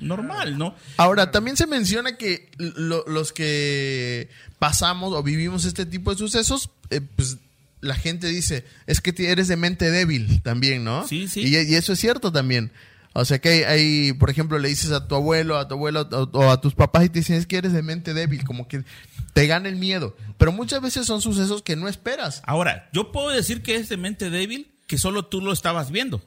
Normal, 0.00 0.58
¿no? 0.58 0.74
Ahora, 0.96 1.30
también 1.30 1.56
se 1.56 1.66
menciona 1.66 2.16
que 2.16 2.50
lo- 2.58 3.04
los 3.06 3.32
que 3.32 4.28
pasamos 4.58 5.12
o 5.12 5.22
vivimos 5.22 5.64
este 5.64 5.86
tipo 5.86 6.10
de 6.12 6.18
sucesos, 6.18 6.70
eh, 6.90 7.00
pues 7.00 7.38
la 7.80 7.94
gente 7.94 8.26
dice, 8.28 8.64
es 8.86 9.00
que 9.00 9.14
eres 9.30 9.48
de 9.48 9.56
mente 9.56 9.90
débil 9.90 10.42
también, 10.42 10.84
¿no? 10.84 11.06
Sí, 11.06 11.28
sí. 11.28 11.40
Y, 11.42 11.56
y 11.56 11.74
eso 11.74 11.92
es 11.92 12.00
cierto 12.00 12.32
también. 12.32 12.72
O 13.14 13.24
sea 13.24 13.40
que 13.40 13.48
hay, 13.48 13.62
hay, 13.62 14.12
por 14.12 14.28
ejemplo, 14.28 14.58
le 14.58 14.68
dices 14.68 14.90
a 14.90 15.06
tu 15.06 15.14
abuelo, 15.14 15.56
a 15.56 15.68
tu 15.68 15.74
abuelo 15.74 16.08
o, 16.10 16.28
o 16.32 16.50
a 16.50 16.60
tus 16.60 16.74
papás 16.74 17.04
y 17.04 17.08
te 17.08 17.20
dicen, 17.20 17.36
es 17.36 17.46
que 17.46 17.56
eres 17.56 17.72
de 17.72 17.82
mente 17.82 18.12
débil, 18.12 18.44
como 18.44 18.68
que 18.68 18.84
te 19.32 19.46
gana 19.46 19.68
el 19.68 19.76
miedo. 19.76 20.16
Pero 20.36 20.52
muchas 20.52 20.82
veces 20.82 21.06
son 21.06 21.22
sucesos 21.22 21.62
que 21.62 21.76
no 21.76 21.88
esperas. 21.88 22.42
Ahora, 22.44 22.88
yo 22.92 23.12
puedo 23.12 23.30
decir 23.30 23.62
que 23.62 23.76
es 23.76 23.88
de 23.88 23.96
mente 23.96 24.30
débil, 24.30 24.74
que 24.86 24.98
solo 24.98 25.26
tú 25.26 25.40
lo 25.40 25.52
estabas 25.52 25.90
viendo. 25.90 26.22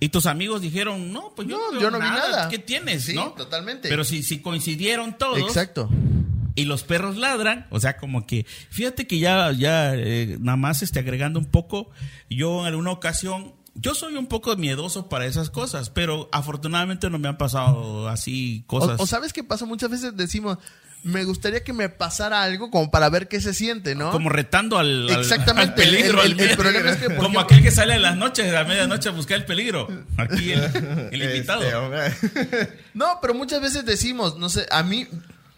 Y 0.00 0.08
tus 0.08 0.26
amigos 0.26 0.60
dijeron, 0.62 1.12
no, 1.12 1.32
pues 1.36 1.46
yo 1.46 1.56
No, 1.58 1.66
no, 1.66 1.72
veo 1.72 1.80
yo 1.82 1.90
no 1.92 1.98
vi 1.98 2.06
nada. 2.06 2.48
¿Qué 2.48 2.58
tienes? 2.58 3.04
Sí, 3.04 3.14
¿no? 3.14 3.32
totalmente. 3.34 3.88
Pero 3.88 4.02
si, 4.02 4.24
si 4.24 4.40
coincidieron 4.40 5.16
todos 5.16 5.38
Exacto. 5.38 5.88
y 6.56 6.64
los 6.64 6.82
perros 6.82 7.16
ladran, 7.16 7.68
o 7.70 7.78
sea, 7.78 7.96
como 7.96 8.26
que, 8.26 8.44
fíjate 8.70 9.06
que 9.06 9.20
ya, 9.20 9.52
ya, 9.52 9.94
eh, 9.94 10.38
nada 10.40 10.56
más 10.56 10.82
este, 10.82 10.98
agregando 10.98 11.38
un 11.38 11.46
poco, 11.46 11.90
yo 12.28 12.62
en 12.62 12.66
alguna 12.66 12.90
ocasión, 12.90 13.54
yo 13.74 13.94
soy 13.94 14.16
un 14.16 14.26
poco 14.26 14.54
miedoso 14.56 15.08
para 15.08 15.26
esas 15.26 15.50
cosas, 15.50 15.90
pero 15.90 16.28
afortunadamente 16.32 17.08
no 17.10 17.18
me 17.18 17.28
han 17.28 17.38
pasado 17.38 18.08
así 18.08 18.64
cosas. 18.66 19.00
O, 19.00 19.04
o 19.04 19.06
sabes 19.06 19.32
qué 19.32 19.42
pasa, 19.44 19.64
muchas 19.64 19.90
veces 19.90 20.16
decimos, 20.16 20.58
me 21.04 21.24
gustaría 21.24 21.64
que 21.64 21.72
me 21.72 21.88
pasara 21.88 22.42
algo 22.42 22.70
como 22.70 22.90
para 22.90 23.08
ver 23.08 23.26
qué 23.28 23.40
se 23.40 23.54
siente, 23.54 23.94
¿no? 23.96 24.10
Como 24.12 24.28
retando 24.28 24.78
al, 24.78 25.08
al- 25.10 25.20
Exactamente, 25.20 25.82
al 25.82 25.88
peligro. 25.90 26.22
el- 26.22 26.36
problema 26.56 26.90
es 26.90 26.96
que, 26.98 27.06
Como 27.06 27.22
ejemplo- 27.22 27.40
aquel 27.40 27.62
que 27.62 27.70
sale 27.72 27.94
en 27.94 28.02
las 28.02 28.16
noches, 28.16 28.54
a 28.54 28.64
medianoche 28.64 29.08
a 29.08 29.12
buscar 29.12 29.38
el 29.38 29.44
peligro. 29.46 29.88
Aquí 30.16 30.52
el, 30.52 30.62
el 31.10 31.22
invitado. 31.22 31.62
Este, 31.62 31.74
hombre. 31.74 32.68
No, 32.94 33.18
pero 33.20 33.34
muchas 33.34 33.60
veces 33.60 33.84
decimos, 33.84 34.36
no 34.38 34.48
sé, 34.48 34.66
a 34.70 34.82
mí, 34.84 35.08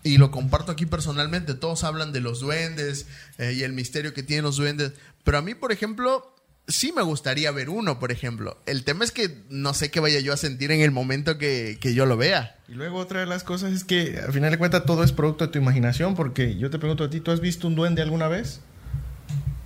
y 0.03 0.17
lo 0.19 0.31
comparto 0.31 0.73
aquí 0.73 0.87
personalmente, 0.87 1.55
todos 1.55 1.85
hablan 1.85 2.13
de 2.13 2.21
los 2.21 2.41
duendes 2.41 3.07
eh, 3.39 3.53
y 3.57 3.65
el 3.65 3.73
misterio 3.73 4.15
que 4.15 4.23
tienen 4.23 4.45
los 4.45 4.57
duendes, 4.57 4.93
pero 5.25 5.37
a 5.39 5.43
mí, 5.43 5.55
por 5.55 5.73
ejemplo, 5.73 6.34
sí 6.67 6.93
me 6.93 7.03
gustaría 7.03 7.51
ver 7.51 7.69
uno, 7.69 7.99
por 7.99 8.11
ejemplo. 8.13 8.59
El 8.67 8.85
tema 8.85 9.05
es 9.05 9.13
que 9.13 9.43
no 9.51 9.75
sé 9.75 9.91
qué 9.91 10.01
vaya 10.01 10.21
yo 10.21 10.33
a 10.33 10.37
sentir 10.37 10.71
en 10.73 10.81
el 10.81 10.91
momento 10.91 11.39
que, 11.39 11.79
que 11.81 11.95
yo 11.95 12.07
lo 12.07 12.17
vea. 12.17 12.57
Y 12.69 12.73
luego 12.73 12.99
otra 12.99 13.21
de 13.21 13.27
las 13.27 13.45
cosas 13.45 13.73
es 13.73 13.85
que 13.85 14.19
al 14.25 14.33
final 14.33 14.51
de 14.51 14.59
cuentas 14.59 14.85
todo 14.87 15.05
es 15.05 15.13
producto 15.13 15.47
de 15.47 15.53
tu 15.53 15.59
imaginación, 15.59 16.15
porque 16.15 16.57
yo 16.57 16.71
te 16.71 16.79
pregunto 16.79 17.05
a 17.05 17.11
ti, 17.11 17.21
¿tú 17.21 17.31
has 17.31 17.41
visto 17.41 17.67
un 17.67 17.75
duende 17.75 18.03
alguna 18.03 18.29
vez? 18.29 18.61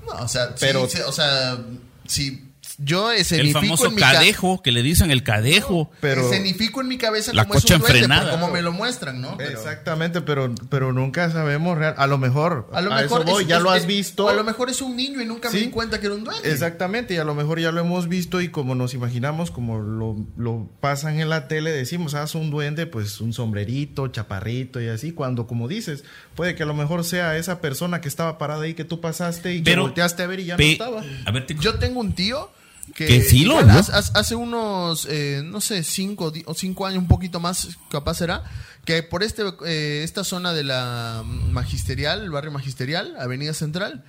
No, 0.07 0.13
o 0.25 0.29
sea, 0.29 0.55
Pero- 0.59 0.89
sí, 0.89 0.97
sí, 0.97 1.03
o 1.07 1.13
sea, 1.13 1.59
si 2.07 2.48
yo 2.79 3.11
El 3.13 3.21
escenifico 3.21 3.61
famoso 3.61 3.87
en 3.89 3.95
mi 3.97 4.01
ca- 4.01 4.13
cadejo, 4.13 4.63
que 4.63 4.71
le 4.73 4.83
dicen 4.83 5.11
el 5.11 5.23
cadejo. 5.25 5.91
Pero 6.01 6.23
escenifico 6.31 6.81
en 6.81 6.89
mi 6.89 6.97
cabeza 6.97 7.33
La 7.35 7.43
como 7.45 7.55
es 7.57 7.63
cocha 7.63 7.75
un 7.75 7.81
duende, 7.81 7.99
enfrenada. 7.99 8.31
cómo 8.31 8.49
me 8.51 8.63
lo 8.63 8.73
muestran, 8.73 9.21
¿no? 9.21 9.37
Pero- 9.37 9.51
Exactamente, 9.51 10.21
pero, 10.21 10.55
pero 10.71 10.93
nunca 10.93 11.31
sabemos 11.31 11.77
real. 11.77 11.95
A 11.99 12.07
lo 12.07 12.19
mejor, 12.19 12.69
A 12.73 12.81
lo 12.81 12.93
a 12.93 13.01
mejor 13.03 13.23
eso 13.23 13.31
voy, 13.33 13.43
es- 13.43 13.49
ya 13.49 13.57
es- 13.57 13.63
lo 13.63 13.71
has 13.71 13.81
es- 13.83 13.87
visto. 13.87 14.29
a 14.29 14.33
lo 14.33 14.45
mejor 14.45 14.71
es 14.71 14.81
un 14.81 14.97
niño 14.97 15.21
y 15.21 15.27
nunca 15.27 15.51
me 15.51 15.59
di 15.59 15.69
cuenta 15.71 15.99
que 16.01 16.07
era 16.07 16.15
un 16.15 16.25
duende. 16.25 16.51
Exactamente, 16.53 17.15
y 17.15 17.17
a 17.17 17.25
lo 17.25 17.35
mejor 17.35 17.59
ya 17.61 17.73
lo 17.73 17.81
hemos 17.81 18.09
visto 18.09 18.41
y 18.41 18.49
como 18.49 18.75
nos 18.75 18.95
imaginamos, 18.95 19.51
como 19.51 19.79
lo, 19.81 20.17
lo 20.37 20.69
pasan 20.81 21.19
en 21.21 21.29
la 21.29 21.49
tele, 21.49 21.73
decimos, 21.73 22.15
haz 22.15 22.35
un 22.37 22.51
duende, 22.51 22.87
pues 22.87 23.21
un 23.21 23.33
sombrerito, 23.33 24.07
chaparrito 24.09 24.81
y 24.81 24.87
así, 24.89 25.13
cuando 25.13 25.47
como 25.47 25.67
dices, 25.69 26.05
puede 26.37 26.55
que 26.55 26.63
a 26.63 26.67
lo 26.67 26.75
mejor 26.75 27.05
sea 27.05 27.37
esa 27.37 27.61
persona 27.61 28.01
que 28.01 28.09
estaba 28.09 28.39
parada 28.39 28.63
ahí 28.63 28.75
que 28.75 28.85
tú 28.85 29.01
pasaste 29.01 29.55
y 29.55 29.63
Pero- 29.63 29.83
que 29.83 29.89
volteaste 29.89 30.23
a 30.23 30.27
ver 30.27 30.41
y 30.41 30.45
ya 30.45 30.57
Pe- 30.57 30.65
no 30.67 30.73
estaba. 30.73 31.03
A 31.27 31.31
ver, 31.33 31.47
te- 31.47 31.55
Yo 31.57 31.75
tengo 31.81 32.01
un 32.01 32.13
tío 32.15 32.51
que, 32.95 33.07
Que 33.07 33.23
sí 33.23 33.45
lo 33.45 33.61
igual 33.61 33.67
vio. 33.67 33.95
hace, 34.15 34.35
unos, 34.35 35.07
eh, 35.11 35.43
no 35.45 35.61
sé, 35.61 35.83
cinco, 35.83 36.33
o 36.47 36.55
cinco 36.55 36.87
años, 36.87 37.01
un 37.01 37.09
poquito 37.09 37.41
más, 37.41 37.69
capaz 37.91 38.15
será, 38.15 38.45
que 38.85 39.03
por 39.03 39.23
este, 39.23 39.43
eh, 39.67 40.03
esta 40.05 40.25
zona 40.25 40.53
de 40.53 40.65
la 40.65 41.23
magisterial, 41.25 42.23
el 42.23 42.31
barrio 42.31 42.51
magisterial, 42.51 43.17
Avenida 43.19 43.55
Central, 43.55 44.05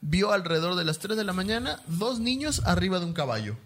vio 0.00 0.32
alrededor 0.32 0.76
de 0.76 0.84
las 0.84 0.98
3 0.98 1.16
de 1.16 1.24
la 1.24 1.32
mañana 1.32 1.80
dos 1.86 2.20
niños 2.20 2.62
arriba 2.64 2.98
de 2.98 3.06
un 3.06 3.14
caballo. 3.14 3.56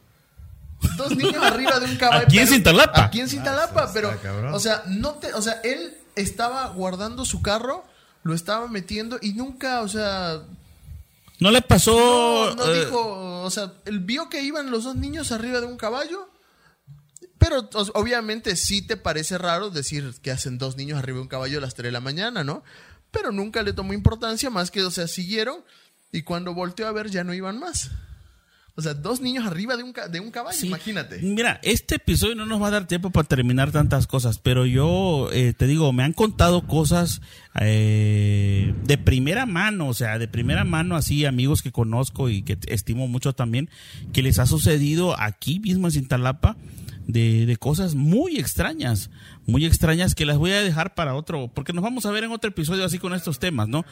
Dos 0.96 1.16
niños 1.16 1.36
arriba 1.42 1.80
de 1.80 1.86
un 1.86 1.96
caballo. 1.96 2.24
Aquí 2.26 2.38
en 2.38 2.46
Cintalapa. 2.46 3.04
Aquí 3.04 3.20
en 3.20 3.28
Cintalapa, 3.28 3.80
está 3.80 3.92
pero, 3.92 4.20
cabrón. 4.20 4.54
o 4.54 4.60
sea, 4.60 4.82
no 4.86 5.14
te, 5.14 5.32
o 5.34 5.42
sea, 5.42 5.60
él 5.64 5.96
estaba 6.14 6.68
guardando 6.68 7.24
su 7.24 7.42
carro, 7.42 7.84
lo 8.22 8.34
estaba 8.34 8.68
metiendo 8.68 9.18
y 9.20 9.32
nunca, 9.32 9.80
o 9.82 9.88
sea, 9.88 10.42
no 11.40 11.50
le 11.50 11.62
pasó. 11.62 12.54
no, 12.56 12.64
no 12.64 12.72
eh, 12.72 12.84
dijo, 12.84 13.42
o 13.42 13.50
sea, 13.50 13.72
él 13.84 14.00
vio 14.00 14.28
que 14.28 14.42
iban 14.42 14.70
los 14.70 14.84
dos 14.84 14.96
niños 14.96 15.32
arriba 15.32 15.60
de 15.60 15.66
un 15.66 15.76
caballo, 15.76 16.30
pero 17.38 17.68
obviamente 17.94 18.56
sí 18.56 18.82
te 18.82 18.96
parece 18.96 19.38
raro 19.38 19.70
decir 19.70 20.14
que 20.22 20.30
hacen 20.30 20.58
dos 20.58 20.76
niños 20.76 20.98
arriba 20.98 21.16
de 21.16 21.22
un 21.22 21.28
caballo 21.28 21.58
a 21.58 21.60
las 21.60 21.74
3 21.74 21.88
de 21.88 21.92
la 21.92 22.00
mañana, 22.00 22.44
¿no? 22.44 22.64
Pero 23.10 23.32
nunca 23.32 23.62
le 23.62 23.72
tomó 23.72 23.92
importancia 23.92 24.50
más 24.50 24.70
que, 24.70 24.82
o 24.82 24.90
sea, 24.90 25.06
siguieron 25.06 25.64
y 26.12 26.22
cuando 26.22 26.54
volteó 26.54 26.86
a 26.88 26.92
ver 26.92 27.10
ya 27.10 27.24
no 27.24 27.34
iban 27.34 27.58
más. 27.58 27.90
O 28.78 28.80
sea, 28.82 28.94
dos 28.94 29.20
niños 29.20 29.44
arriba 29.44 29.76
de 29.76 29.82
un, 29.82 29.92
de 30.12 30.20
un 30.20 30.30
caballo, 30.30 30.56
Sí. 30.56 30.68
imagínate. 30.68 31.18
Mira, 31.20 31.58
este 31.64 31.96
episodio 31.96 32.36
no 32.36 32.46
nos 32.46 32.62
va 32.62 32.68
a 32.68 32.70
dar 32.70 32.86
tiempo 32.86 33.10
para 33.10 33.26
terminar 33.26 33.72
tantas 33.72 34.06
cosas, 34.06 34.38
pero 34.38 34.66
yo 34.66 35.28
eh, 35.32 35.52
te 35.52 35.66
digo, 35.66 35.92
me 35.92 36.04
han 36.04 36.12
contado 36.12 36.64
cosas 36.64 37.20
eh, 37.60 38.72
de 38.84 38.96
primera 38.98 39.46
mano, 39.46 39.88
o 39.88 39.94
sea, 39.94 40.18
de 40.18 40.28
primera 40.28 40.62
mano, 40.64 40.94
así 40.94 41.24
amigos 41.24 41.60
que 41.60 41.72
conozco 41.72 42.28
y 42.30 42.42
que 42.42 42.56
estimo 42.68 43.08
mucho 43.08 43.32
también, 43.32 43.68
que 44.12 44.22
les 44.22 44.38
ha 44.38 44.46
sucedido 44.46 45.20
aquí 45.20 45.58
mismo 45.58 45.88
en 45.88 45.92
Cintalapa, 45.94 46.56
de, 47.08 47.46
de 47.46 47.56
cosas 47.56 47.94
muy 47.94 48.38
extrañas, 48.38 49.10
muy 49.48 49.64
extrañas 49.64 50.14
que 50.14 50.26
las 50.26 50.36
voy 50.38 50.52
a 50.52 50.62
dejar 50.62 50.94
para 50.94 51.14
otro, 51.14 51.48
porque 51.52 51.72
nos 51.72 51.82
vamos 51.82 52.06
a 52.06 52.10
ver 52.12 52.22
en 52.22 52.30
otro 52.30 52.50
episodio 52.50 52.84
así 52.84 52.98
con 52.98 53.14
estos 53.14 53.38
temas, 53.40 53.66
¿no? 53.66 53.84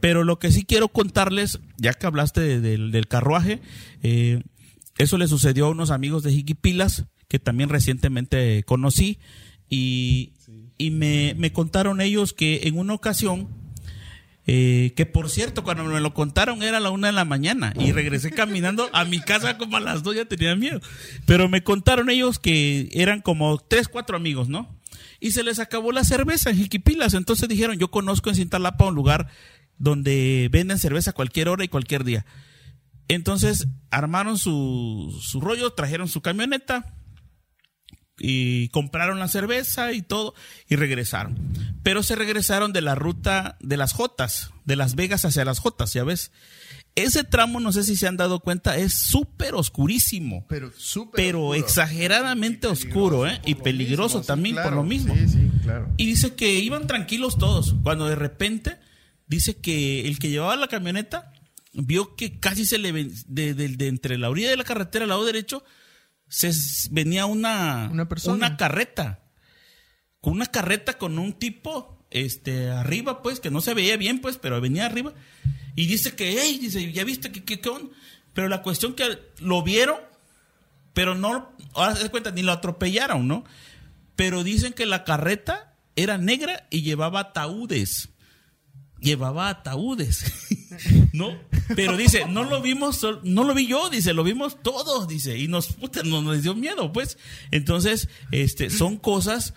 Pero 0.00 0.24
lo 0.24 0.38
que 0.40 0.50
sí 0.50 0.64
quiero 0.64 0.88
contarles, 0.88 1.60
ya 1.76 1.92
que 1.92 2.06
hablaste 2.06 2.40
de- 2.40 2.60
del- 2.60 2.90
del 2.90 3.06
carruaje, 3.06 3.60
eh, 4.02 4.42
eso 4.98 5.18
le 5.18 5.28
sucedió 5.28 5.66
a 5.66 5.70
unos 5.70 5.90
amigos 5.90 6.22
de 6.22 6.32
Jiquipilas 6.32 7.04
que 7.28 7.38
también 7.38 7.68
recientemente 7.68 8.62
conocí 8.64 9.18
y, 9.68 10.32
y 10.78 10.90
me, 10.90 11.34
me 11.38 11.52
contaron 11.52 12.00
ellos 12.00 12.32
que 12.32 12.62
en 12.64 12.78
una 12.78 12.94
ocasión, 12.94 13.48
eh, 14.46 14.92
que 14.96 15.06
por 15.06 15.30
cierto, 15.30 15.62
cuando 15.62 15.84
me 15.84 16.00
lo 16.00 16.14
contaron 16.14 16.62
era 16.62 16.78
a 16.78 16.80
la 16.80 16.90
una 16.90 17.06
de 17.08 17.12
la 17.12 17.24
mañana 17.24 17.72
y 17.78 17.92
regresé 17.92 18.30
caminando 18.32 18.88
a 18.92 19.04
mi 19.04 19.20
casa 19.20 19.56
como 19.58 19.76
a 19.76 19.80
las 19.80 20.02
dos, 20.02 20.16
ya 20.16 20.24
tenía 20.24 20.56
miedo. 20.56 20.80
Pero 21.26 21.48
me 21.48 21.62
contaron 21.62 22.10
ellos 22.10 22.38
que 22.38 22.88
eran 22.92 23.20
como 23.20 23.58
tres, 23.58 23.88
cuatro 23.88 24.16
amigos, 24.16 24.48
¿no? 24.48 24.68
Y 25.20 25.32
se 25.32 25.42
les 25.42 25.58
acabó 25.58 25.92
la 25.92 26.04
cerveza 26.04 26.50
en 26.50 26.56
Jiquipilas. 26.56 27.14
Entonces 27.14 27.48
dijeron, 27.48 27.78
yo 27.78 27.90
conozco 27.90 28.30
en 28.30 28.36
Cintalapa 28.36 28.86
un 28.86 28.94
lugar 28.94 29.28
donde 29.78 30.48
venden 30.50 30.78
cerveza 30.78 31.12
cualquier 31.12 31.48
hora 31.48 31.64
y 31.64 31.68
cualquier 31.68 32.04
día. 32.04 32.24
Entonces 33.08 33.66
armaron 33.90 34.38
su, 34.38 35.18
su 35.22 35.40
rollo, 35.40 35.72
trajeron 35.72 36.08
su 36.08 36.22
camioneta 36.22 36.94
y 38.18 38.68
compraron 38.68 39.18
la 39.18 39.28
cerveza 39.28 39.92
y 39.92 40.02
todo 40.02 40.34
y 40.68 40.76
regresaron. 40.76 41.36
Pero 41.82 42.02
se 42.02 42.14
regresaron 42.14 42.72
de 42.72 42.80
la 42.80 42.94
ruta 42.94 43.56
de 43.60 43.76
las 43.76 43.92
Jotas, 43.92 44.50
de 44.64 44.76
Las 44.76 44.94
Vegas 44.94 45.24
hacia 45.24 45.44
las 45.44 45.58
Jotas, 45.58 45.92
ya 45.92 46.04
ves. 46.04 46.30
Ese 46.94 47.24
tramo, 47.24 47.58
no 47.58 47.72
sé 47.72 47.84
si 47.84 47.96
se 47.96 48.06
han 48.06 48.18
dado 48.18 48.40
cuenta, 48.40 48.76
es 48.76 48.92
súper 48.92 49.54
oscurísimo, 49.54 50.44
Pero 50.48 50.70
súper 50.76 51.16
pero 51.24 51.40
oscuro. 51.46 51.58
exageradamente 51.64 52.66
oscuro, 52.66 53.26
¿eh? 53.26 53.40
Y 53.46 53.54
peligroso 53.54 54.18
mismo, 54.18 54.22
sí, 54.22 54.26
también 54.26 54.56
por 54.56 54.72
lo 54.74 54.82
mismo. 54.84 55.14
Sí, 55.14 55.26
sí, 55.28 55.50
claro. 55.62 55.88
Y 55.96 56.04
dice 56.06 56.34
que 56.34 56.54
iban 56.58 56.86
tranquilos 56.86 57.38
todos, 57.38 57.74
cuando 57.82 58.06
de 58.08 58.14
repente 58.16 58.78
dice 59.26 59.56
que 59.56 60.06
el 60.06 60.18
que 60.18 60.28
llevaba 60.28 60.54
la 60.56 60.68
camioneta 60.68 61.32
vio 61.72 62.14
que 62.14 62.38
casi 62.38 62.66
se 62.66 62.76
le 62.76 62.92
ven, 62.92 63.10
de, 63.26 63.54
de- 63.54 63.68
de 63.68 63.88
entre 63.88 64.18
la 64.18 64.28
orilla 64.28 64.50
de 64.50 64.58
la 64.58 64.64
carretera 64.64 65.04
al 65.04 65.08
lado 65.08 65.24
derecho 65.24 65.64
se 66.28 66.50
venía 66.90 67.24
una 67.24 67.88
Una 67.90 68.06
persona. 68.08 68.36
una 68.36 68.56
carreta 68.58 69.20
con 70.20 70.34
una 70.34 70.44
carreta 70.46 70.98
con 70.98 71.18
un 71.18 71.32
tipo 71.32 72.06
este 72.10 72.68
arriba 72.70 73.22
pues 73.22 73.40
que 73.40 73.50
no 73.50 73.62
se 73.62 73.72
veía 73.72 73.96
bien 73.96 74.20
pues 74.20 74.36
pero 74.36 74.60
venía 74.60 74.84
arriba 74.84 75.14
y 75.74 75.86
dice 75.86 76.14
que 76.14 76.40
hey 76.40 76.58
dice 76.60 76.92
ya 76.92 77.04
viste 77.04 77.32
que 77.32 77.44
qué 77.44 77.68
on-?" 77.68 77.90
pero 78.34 78.48
la 78.48 78.62
cuestión 78.62 78.94
que 78.94 79.18
lo 79.40 79.62
vieron 79.62 79.96
pero 80.94 81.14
no 81.14 81.52
ahora 81.74 81.96
se 81.96 82.10
cuenta 82.10 82.30
ni 82.30 82.42
lo 82.42 82.52
atropellaron 82.52 83.26
no 83.26 83.44
pero 84.16 84.44
dicen 84.44 84.72
que 84.72 84.86
la 84.86 85.04
carreta 85.04 85.74
era 85.96 86.18
negra 86.18 86.66
y 86.70 86.82
llevaba 86.82 87.20
ataúdes 87.20 88.10
llevaba 89.02 89.48
ataúdes, 89.48 90.24
¿no? 91.12 91.36
Pero 91.74 91.96
dice, 91.96 92.26
no 92.28 92.44
lo 92.44 92.62
vimos, 92.62 93.04
no 93.24 93.44
lo 93.44 93.52
vi 93.52 93.66
yo, 93.66 93.90
dice, 93.90 94.14
lo 94.14 94.24
vimos 94.24 94.62
todos, 94.62 95.08
dice, 95.08 95.36
y 95.36 95.48
nos, 95.48 95.72
puta, 95.72 96.02
nos, 96.04 96.22
nos 96.22 96.42
dio 96.42 96.54
miedo, 96.54 96.92
pues. 96.92 97.18
Entonces, 97.50 98.08
este, 98.30 98.70
son 98.70 98.96
cosas 98.96 99.54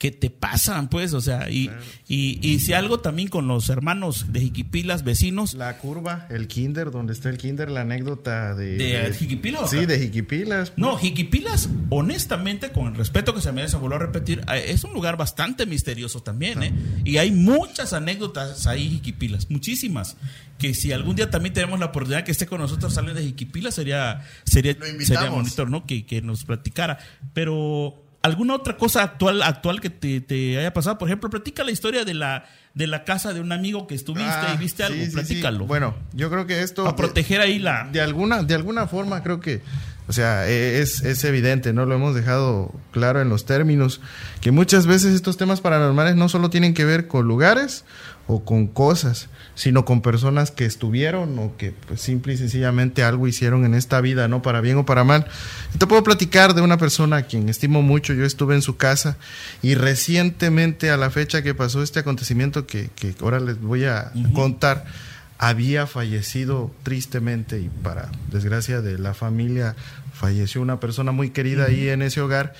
que 0.00 0.10
te 0.10 0.30
pasan, 0.30 0.88
pues, 0.88 1.12
o 1.12 1.20
sea, 1.20 1.50
y, 1.50 1.70
y, 2.08 2.38
y 2.40 2.60
si 2.60 2.72
algo 2.72 3.00
también 3.00 3.28
con 3.28 3.46
los 3.46 3.68
hermanos 3.68 4.32
de 4.32 4.40
Jiquipilas, 4.40 5.04
vecinos, 5.04 5.52
La 5.52 5.76
curva, 5.76 6.26
el 6.30 6.48
kinder, 6.48 6.90
donde 6.90 7.12
está 7.12 7.28
el 7.28 7.36
kinder, 7.36 7.70
la 7.70 7.82
anécdota 7.82 8.54
de... 8.54 8.78
¿De 8.78 9.12
Jiquipilas 9.12 9.68
Sí, 9.68 9.84
de 9.84 9.98
Jiquipilas. 9.98 10.72
No, 10.78 10.96
Jiquipilas, 10.96 11.68
honestamente, 11.90 12.70
con 12.72 12.86
el 12.86 12.94
respeto 12.94 13.34
que 13.34 13.42
se 13.42 13.52
merece, 13.52 13.76
vuelvo 13.76 13.96
a 13.96 13.98
repetir, 13.98 14.40
eh, 14.50 14.68
es 14.68 14.84
un 14.84 14.94
lugar 14.94 15.18
bastante 15.18 15.66
misterioso 15.66 16.22
también, 16.22 16.62
¿eh? 16.62 16.72
Y 17.04 17.18
hay 17.18 17.30
muchas 17.30 17.92
anécdotas 17.92 18.66
ahí, 18.66 18.88
Jiquipilas, 18.88 19.50
muchísimas. 19.50 20.16
Que 20.58 20.72
si 20.72 20.92
algún 20.92 21.14
día 21.14 21.28
también 21.28 21.52
tenemos 21.52 21.78
la 21.78 21.86
oportunidad 21.86 22.24
que 22.24 22.32
esté 22.32 22.46
con 22.46 22.58
nosotros 22.58 22.96
alguien 22.96 23.16
de 23.16 23.22
Jiquipilas, 23.22 23.74
sería, 23.74 24.26
sería, 24.44 24.74
sería 25.00 25.28
bonito, 25.28 25.66
¿no? 25.66 25.84
Que, 25.84 26.06
que 26.06 26.22
nos 26.22 26.44
platicara. 26.44 26.98
Pero, 27.34 28.02
¿alguna 28.22 28.54
otra 28.54 28.76
cosa 28.76 29.02
actual, 29.02 29.42
actual 29.42 29.80
que 29.80 29.90
te, 29.90 30.20
te 30.20 30.58
haya 30.58 30.72
pasado? 30.72 30.98
Por 30.98 31.08
ejemplo, 31.08 31.30
platica 31.30 31.64
la 31.64 31.70
historia 31.70 32.04
de 32.04 32.14
la, 32.14 32.44
de 32.74 32.86
la 32.86 33.04
casa 33.04 33.32
de 33.32 33.40
un 33.40 33.52
amigo 33.52 33.86
que 33.86 33.94
estuviste 33.94 34.30
Ah, 34.30 34.52
y 34.54 34.58
viste 34.58 34.82
algo, 34.82 34.96
sí, 34.96 35.04
sí, 35.04 35.10
sí. 35.10 35.14
platícalo. 35.14 35.66
Bueno, 35.66 35.94
yo 36.12 36.30
creo 36.30 36.46
que 36.46 36.62
esto... 36.62 36.86
a 36.86 36.96
proteger 36.96 37.40
ahí 37.40 37.58
la... 37.58 37.88
de 37.90 38.00
alguna 38.00 38.42
de 38.42 38.54
alguna 38.54 38.86
forma 38.86 39.22
creo 39.22 39.40
que 39.40 39.62
o 40.08 40.12
sea 40.12 40.48
eh, 40.48 40.80
es, 40.80 41.02
es 41.02 41.22
evidente 41.24 41.72
no 41.72 41.86
lo 41.86 41.94
hemos 41.94 42.14
dejado 42.14 42.72
claro 42.90 43.20
en 43.20 43.28
los 43.28 43.44
términos 43.44 44.00
que 44.40 44.50
muchas 44.50 44.86
veces 44.86 45.14
estos 45.14 45.36
temas 45.36 45.60
paranormales 45.60 46.16
no 46.16 46.28
solo 46.28 46.50
tienen 46.50 46.74
que 46.74 46.84
ver 46.84 47.06
con 47.06 47.26
lugares 47.28 47.84
o 48.26 48.44
con 48.44 48.66
cosas 48.66 49.28
sino 49.60 49.84
con 49.84 50.00
personas 50.00 50.50
que 50.50 50.64
estuvieron 50.64 51.38
o 51.38 51.54
que 51.58 51.74
pues, 51.86 52.00
simple 52.00 52.32
y 52.32 52.38
sencillamente 52.38 53.02
algo 53.02 53.28
hicieron 53.28 53.66
en 53.66 53.74
esta 53.74 54.00
vida 54.00 54.26
no 54.26 54.40
para 54.40 54.62
bien 54.62 54.78
o 54.78 54.86
para 54.86 55.04
mal. 55.04 55.26
Y 55.74 55.76
te 55.76 55.86
puedo 55.86 56.02
platicar 56.02 56.54
de 56.54 56.62
una 56.62 56.78
persona 56.78 57.18
a 57.18 57.22
quien 57.24 57.50
estimo 57.50 57.82
mucho. 57.82 58.14
Yo 58.14 58.24
estuve 58.24 58.54
en 58.54 58.62
su 58.62 58.78
casa 58.78 59.18
y 59.60 59.74
recientemente 59.74 60.88
a 60.88 60.96
la 60.96 61.10
fecha 61.10 61.42
que 61.42 61.52
pasó 61.52 61.82
este 61.82 62.00
acontecimiento 62.00 62.66
que, 62.66 62.88
que 62.96 63.14
ahora 63.20 63.38
les 63.38 63.60
voy 63.60 63.84
a 63.84 64.12
contar 64.32 64.86
había 65.36 65.86
fallecido 65.86 66.70
tristemente 66.82 67.60
y 67.60 67.68
para 67.82 68.10
desgracia 68.30 68.80
de 68.80 68.98
la 68.98 69.12
familia 69.12 69.76
falleció 70.14 70.62
una 70.62 70.80
persona 70.80 71.12
muy 71.12 71.30
querida 71.30 71.66
ahí 71.66 71.90
en 71.90 72.00
ese 72.00 72.22
hogar 72.22 72.54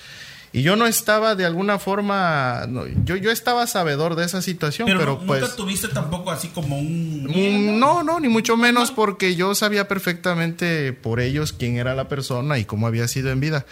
y 0.52 0.62
yo 0.62 0.74
no 0.74 0.86
estaba 0.86 1.36
de 1.36 1.44
alguna 1.46 1.78
forma 1.78 2.66
no, 2.68 2.84
yo 3.04 3.14
yo 3.16 3.30
estaba 3.30 3.66
sabedor 3.68 4.16
de 4.16 4.24
esa 4.24 4.42
situación 4.42 4.86
Pero, 4.86 4.98
pero, 4.98 5.12
no- 5.20 5.26
pues 5.26 5.40
nunca 5.42 5.54
tuviste 5.56 5.86
tampoco 5.88 6.30
así 6.32 6.48
como 6.48 6.76
un... 6.78 7.24
Mm, 7.24 7.78
No, 7.78 8.02
no, 8.02 8.18
ni 8.18 8.28
mucho 8.28 8.56
menos 8.56 8.90
porque 8.90 9.36
yo 9.36 9.54
sabía 9.54 9.86
perfectamente 9.86 10.92
por 10.92 11.20
ellos 11.20 11.52
quién 11.52 11.76
era 11.76 11.94
la 11.94 12.08
persona 12.08 12.58
y 12.58 12.64
cómo 12.64 12.86
había 12.88 13.06
sido 13.06 13.30
en 13.30 13.38
vida. 13.40 13.64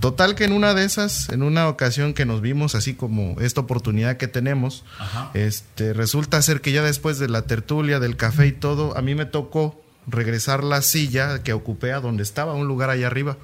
Total 0.00 0.34
que 0.34 0.44
en 0.44 0.52
una 0.52 0.74
de 0.74 0.84
esas, 0.84 1.28
en 1.28 1.42
una 1.44 1.68
ocasión 1.68 2.14
que 2.14 2.26
nos 2.26 2.40
vimos 2.40 2.74
así 2.74 2.94
como 2.94 3.40
esta 3.40 3.60
oportunidad 3.60 4.16
que 4.16 4.26
tenemos, 4.28 4.84
Ajá. 4.98 5.30
este 5.34 5.92
resulta 5.92 6.42
ser 6.42 6.60
que 6.60 6.72
ya 6.72 6.82
después 6.82 7.18
de 7.20 7.28
la 7.28 7.42
tertulia, 7.42 8.00
del 8.00 8.16
café 8.16 8.48
y 8.48 8.52
todo, 8.52 8.96
a 8.98 9.02
mí 9.02 9.14
me 9.14 9.24
tocó 9.26 9.80
regresar 10.08 10.64
la 10.64 10.82
silla 10.82 11.42
que 11.44 11.52
ocupé 11.52 11.92
a 11.92 12.00
donde 12.00 12.22
estaba, 12.24 12.54
un 12.54 12.66
lugar 12.66 12.90
allá 12.90 13.06
arriba. 13.06 13.36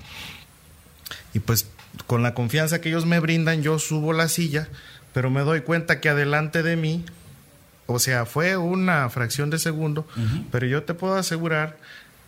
Y 1.32 1.38
pues 1.38 1.64
con 2.06 2.22
la 2.22 2.34
confianza 2.34 2.80
que 2.80 2.88
ellos 2.88 3.06
me 3.06 3.20
brindan, 3.20 3.62
yo 3.62 3.78
subo 3.78 4.12
la 4.12 4.28
silla, 4.28 4.68
pero 5.12 5.30
me 5.30 5.40
doy 5.42 5.60
cuenta 5.62 6.00
que 6.00 6.08
adelante 6.08 6.62
de 6.62 6.76
mí, 6.76 7.04
o 7.86 7.98
sea, 7.98 8.26
fue 8.26 8.56
una 8.56 9.08
fracción 9.10 9.50
de 9.50 9.58
segundo, 9.58 10.06
pero 10.50 10.66
yo 10.66 10.84
te 10.84 10.94
puedo 10.94 11.14
asegurar 11.16 11.76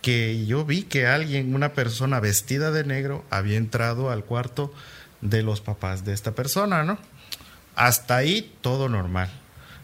que 0.01 0.45
yo 0.45 0.65
vi 0.65 0.83
que 0.83 1.07
alguien, 1.07 1.55
una 1.55 1.69
persona 1.73 2.19
vestida 2.19 2.71
de 2.71 2.83
negro, 2.83 3.23
había 3.29 3.57
entrado 3.57 4.11
al 4.11 4.25
cuarto 4.25 4.73
de 5.21 5.43
los 5.43 5.61
papás 5.61 6.03
de 6.03 6.11
esta 6.13 6.33
persona, 6.33 6.83
¿no? 6.83 6.97
Hasta 7.75 8.17
ahí 8.17 8.51
todo 8.61 8.89
normal. 8.89 9.29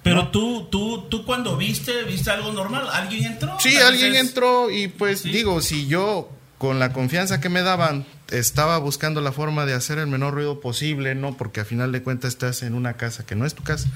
Pero 0.03 0.15
¿no? 0.23 0.31
tú, 0.31 0.67
tú, 0.69 1.07
tú 1.09 1.25
cuando 1.25 1.55
viste, 1.57 2.03
viste 2.03 2.29
algo 2.31 2.51
normal, 2.51 2.87
alguien 2.91 3.23
entró. 3.25 3.57
Sí, 3.59 3.77
alguien 3.77 4.15
entró 4.15 4.69
y 4.69 4.89
pues 4.89 5.21
Sí. 5.21 5.31
digo, 5.31 5.61
si 5.61 5.87
yo 5.87 6.29
con 6.57 6.79
la 6.79 6.91
confianza 6.91 7.39
que 7.39 7.47
me 7.49 7.61
daban 7.61 8.05
estaba 8.31 8.77
buscando 8.77 9.21
la 9.21 9.31
forma 9.31 9.65
de 9.65 9.73
hacer 9.73 9.97
el 9.99 10.07
menor 10.07 10.33
ruido 10.33 10.59
posible, 10.61 11.15
¿no? 11.15 11.35
Porque 11.37 11.59
a 11.61 11.65
final 11.65 11.91
de 11.91 12.01
cuentas 12.03 12.29
estás 12.29 12.63
en 12.63 12.73
una 12.73 12.93
casa 12.93 13.25
que 13.25 13.35
no 13.35 13.45
es 13.45 13.55
tu 13.55 13.63
casa. 13.63 13.87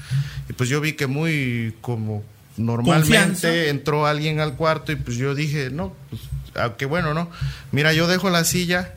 Y 0.48 0.52
pues 0.54 0.68
yo 0.68 0.80
vi 0.80 0.94
que 0.94 1.06
muy 1.06 1.74
como 1.80 2.22
normalmente 2.56 3.16
Confianza. 3.18 3.54
entró 3.66 4.06
alguien 4.06 4.40
al 4.40 4.54
cuarto 4.54 4.92
y 4.92 4.96
pues 4.96 5.16
yo 5.16 5.34
dije, 5.34 5.70
no, 5.70 5.92
pues 6.10 6.22
ah, 6.56 6.74
qué 6.78 6.86
bueno, 6.86 7.14
¿no? 7.14 7.30
Mira, 7.72 7.92
yo 7.92 8.06
dejo 8.06 8.30
la 8.30 8.44
silla, 8.44 8.94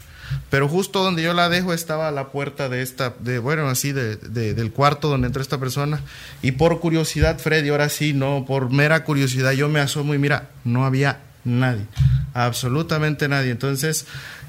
pero 0.50 0.68
justo 0.68 1.04
donde 1.04 1.24
yo 1.24 1.34
la 1.34 1.50
dejo 1.50 1.74
estaba 1.74 2.12
la 2.12 2.28
puerta 2.30 2.70
de 2.70 2.82
esta, 2.82 3.14
de 3.20 3.40
bueno, 3.40 3.68
así 3.68 3.92
de, 3.94 4.16
de- 4.18 4.54
del 4.54 4.72
cuarto 4.72 5.08
donde 5.08 5.28
entró 5.28 5.42
esta 5.42 5.58
persona. 5.60 6.02
Y 6.42 6.52
por 6.54 6.80
curiosidad, 6.80 7.40
Freddy, 7.40 7.70
ahora 7.70 7.90
sí, 7.90 8.14
no, 8.14 8.44
por 8.48 8.72
mera 8.72 9.04
curiosidad, 9.04 9.52
yo 9.54 9.70
me 9.70 9.80
asomo 9.80 10.14
y 10.14 10.18
mira, 10.20 10.50
no 10.66 10.86
había 10.86 11.20
nadie, 11.48 11.86
absolutamente 12.34 13.28
nadie. 13.28 13.52
Entonces, 13.52 14.06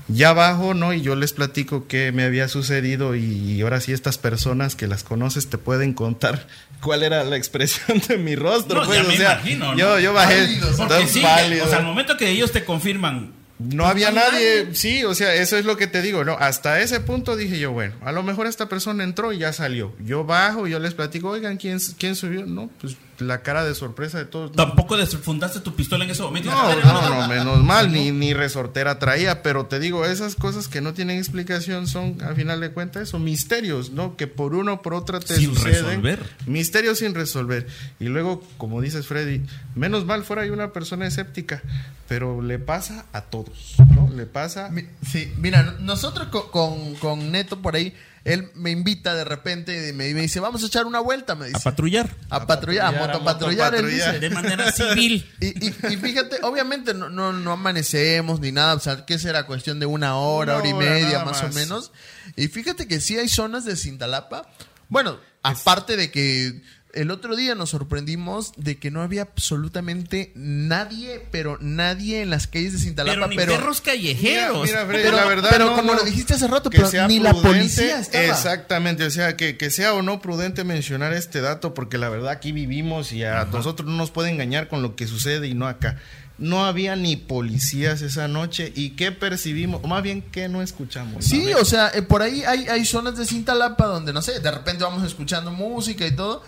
ya 0.09 0.31
abajo, 0.31 0.75
¿no? 0.75 0.93
Y 0.93 1.03
yo 1.03 1.17
les 1.17 1.33
platico 1.33 1.87
qué 1.87 2.13
me 2.13 2.25
había 2.25 2.49
sucedido 2.49 3.15
y, 3.15 3.23
y 3.23 3.61
ahora 3.63 3.81
sí 3.81 3.93
estas 3.93 4.19
personas 4.19 4.75
que 4.75 4.87
las 4.87 5.05
conoces 5.05 5.49
te 5.49 5.59
pueden 5.59 5.93
contar 5.93 6.47
cuál 6.81 7.03
era 7.03 7.25
la 7.25 7.37
expresión 7.37 8.01
de 8.09 8.19
mi 8.19 8.35
rostro. 8.35 8.81
No, 8.81 8.87
pues, 8.87 8.99
ya 8.99 9.05
o 9.05 9.09
me 9.09 9.17
sea, 9.17 9.33
imagino, 9.35 9.73
¿no? 9.73 9.79
yo, 9.79 9.99
yo 9.99 10.13
bajé. 10.13 10.49
Porque 10.77 11.07
sí, 11.07 11.21
pálido. 11.21 11.67
o 11.67 11.69
sea, 11.69 11.79
al 11.79 11.85
momento 11.85 12.17
que 12.17 12.29
ellos 12.31 12.53
te 12.53 12.65
confirman. 12.65 13.33
No 13.59 13.87
había 13.87 14.13
nadie, 14.13 14.69
sí, 14.73 15.03
o 15.03 15.17
sea, 15.17 15.35
eso 15.35 15.57
es 15.57 15.65
lo 15.65 15.77
que 15.77 15.89
te 15.89 16.01
digo, 16.01 16.25
no, 16.25 16.35
hasta 16.39 16.81
ese 16.81 17.01
punto 17.01 17.35
dije 17.35 17.59
yo, 17.59 17.73
bueno, 17.73 17.93
a 18.05 18.13
lo 18.13 18.23
mejor 18.23 18.47
esta 18.47 18.69
persona 18.69 19.03
entró 19.03 19.33
y 19.33 19.39
ya 19.39 19.53
salió. 19.53 19.97
Yo 19.99 20.23
bajo 20.23 20.69
y 20.69 20.71
yo 20.71 20.79
les 20.79 20.95
platico, 20.95 21.31
oigan, 21.31 21.57
¿quién, 21.57 21.81
quién 21.99 22.15
subió? 22.15 22.47
No, 22.47 22.71
pues 22.81 22.97
la 23.19 23.43
cara 23.43 23.65
de 23.65 23.75
sorpresa 23.75 24.19
de 24.19 24.25
todos. 24.25 24.53
Tampoco 24.53 24.97
desfundaste 24.97 25.61
tu 25.61 25.75
pistola 25.75 26.05
en 26.05 26.11
ese 26.11 26.23
momento. 26.23 26.51
No, 26.51 26.75
no, 26.81 27.21
no, 27.23 27.29
menos 27.29 27.65
mal, 27.65 27.91
ni, 27.93 28.11
ni 28.13 28.33
resortera 28.35 28.99
traía, 28.99 29.43
pero 29.43 29.67
te 29.67 29.79
digo, 29.81 30.05
esas 30.05 30.35
cosas 30.37 30.69
que 30.69 30.81
no 30.81 30.95
tienen 30.95 31.19
explicación 31.19 31.87
son, 31.87 32.19
al 32.23 32.35
final 32.37 32.61
de 32.61 32.71
cuentas, 32.71 33.03
eso, 33.09 33.19
misterios, 33.19 33.91
¿no? 33.91 34.17
Que 34.17 34.27
por 34.27 34.55
una 34.55 34.73
o 34.75 34.83
por 34.83 34.95
otra 34.95 35.21
te 35.21 35.37
Sin 35.37 35.55
suceden. 35.55 35.85
resolver. 36.03 36.23
Misterios 36.47 36.99
sin 36.99 37.15
resolver. 37.15 37.67
Y 37.99 38.05
luego, 38.07 38.43
como 38.57 38.81
dices, 38.81 39.07
Freddy, 39.07 39.43
menos 39.75 40.05
mal 40.07 40.25
fuera 40.25 40.43
hay 40.43 40.51
una 40.51 40.73
persona 40.73 41.07
escéptica, 41.07 41.63
pero 42.09 42.41
le 42.41 42.59
pasa 42.59 43.05
a 43.13 43.23
todos, 43.23 43.75
¿no? 43.95 44.09
Le 44.15 44.27
pasa... 44.27 44.69
Mi- 44.71 44.87
Sí, 45.07 45.33
mira, 45.39 45.77
nosotros 45.81 46.29
co- 46.29 46.51
con, 46.51 46.95
con 46.97 47.31
Neto 47.33 47.61
por 47.61 47.75
ahí, 47.77 47.95
él 48.33 48.51
me 48.55 48.71
invita 48.71 49.15
de 49.15 49.25
repente 49.25 49.89
y 49.89 49.93
me, 49.93 50.13
me 50.15 50.23
dice, 50.23 50.41
vamos 50.41 50.63
a 50.63 50.67
echar 50.67 50.87
una 50.87 51.01
vuelta, 51.01 51.35
me 51.35 51.47
A 51.47 51.49
dice. 51.49 51.61
patrullar. 51.65 52.09
A 52.31 52.47
patrullar, 52.47 52.87
a, 52.87 52.91
patrullar, 52.91 52.95
a 52.95 53.07
motopatrullar, 53.19 53.75
él 53.75 53.83
motopatrullar. 53.85 54.13
dice. 54.15 54.21
De 54.21 54.31
manera 54.31 54.73
civil. 54.73 55.31
Y, 55.41 55.67
y- 55.67 55.75
y 55.93 55.97
fíjate, 55.97 56.39
obviamente 56.43 56.95
no, 56.95 57.09
no, 57.09 57.33
no 57.33 57.53
amanecemos 57.53 58.41
ni 58.41 58.53
nada, 58.53 58.75
o 58.75 58.81
sea, 58.81 59.05
que 59.07 59.19
será 59.19 59.47
cuestión 59.47 59.81
de 59.81 59.87
una 59.87 60.17
hora, 60.17 60.55
Una 60.55 60.61
hora 60.61 60.69
y 60.69 60.75
media 60.75 61.13
nada 61.19 61.25
más, 61.27 61.41
o 61.41 61.47
más. 61.47 61.55
menos. 61.55 61.93
Y 62.37 62.49
fíjate 62.49 62.87
que 62.87 63.01
sí 63.01 63.19
hay 63.19 63.29
zonas 63.29 63.65
de 63.65 63.77
Cintalapa. 63.77 64.49
Bueno, 64.89 65.19
aparte 65.43 65.97
de 65.97 66.11
que 66.11 66.63
el 66.99 67.13
otro 67.13 67.37
día 67.37 67.55
nos 67.55 67.71
sorprendimos 67.71 68.53
de 68.57 68.79
que 68.79 68.91
no 68.91 69.03
había 69.03 69.23
absolutamente 69.23 70.33
nadie, 70.35 71.25
pero 71.31 71.57
nadie 71.61 72.23
en 72.23 72.31
las 72.31 72.49
calles 72.49 72.73
de 72.73 72.79
Cintalapa, 72.81 73.15
Pero 73.15 73.29
ni 73.29 73.37
pero... 73.37 73.53
perros 73.55 73.81
callejeros. 73.81 74.65
Mira, 74.65 74.85
mira, 74.85 74.87
Freddy, 74.87 75.05
pero, 75.05 75.17
la 75.17 75.25
verdad, 75.27 75.49
pero 75.51 75.67
no, 75.67 75.77
como 75.77 75.93
no, 75.93 75.99
lo 75.99 76.05
dijiste 76.05 76.35
hace 76.35 76.49
rato, 76.49 76.71
que 76.71 76.79
pero 76.79 76.91
sea 76.91 77.07
ni 77.07 77.21
la 77.21 77.35
policía 77.35 78.01
estaba. 78.01 78.25
Exactamente, 78.25 79.05
o 79.05 79.11
sea, 79.11 79.37
que, 79.37 79.57
que 79.57 79.71
sea 79.71 79.95
o 79.95 80.03
no 80.03 80.21
prudente 80.21 80.65
mencionar 80.65 81.13
este 81.13 81.41
dato, 81.41 81.73
porque 81.73 81.99
la 81.99 82.09
verdad 82.09 82.31
aquí 82.31 82.51
vivimos 82.51 83.13
y 83.13 83.23
a 83.23 83.45
nosotros 83.45 83.89
no 83.89 83.97
nos 83.97 84.11
puede 84.11 84.31
engañar 84.31 84.69
con 84.69 84.83
lo 84.83 84.97
que 84.97 85.07
sucede 85.07 85.47
y 85.47 85.55
no 85.55 85.69
acá. 85.69 85.99
No 86.39 86.65
había 86.65 86.95
ni 86.95 87.17
policías 87.17 88.01
esa 88.03 88.29
noche 88.29 88.73
y 88.75 88.91
qué 88.91 89.13
percibimos, 89.13 89.81
o 89.85 89.89
más 89.89 90.03
bien 90.03 90.23
que 90.23 90.49
no 90.49 90.63
escuchamos. 90.63 91.25
Sí, 91.25 91.53
o 91.55 91.65
sea, 91.65 91.91
eh, 91.95 92.03
por 92.03 92.23
ahí 92.23 92.45
hay, 92.45 92.69
hay 92.69 92.85
zonas 92.85 93.17
de 93.17 93.25
Cintalapa 93.25 93.87
donde, 93.87 94.13
no 94.13 94.23
sé, 94.23 94.39
de 94.41 94.51
repente 94.51 94.85
vamos 94.85 95.05
escuchando 95.05 95.51
música 95.51 96.07
y 96.07 96.15
todo, 96.15 96.45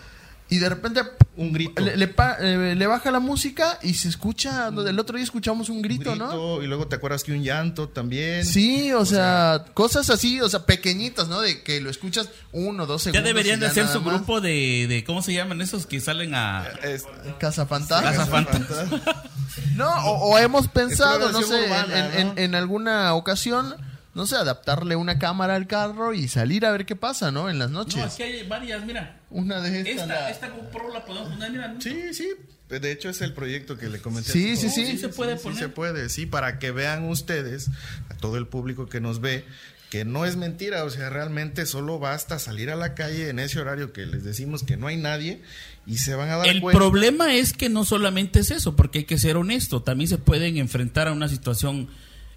y 0.50 0.58
de 0.58 0.68
repente 0.68 1.00
Un 1.36 1.52
grito. 1.52 1.80
le, 1.80 1.96
le 1.96 2.08
pa- 2.08 2.36
eh, 2.40 2.74
le 2.76 2.86
baja 2.86 3.10
la 3.10 3.20
música 3.20 3.78
y 3.82 3.94
se 3.94 4.08
escucha, 4.08 4.68
el 4.68 4.98
otro 4.98 5.16
día 5.16 5.24
escuchamos 5.24 5.68
un 5.68 5.80
grito, 5.80 6.14
¿no? 6.16 6.26
Grito, 6.28 6.62
Y 6.62 6.66
luego 6.66 6.88
te 6.88 6.96
acuerdas 6.96 7.22
que 7.24 7.32
un 7.32 7.42
llanto 7.42 7.88
también. 7.88 8.44
Sí, 8.44 8.92
o, 8.92 9.04
sea, 9.06 9.64
cosas 9.74 10.10
así, 10.10 10.40
o 10.40 10.48
sea, 10.48 10.66
pequeñitas, 10.66 11.28
¿no? 11.28 11.40
De 11.40 11.62
que 11.62 11.80
lo 11.80 11.88
escuchas 11.88 12.28
uno, 12.52 12.84
dos 12.86 13.04
Ya 13.04 13.12
segundos. 13.12 13.24
deberían 13.24 13.58
y 13.58 13.60
de 13.62 13.66
hacer 13.68 13.86
su 13.88 14.00
más. 14.02 14.14
grupo 14.14 14.40
de, 14.40 14.86
de. 14.88 15.04
¿Cómo 15.04 15.22
se 15.22 15.32
llaman 15.32 15.60
esos 15.62 15.86
que 15.86 16.00
salen 16.00 16.34
a. 16.34 16.66
Es- 16.82 17.04
Casa 17.38 17.64
Fantasma. 17.66 18.10
Casa 18.10 18.26
Fantasma. 18.26 19.00
No, 19.74 19.88
o, 20.06 20.30
o 20.34 20.38
hemos 20.38 20.68
pensado, 20.68 21.32
no 21.32 21.42
sé, 21.42 21.64
urbana, 21.66 22.08
en, 22.12 22.20
en- 22.20 22.26
¿no? 22.28 22.34
en 22.36 22.54
alguna 22.54 23.14
ocasión, 23.14 23.74
no 24.14 24.26
sé, 24.26 24.36
adaptarle 24.36 24.96
una 24.96 25.18
cámara 25.18 25.54
al 25.56 25.66
carro 25.66 26.12
y 26.14 26.28
salir 26.28 26.66
a 26.66 26.72
ver 26.72 26.84
qué 26.86 26.96
pasa, 26.96 27.30
¿no? 27.30 27.48
En 27.50 27.58
las 27.58 27.70
No, 27.70 27.80
noches. 27.80 28.02
aquí 28.02 28.22
hay 28.22 28.46
varias, 28.46 28.84
mira. 28.84 29.20
Una 29.30 29.60
de 29.60 29.78
estas. 29.80 29.92
Esta, 29.94 30.06
la- 30.06 30.30
esta 30.30 30.48
GoPro 30.48 30.92
la 30.92 31.04
podemos 31.04 31.28
poner, 31.30 31.50
mira. 31.52 31.68
¿no? 31.68 31.80
Sí, 31.80 32.12
sí. 32.12 32.28
De 32.68 32.92
hecho, 32.92 33.08
es 33.08 33.20
el 33.20 33.32
proyecto 33.32 33.76
que 33.76 33.88
le 33.88 34.00
comenté. 34.00 34.30
Sí, 34.32 34.56
sí, 34.56 34.68
sí. 34.70 34.86
Sí 34.86 34.98
se 34.98 35.08
puede 35.08 35.36
Sí, 35.38 35.42
poner. 35.44 35.58
se 35.58 35.68
puede, 35.68 36.08
sí, 36.08 36.26
para 36.26 36.58
que 36.58 36.70
vean 36.70 37.08
ustedes, 37.08 37.68
a 38.08 38.14
todo 38.16 38.36
el 38.36 38.46
público 38.46 38.88
que 38.88 39.00
nos 39.00 39.20
ve, 39.20 39.44
que 39.90 40.04
no 40.04 40.24
es 40.24 40.36
mentira, 40.36 40.84
o 40.84 40.90
sea, 40.90 41.10
realmente 41.10 41.66
solo 41.66 41.98
basta 41.98 42.38
salir 42.38 42.70
a 42.70 42.76
la 42.76 42.94
calle 42.94 43.28
en 43.28 43.40
ese 43.40 43.58
horario 43.58 43.92
que 43.92 44.06
les 44.06 44.22
decimos 44.22 44.62
que 44.62 44.76
no 44.76 44.86
hay 44.86 44.96
nadie 44.96 45.42
y 45.84 45.98
se 45.98 46.14
van 46.14 46.30
a 46.30 46.36
dar 46.36 46.46
El 46.46 46.60
cuenta. 46.60 46.78
problema 46.78 47.34
es 47.34 47.52
que 47.52 47.68
no 47.68 47.84
solamente 47.84 48.38
es 48.38 48.52
eso, 48.52 48.76
porque 48.76 49.00
hay 49.00 49.04
que 49.04 49.18
ser 49.18 49.36
honesto, 49.36 49.82
también 49.82 50.06
se 50.06 50.18
pueden 50.18 50.56
enfrentar 50.58 51.08
a 51.08 51.12
una 51.12 51.28
situación 51.28 51.88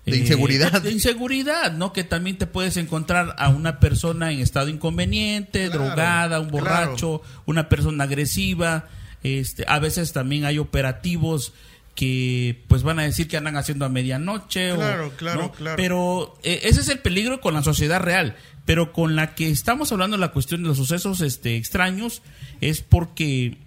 De 0.06 0.18
inseguridad. 0.18 0.82
de 0.82 0.92
inseguridad, 0.92 1.72
¿no? 1.74 1.94
Que 1.94 2.04
también 2.04 2.38
te 2.38 2.46
puedes 2.48 2.76
encontrar 2.78 3.36
a 3.38 3.50
una 3.50 3.80
persona 3.80 4.32
en 4.32 4.40
estado 4.40 4.68
inconveniente, 4.70 5.68
Claro, 5.70 5.86
drogada, 5.86 6.40
un 6.42 6.50
claro. 6.50 6.64
borracho, 6.66 7.22
una 7.46 7.70
persona 7.70 8.04
agresiva. 8.04 8.90
Este, 9.24 9.64
a 9.68 9.80
veces 9.80 10.12
también 10.12 10.44
hay 10.46 10.58
operativos 10.60 11.54
que 11.96 12.64
pues 12.68 12.84
van 12.84 13.00
a 13.00 13.04
decir 13.04 13.28
que 13.28 13.38
andan 13.38 13.56
haciendo 13.56 13.86
a 13.86 13.90
medianoche 13.90 14.72
o- 14.74 14.78
Claro, 14.78 15.12
claro, 15.16 15.42
¿no? 15.44 15.52
claro. 15.52 15.76
pero 15.78 16.38
eh, 16.44 16.62
ese 16.64 16.82
es 16.82 16.90
el 16.90 16.98
peligro 17.00 17.40
con 17.40 17.54
la 17.54 17.62
sociedad 17.62 18.00
real 18.02 18.36
pero 18.66 18.92
con 18.92 19.16
la 19.16 19.36
que 19.36 19.52
estamos 19.52 19.92
hablando 19.92 20.18
la 20.18 20.30
cuestión 20.32 20.64
de 20.64 20.70
los 20.70 20.78
sucesos 20.78 21.22
este 21.22 21.56
extraños 21.56 22.24
es 22.62 22.82
porque 22.82 23.58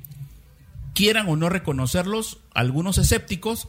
quieran 0.92 1.28
o 1.28 1.36
no 1.36 1.48
reconocerlos, 1.50 2.38
algunos 2.54 2.98
escépticos, 2.98 3.68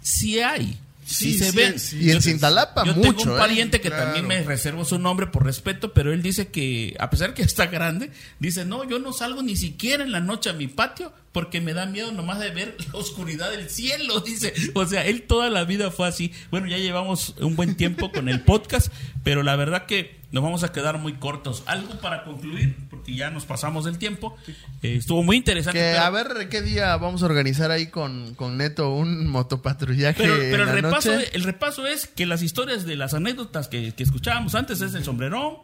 sí 0.00 0.40
hay, 0.40 0.78
sí, 1.04 1.32
Sí, 1.32 1.38
se 1.38 1.50
sí, 1.50 1.56
ven. 1.56 1.78
sí. 1.78 1.98
Y 2.00 2.08
en 2.10 2.16
Yo- 2.16 2.22
Cintalapa, 2.22 2.84
yo 2.84 2.94
mucho, 2.94 3.12
tengo 3.16 3.22
un 3.32 3.38
¿eh? 3.38 3.40
pariente 3.40 3.80
que 3.80 3.88
Claro. 3.88 4.04
también 4.04 4.26
me 4.26 4.42
reservo 4.42 4.84
su 4.84 4.98
nombre 4.98 5.26
por 5.26 5.44
respeto, 5.44 5.92
pero 5.92 6.12
él 6.12 6.22
dice 6.22 6.48
que, 6.48 6.96
a 6.98 7.10
pesar 7.10 7.34
que 7.34 7.42
está 7.42 7.66
grande, 7.66 8.10
dice, 8.38 8.64
no, 8.64 8.88
yo 8.88 8.98
no 8.98 9.12
salgo 9.12 9.42
ni 9.42 9.56
siquiera 9.56 10.02
en 10.04 10.12
la 10.12 10.20
noche 10.20 10.50
a 10.50 10.52
mi 10.54 10.66
patio 10.68 11.12
porque 11.34 11.60
me 11.60 11.74
da 11.74 11.84
miedo 11.84 12.12
nomás 12.12 12.38
de 12.38 12.50
ver 12.50 12.76
la 12.92 12.98
oscuridad 12.98 13.50
del 13.50 13.68
cielo, 13.68 14.20
dice. 14.24 14.54
O 14.72 14.86
sea, 14.86 15.04
él 15.04 15.24
toda 15.24 15.50
la 15.50 15.64
vida 15.64 15.90
fue 15.90 16.06
así. 16.06 16.32
Bueno, 16.52 16.68
ya 16.68 16.78
llevamos 16.78 17.34
un 17.40 17.56
buen 17.56 17.76
tiempo 17.76 18.12
con 18.12 18.28
el 18.28 18.40
podcast, 18.42 18.92
pero 19.24 19.42
la 19.42 19.56
verdad 19.56 19.84
que 19.84 20.22
nos 20.30 20.44
vamos 20.44 20.62
a 20.62 20.70
quedar 20.70 20.98
muy 20.98 21.14
cortos. 21.14 21.64
Algo 21.66 21.98
para 22.00 22.22
concluir, 22.22 22.76
porque 22.88 23.16
ya 23.16 23.30
nos 23.30 23.46
pasamos 23.46 23.84
del 23.84 23.98
tiempo. 23.98 24.36
Eh, 24.82 24.94
estuvo 24.96 25.24
muy 25.24 25.36
interesante. 25.36 25.76
Que 25.78 25.90
pero- 25.92 26.04
a 26.04 26.10
ver 26.10 26.48
qué 26.48 26.62
día 26.62 26.96
vamos 26.98 27.24
a 27.24 27.26
organizar 27.26 27.72
ahí 27.72 27.88
con, 27.88 28.34
con 28.36 28.56
Neto 28.56 28.94
un 28.94 29.26
motopatrullaje. 29.26 30.22
Pero, 30.22 30.34
en 30.36 30.50
pero 30.52 30.64
la 30.66 30.70
el, 30.72 30.82
repaso, 30.82 31.12
noche. 31.16 31.30
el 31.32 31.42
repaso 31.42 31.86
es 31.88 32.06
que 32.06 32.26
las 32.26 32.42
historias 32.42 32.86
de 32.86 32.94
las 32.94 33.12
anécdotas 33.12 33.66
que, 33.66 33.92
que 33.92 34.04
escuchábamos 34.04 34.54
antes 34.54 34.80
es 34.80 34.94
el 34.94 35.02
sombrerón, 35.02 35.56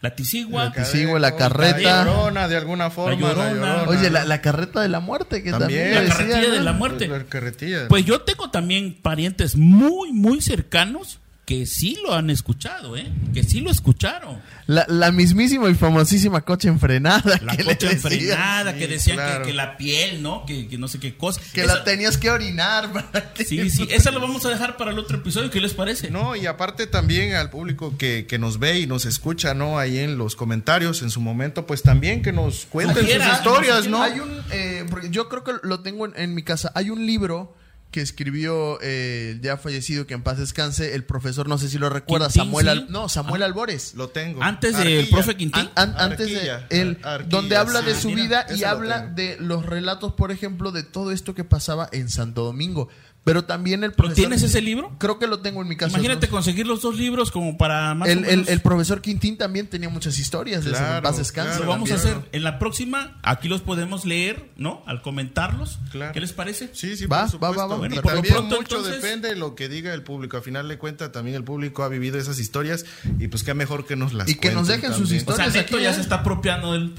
la 0.00 0.14
tisigua, 0.14 0.64
La 0.64 0.70
la 1.18 1.30
La 1.30 1.36
carreta. 1.36 2.04
llorona, 2.04 2.48
de 2.48 2.56
alguna 2.56 2.90
forma. 2.90 3.14
La 3.20 3.28
llorona. 3.34 3.50
llorona. 3.54 3.82
Oye, 3.88 4.10
la, 4.10 4.24
la 4.24 4.40
carreta 4.40 4.80
de 4.80 4.88
la 4.88 5.00
muerte, 5.00 5.42
que 5.42 5.50
también, 5.50 5.92
También. 5.92 5.94
La 5.94 6.00
decía, 6.02 6.16
carretilla 6.16 6.50
de 6.52 6.58
¿no? 6.58 6.64
la 6.64 6.72
muerte. 6.72 7.08
La 7.08 7.24
carretilla. 7.24 7.88
Pues 7.88 8.04
yo 8.04 8.20
tengo 8.22 8.50
también 8.50 8.98
parientes 9.00 9.56
muy, 9.56 10.12
muy 10.12 10.40
cercanos 10.40 11.20
que 11.46 11.64
sí 11.64 11.96
lo 12.02 12.12
han 12.12 12.28
escuchado, 12.28 12.96
¿eh? 12.96 13.06
Que 13.32 13.44
sí 13.44 13.60
lo 13.60 13.70
escucharon. 13.70 14.42
La, 14.66 14.84
la 14.88 15.12
mismísima 15.12 15.70
y 15.70 15.74
famosísima 15.74 16.40
coche 16.40 16.66
enfrenada. 16.68 17.40
La 17.40 17.56
que 17.56 17.62
decían. 17.62 17.92
enfrenada, 17.92 18.74
que 18.74 18.88
decían 18.88 19.16
claro. 19.16 19.44
que, 19.44 19.50
que 19.50 19.56
la 19.56 19.76
piel, 19.76 20.22
¿no? 20.24 20.44
Que, 20.44 20.66
que 20.66 20.76
no 20.76 20.88
sé 20.88 20.98
qué 20.98 21.16
cosa. 21.16 21.40
Que 21.54 21.62
Esa- 21.62 21.76
la 21.76 21.84
tenías 21.84 22.18
que 22.18 22.30
orinar. 22.30 22.92
para 22.92 23.32
que- 23.32 23.44
Sí, 23.44 23.70
sí, 23.70 23.86
esa 23.92 24.10
lo 24.10 24.18
vamos 24.20 24.44
a 24.44 24.48
dejar 24.48 24.76
para 24.76 24.90
el 24.90 24.98
otro 24.98 25.18
episodio. 25.18 25.48
¿Qué 25.48 25.60
les 25.60 25.72
parece? 25.72 26.10
No, 26.10 26.34
y 26.34 26.46
aparte 26.46 26.88
también 26.88 27.34
al 27.34 27.48
público 27.48 27.96
que, 27.96 28.26
que 28.28 28.40
nos 28.40 28.58
ve 28.58 28.80
y 28.80 28.88
nos 28.88 29.06
escucha, 29.06 29.54
¿no? 29.54 29.78
Ahí 29.78 29.98
en 29.98 30.18
los 30.18 30.34
comentarios 30.34 31.00
en 31.02 31.10
su 31.10 31.20
momento, 31.20 31.64
pues 31.64 31.82
también 31.82 32.22
que 32.22 32.32
nos 32.32 32.66
cuenten 32.66 33.06
sus 33.06 33.32
historias. 33.32 33.86
¿no? 33.86 34.02
Hay 34.02 34.18
un, 34.18 34.42
eh, 34.50 34.84
porque 34.90 35.10
yo 35.10 35.28
creo 35.28 35.44
que 35.44 35.52
lo 35.62 35.78
tengo 35.78 36.06
en, 36.06 36.12
en 36.16 36.34
mi 36.34 36.42
casa. 36.42 36.72
Hay 36.74 36.90
un 36.90 37.06
libro 37.06 37.54
que 37.96 38.02
escribió 38.02 38.78
eh, 38.82 39.30
el 39.32 39.40
ya 39.40 39.56
fallecido, 39.56 40.06
que 40.06 40.12
en 40.12 40.22
paz 40.22 40.36
descanse, 40.36 40.94
el 40.94 41.04
profesor, 41.04 41.48
no 41.48 41.56
sé 41.56 41.70
si 41.70 41.78
lo 41.78 41.88
recuerda, 41.88 42.26
Quintín, 42.26 42.42
Samuel, 42.50 42.68
Al- 42.68 42.78
sí. 42.80 42.86
no, 42.90 43.08
Samuel 43.08 43.42
Albores. 43.42 43.94
Lo 43.94 44.10
tengo. 44.10 44.42
Antes 44.42 44.76
del 44.76 44.98
Arquilla. 44.98 45.16
profe 45.16 45.34
Quintín. 45.38 45.70
An- 45.76 45.94
antes 45.96 46.26
de 46.30 46.50
él, 46.68 46.98
Arquilla, 47.02 47.28
donde 47.30 47.56
habla 47.56 47.80
de 47.80 47.94
su 47.94 48.08
Mira, 48.10 48.22
vida 48.44 48.46
y 48.54 48.64
habla 48.64 49.00
tengo. 49.00 49.14
de 49.14 49.36
los 49.40 49.64
relatos, 49.64 50.12
por 50.12 50.30
ejemplo, 50.30 50.72
de 50.72 50.82
todo 50.82 51.10
esto 51.10 51.34
que 51.34 51.44
pasaba 51.44 51.88
en 51.90 52.10
Santo 52.10 52.44
Domingo. 52.44 52.90
Pero 53.26 53.44
también 53.44 53.82
el 53.82 53.90
¿Lo 53.90 53.96
profesor. 53.96 54.14
tienes 54.22 54.42
ese 54.44 54.60
libro? 54.62 54.94
Creo 54.98 55.18
que 55.18 55.26
lo 55.26 55.40
tengo 55.40 55.60
en 55.60 55.66
mi 55.66 55.74
casa. 55.76 55.90
Imagínate 55.98 56.28
conseguir 56.28 56.64
los 56.64 56.80
dos 56.80 56.94
libros 56.96 57.32
como 57.32 57.58
para 57.58 57.92
más 57.94 58.08
El, 58.08 58.18
el- 58.18 58.24
menos- 58.24 58.48
el 58.48 58.60
profesor 58.60 59.02
Quintín 59.02 59.36
también 59.36 59.66
tenía 59.66 59.88
muchas 59.88 60.16
historias 60.20 60.64
de 60.64 60.70
Claro, 60.70 61.02
paz 61.02 61.32
claro, 61.32 61.64
Lo 61.64 61.68
vamos 61.68 61.90
a 61.90 61.96
hacer 61.96 62.16
en 62.30 62.44
la 62.44 62.60
próxima. 62.60 63.18
Aquí 63.24 63.48
los 63.48 63.62
podemos 63.62 64.04
leer, 64.06 64.48
¿no? 64.56 64.84
Al 64.86 65.02
comentarlos. 65.02 65.80
Claro. 65.90 66.12
¿Qué 66.12 66.20
les 66.20 66.32
parece? 66.32 66.70
Sí, 66.72 66.96
sí, 66.96 67.06
Va, 67.06 67.22
por 67.22 67.30
supuesto. 67.32 67.56
va, 67.58 67.66
va, 67.66 67.72
va. 67.74 67.78
Bueno, 67.78 68.00
por 68.00 68.14
lo 68.14 68.22
pronto, 68.22 68.56
mucho 68.60 68.76
entonces- 68.76 69.02
depende 69.02 69.30
de 69.30 69.34
lo 69.36 69.56
que 69.56 69.68
diga 69.68 69.92
el 69.92 70.04
público. 70.04 70.36
A 70.36 70.40
final 70.42 70.68
de 70.68 70.78
cuentas, 70.78 71.10
también 71.10 71.34
el 71.36 71.42
público 71.42 71.82
ha 71.82 71.88
vivido 71.88 72.18
esas 72.20 72.38
historias 72.38 72.84
y 73.18 73.26
pues 73.26 73.42
qué 73.42 73.54
mejor 73.54 73.86
que 73.86 73.96
nos 73.96 74.12
las 74.12 74.28
Y 74.28 74.36
que 74.36 74.52
nos 74.52 74.68
dejen 74.68 74.90
sus 74.92 75.08
también. 75.08 75.22
O 75.22 75.34
sea, 75.34 75.46
Entonces, 75.46 75.62
Neto 75.64 75.74
aquí 75.76 75.82
ya 75.84 75.90
ya- 75.90 75.96
se 75.96 76.00
está 76.02 76.14
apropiando 76.16 76.74
del. 76.74 76.90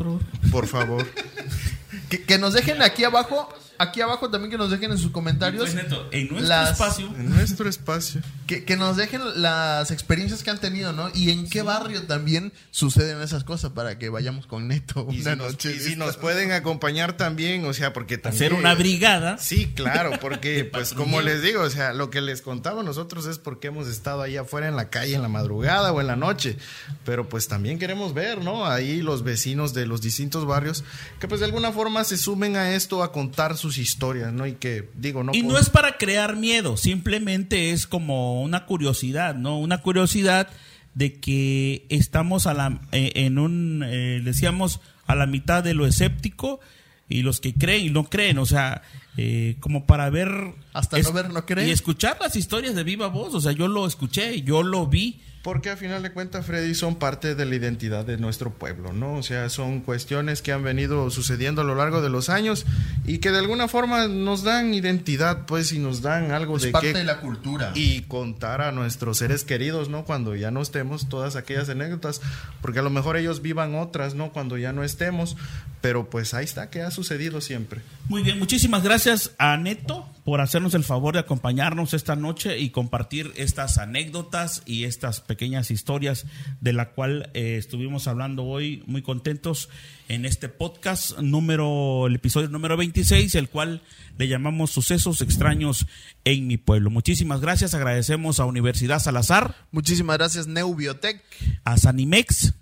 Por 0.52 0.68
favor. 0.68 1.08
Que, 2.10 2.24
que 2.24 2.38
nos 2.38 2.54
dejen 2.54 2.82
aquí 2.82 3.04
abajo, 3.04 3.50
aquí 3.80 4.02
abajo 4.02 4.30
también 4.30 4.52
que 4.52 4.58
nos 4.58 4.70
dejen 4.72 4.92
en 4.92 4.98
sus 4.98 5.12
comentarios. 5.12 5.62
Pues, 5.64 5.76
Neto, 5.76 6.08
en 6.12 6.28
nuestro 6.30 6.48
las- 6.48 6.72
espacio 6.72 7.08
en 7.08 7.30
nuestro 7.30 7.70
espacio. 7.70 8.22
que, 8.46 8.64
que 8.64 8.78
nos 8.78 8.98
dejen 8.98 9.22
las 9.42 9.92
experiencias 9.92 10.44
que 10.44 10.50
han 10.50 10.60
tenido, 10.60 10.94
¿no? 10.94 11.10
Y 11.14 11.32
en 11.32 11.50
qué 11.50 11.62
barrio 11.62 12.04
también 12.04 12.54
suceden 12.72 13.22
esas 13.22 13.44
cosas 13.44 13.72
para 13.72 13.98
que 13.98 14.10
vayamos 14.10 14.46
con 14.48 14.68
Neto 14.68 15.08
Y 15.12 15.22
una 15.22 15.32
si, 15.34 15.38
nos, 15.38 15.52
noche. 15.54 15.76
y 15.76 15.80
si 15.80 15.96
nos 15.96 16.18
pueden 16.18 16.52
acompañar 16.52 17.18
también, 17.18 17.66
o 17.66 17.74
sea, 17.74 17.94
porque 17.94 18.18
también... 18.18 18.44
Hacer 18.44 18.54
una 18.54 18.74
brigada. 18.76 19.38
Sí, 19.38 19.72
claro, 19.76 20.12
porque 20.22 20.64
pues 20.66 20.94
como 20.94 21.22
les 21.22 21.42
digo, 21.42 21.62
o 21.62 21.70
sea, 21.70 21.94
lo 21.94 22.10
que 22.10 22.22
les 22.22 22.42
contaba 22.42 22.84
nosotros 22.84 23.26
es 23.26 23.38
porque 23.40 23.68
hemos 23.68 23.88
estado 23.88 24.22
ahí 24.22 24.38
afuera 24.38 24.68
en 24.68 24.76
la 24.76 24.90
calle 24.90 25.16
en 25.16 25.22
la 25.22 25.28
madrugada 25.30 25.92
o 25.92 26.02
en 26.02 26.08
la 26.08 26.16
noche, 26.16 26.58
pero 27.06 27.28
pues 27.30 27.48
también 27.48 27.80
queremos 27.80 28.14
ver, 28.14 28.44
¿no? 28.44 28.66
Ahí 28.66 29.02
los 29.02 29.24
vecinos 29.24 29.74
de 29.74 29.86
los 29.86 30.02
distintos 30.02 30.46
barrios 30.46 30.84
que 31.20 31.28
pues 31.28 31.40
de 31.42 31.46
alguna 31.46 31.72
forma 31.72 32.04
se 32.04 32.18
sumen 32.18 32.56
a 32.56 32.72
esto 32.74 33.04
a 33.04 33.12
contar 33.12 33.58
sus 33.58 33.67
historias, 33.78 34.32
¿no? 34.32 34.48
Y 34.48 34.54
que 34.54 34.90
digo, 34.96 35.24
no 35.24 35.34
Y 35.34 35.44
no 35.44 35.58
es 35.58 35.70
para 35.70 35.98
crear 35.98 36.36
miedo, 36.36 36.78
simplemente 36.78 37.72
es 37.72 37.88
como 37.88 38.42
una 38.42 38.66
curiosidad, 38.66 39.36
¿no? 39.36 39.60
Una 39.60 39.82
curiosidad 39.82 40.48
de 40.94 41.20
que 41.20 41.86
estamos 41.90 42.48
a 42.48 42.54
la, 42.54 42.80
eh, 42.92 43.12
en 43.16 43.38
un, 43.38 43.84
eh, 43.86 44.22
decíamos, 44.24 44.80
a 45.06 45.16
la 45.16 45.28
mitad 45.28 45.64
de 45.64 45.74
lo 45.74 45.86
escéptico 45.86 46.60
y 47.10 47.22
los 47.22 47.40
que 47.40 47.54
creen 47.54 47.86
y 47.86 47.90
no 47.90 48.06
creen, 48.06 48.38
o 48.38 48.46
sea, 48.46 48.82
eh, 49.16 49.58
como 49.60 49.86
para 49.86 50.10
ver... 50.10 50.30
Hasta 50.74 51.00
no 51.00 51.14
ver, 51.14 51.30
no 51.30 51.46
creer. 51.46 51.68
Y 51.68 51.72
escuchar 51.72 52.18
las 52.20 52.36
historias 52.36 52.76
de 52.76 52.84
viva 52.84 53.08
voz, 53.08 53.34
o 53.36 53.42
sea, 53.42 53.52
yo 53.52 53.68
lo 53.68 53.86
escuché, 53.86 54.42
yo 54.42 54.64
lo 54.64 54.88
vi. 54.88 55.22
Porque 55.48 55.70
a 55.70 55.78
final 55.78 56.04
de 56.04 56.12
cuentas, 56.12 56.46
Freddy, 56.46 56.76
son 56.76 56.98
parte 56.98 57.34
de 57.34 57.46
la 57.46 57.56
identidad 57.56 58.04
de 58.04 58.18
nuestro 58.18 58.52
pueblo, 58.52 58.92
¿no? 58.92 59.14
O 59.14 59.24
sea, 59.24 59.48
son 59.48 59.80
cuestiones 59.80 60.42
que 60.42 60.52
han 60.52 60.62
venido 60.62 61.10
sucediendo 61.10 61.62
a 61.62 61.64
lo 61.64 61.74
largo 61.74 62.02
de 62.02 62.10
los 62.10 62.28
años 62.28 62.66
y 63.06 63.20
que 63.20 63.32
de 63.32 63.38
alguna 63.38 63.70
forma 63.70 64.10
nos 64.10 64.44
dan 64.44 64.74
identidad, 64.74 65.46
pues, 65.46 65.72
y 65.72 65.80
nos 65.80 66.02
dan 66.02 66.32
algo 66.32 66.58
Es 66.58 66.64
de 66.64 66.72
parte 66.72 66.92
qué 66.92 66.98
de 66.98 67.06
la 67.06 67.22
cultura. 67.22 67.72
y 67.76 68.02
contar 68.02 68.60
a 68.62 68.74
nuestros 68.74 69.20
seres 69.20 69.46
queridos, 69.46 69.88
¿no? 69.88 70.04
Cuando 70.04 70.36
ya 70.36 70.52
no 70.52 70.62
estemos, 70.62 71.08
todas 71.08 71.38
aquellas 71.38 71.70
anécdotas, 71.70 72.20
porque 72.62 72.80
a 72.80 72.84
lo 72.84 72.90
mejor 72.90 73.16
ellos 73.16 73.42
vivan 73.42 73.76
otras, 73.76 74.16
¿no? 74.16 74.34
Cuando 74.34 74.58
ya 74.58 74.74
no 74.74 74.84
estemos, 74.84 75.38
pero 75.82 76.10
pues 76.10 76.34
ahí 76.34 76.46
está, 76.46 76.70
que 76.70 76.82
ha 76.82 76.92
sucedido 76.92 77.42
siempre. 77.42 77.82
Muy 78.10 78.24
bien, 78.24 78.40
muchísimas 78.40 78.84
gracias 78.84 79.32
a 79.38 79.58
Neto 79.58 80.10
por 80.24 80.42
hacernos 80.42 80.74
el 80.74 80.84
favor 80.84 81.14
de 81.14 81.22
acompañarnos 81.22 81.94
esta 81.94 82.16
noche 82.16 82.60
y 82.60 82.70
compartir 82.70 83.32
estas 83.38 83.78
anécdotas 83.78 84.62
y 84.66 84.84
estas 84.84 85.22
pequeñas 85.22 85.72
historias 85.72 86.26
de 86.60 86.74
la 86.74 86.90
cual 86.90 87.30
eh, 87.34 87.56
estuvimos 87.58 88.08
hablando 88.08 88.44
hoy, 88.44 88.84
muy 88.88 89.02
contentos 89.02 89.70
en 90.10 90.26
este 90.26 90.50
podcast 90.50 91.18
número, 91.20 92.08
el 92.08 92.16
episodio 92.16 92.50
número 92.50 92.76
26, 92.76 93.36
el 93.36 93.50
cual 93.50 93.82
le 94.18 94.28
llamamos 94.28 94.72
Sucesos 94.72 95.22
extraños 95.22 95.86
en 96.26 96.48
mi 96.48 96.58
pueblo. 96.58 96.90
Muchísimas 96.90 97.40
gracias, 97.40 97.74
agradecemos 97.74 98.40
a 98.40 98.46
Universidad 98.46 99.00
Salazar, 99.00 99.56
Muchísimas 99.72 100.18
gracias, 100.18 100.48
Neubiotech, 100.48 101.22
a 101.64 101.78
Sanimex, 101.78 102.54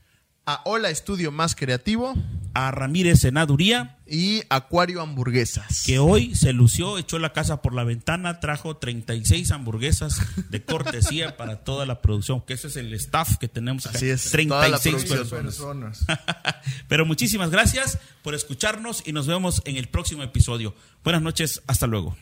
a 0.45 0.61
Hola 0.65 0.89
Estudio 0.89 1.31
Más 1.31 1.55
Creativo 1.55 2.13
a 2.55 2.71
Ramírez 2.71 3.19
Senaduría, 3.19 3.97
y 4.07 4.43
Acuario 4.49 5.01
Hamburguesas. 5.01 5.83
que 5.85 5.99
hoy 5.99 6.35
se 6.35 6.53
lució, 6.53 6.97
echó 6.97 7.19
la 7.19 7.33
casa 7.33 7.61
por 7.61 7.73
la 7.73 7.83
ventana, 7.83 8.39
trajo 8.39 8.77
36 8.77 9.51
hamburguesas 9.51 10.21
de 10.49 10.63
cortesía 10.63 11.35
para 11.37 11.63
toda 11.63 11.85
la 11.85 12.01
producción, 12.01 12.41
que 12.41 12.53
ese 12.53 12.67
es 12.67 12.77
el 12.77 12.93
staff 12.93 13.37
que 13.37 13.49
tenemos 13.49 13.85
acá. 13.85 13.97
Así 13.97 14.09
es, 14.09 14.31
toda 14.31 14.69
la 14.69 14.79
36 14.79 15.11
producción. 15.11 15.43
personas. 15.43 16.05
Pero 16.87 17.05
muchísimas 17.05 17.49
gracias 17.49 17.99
por 18.23 18.35
escucharnos 18.35 19.03
y 19.05 19.11
nos 19.11 19.27
vemos 19.27 19.61
en 19.65 19.75
el 19.75 19.89
próximo 19.89 20.23
episodio. 20.23 20.73
Buenas 21.03 21.21
noches, 21.21 21.61
hasta 21.67 21.87
luego. 21.87 22.15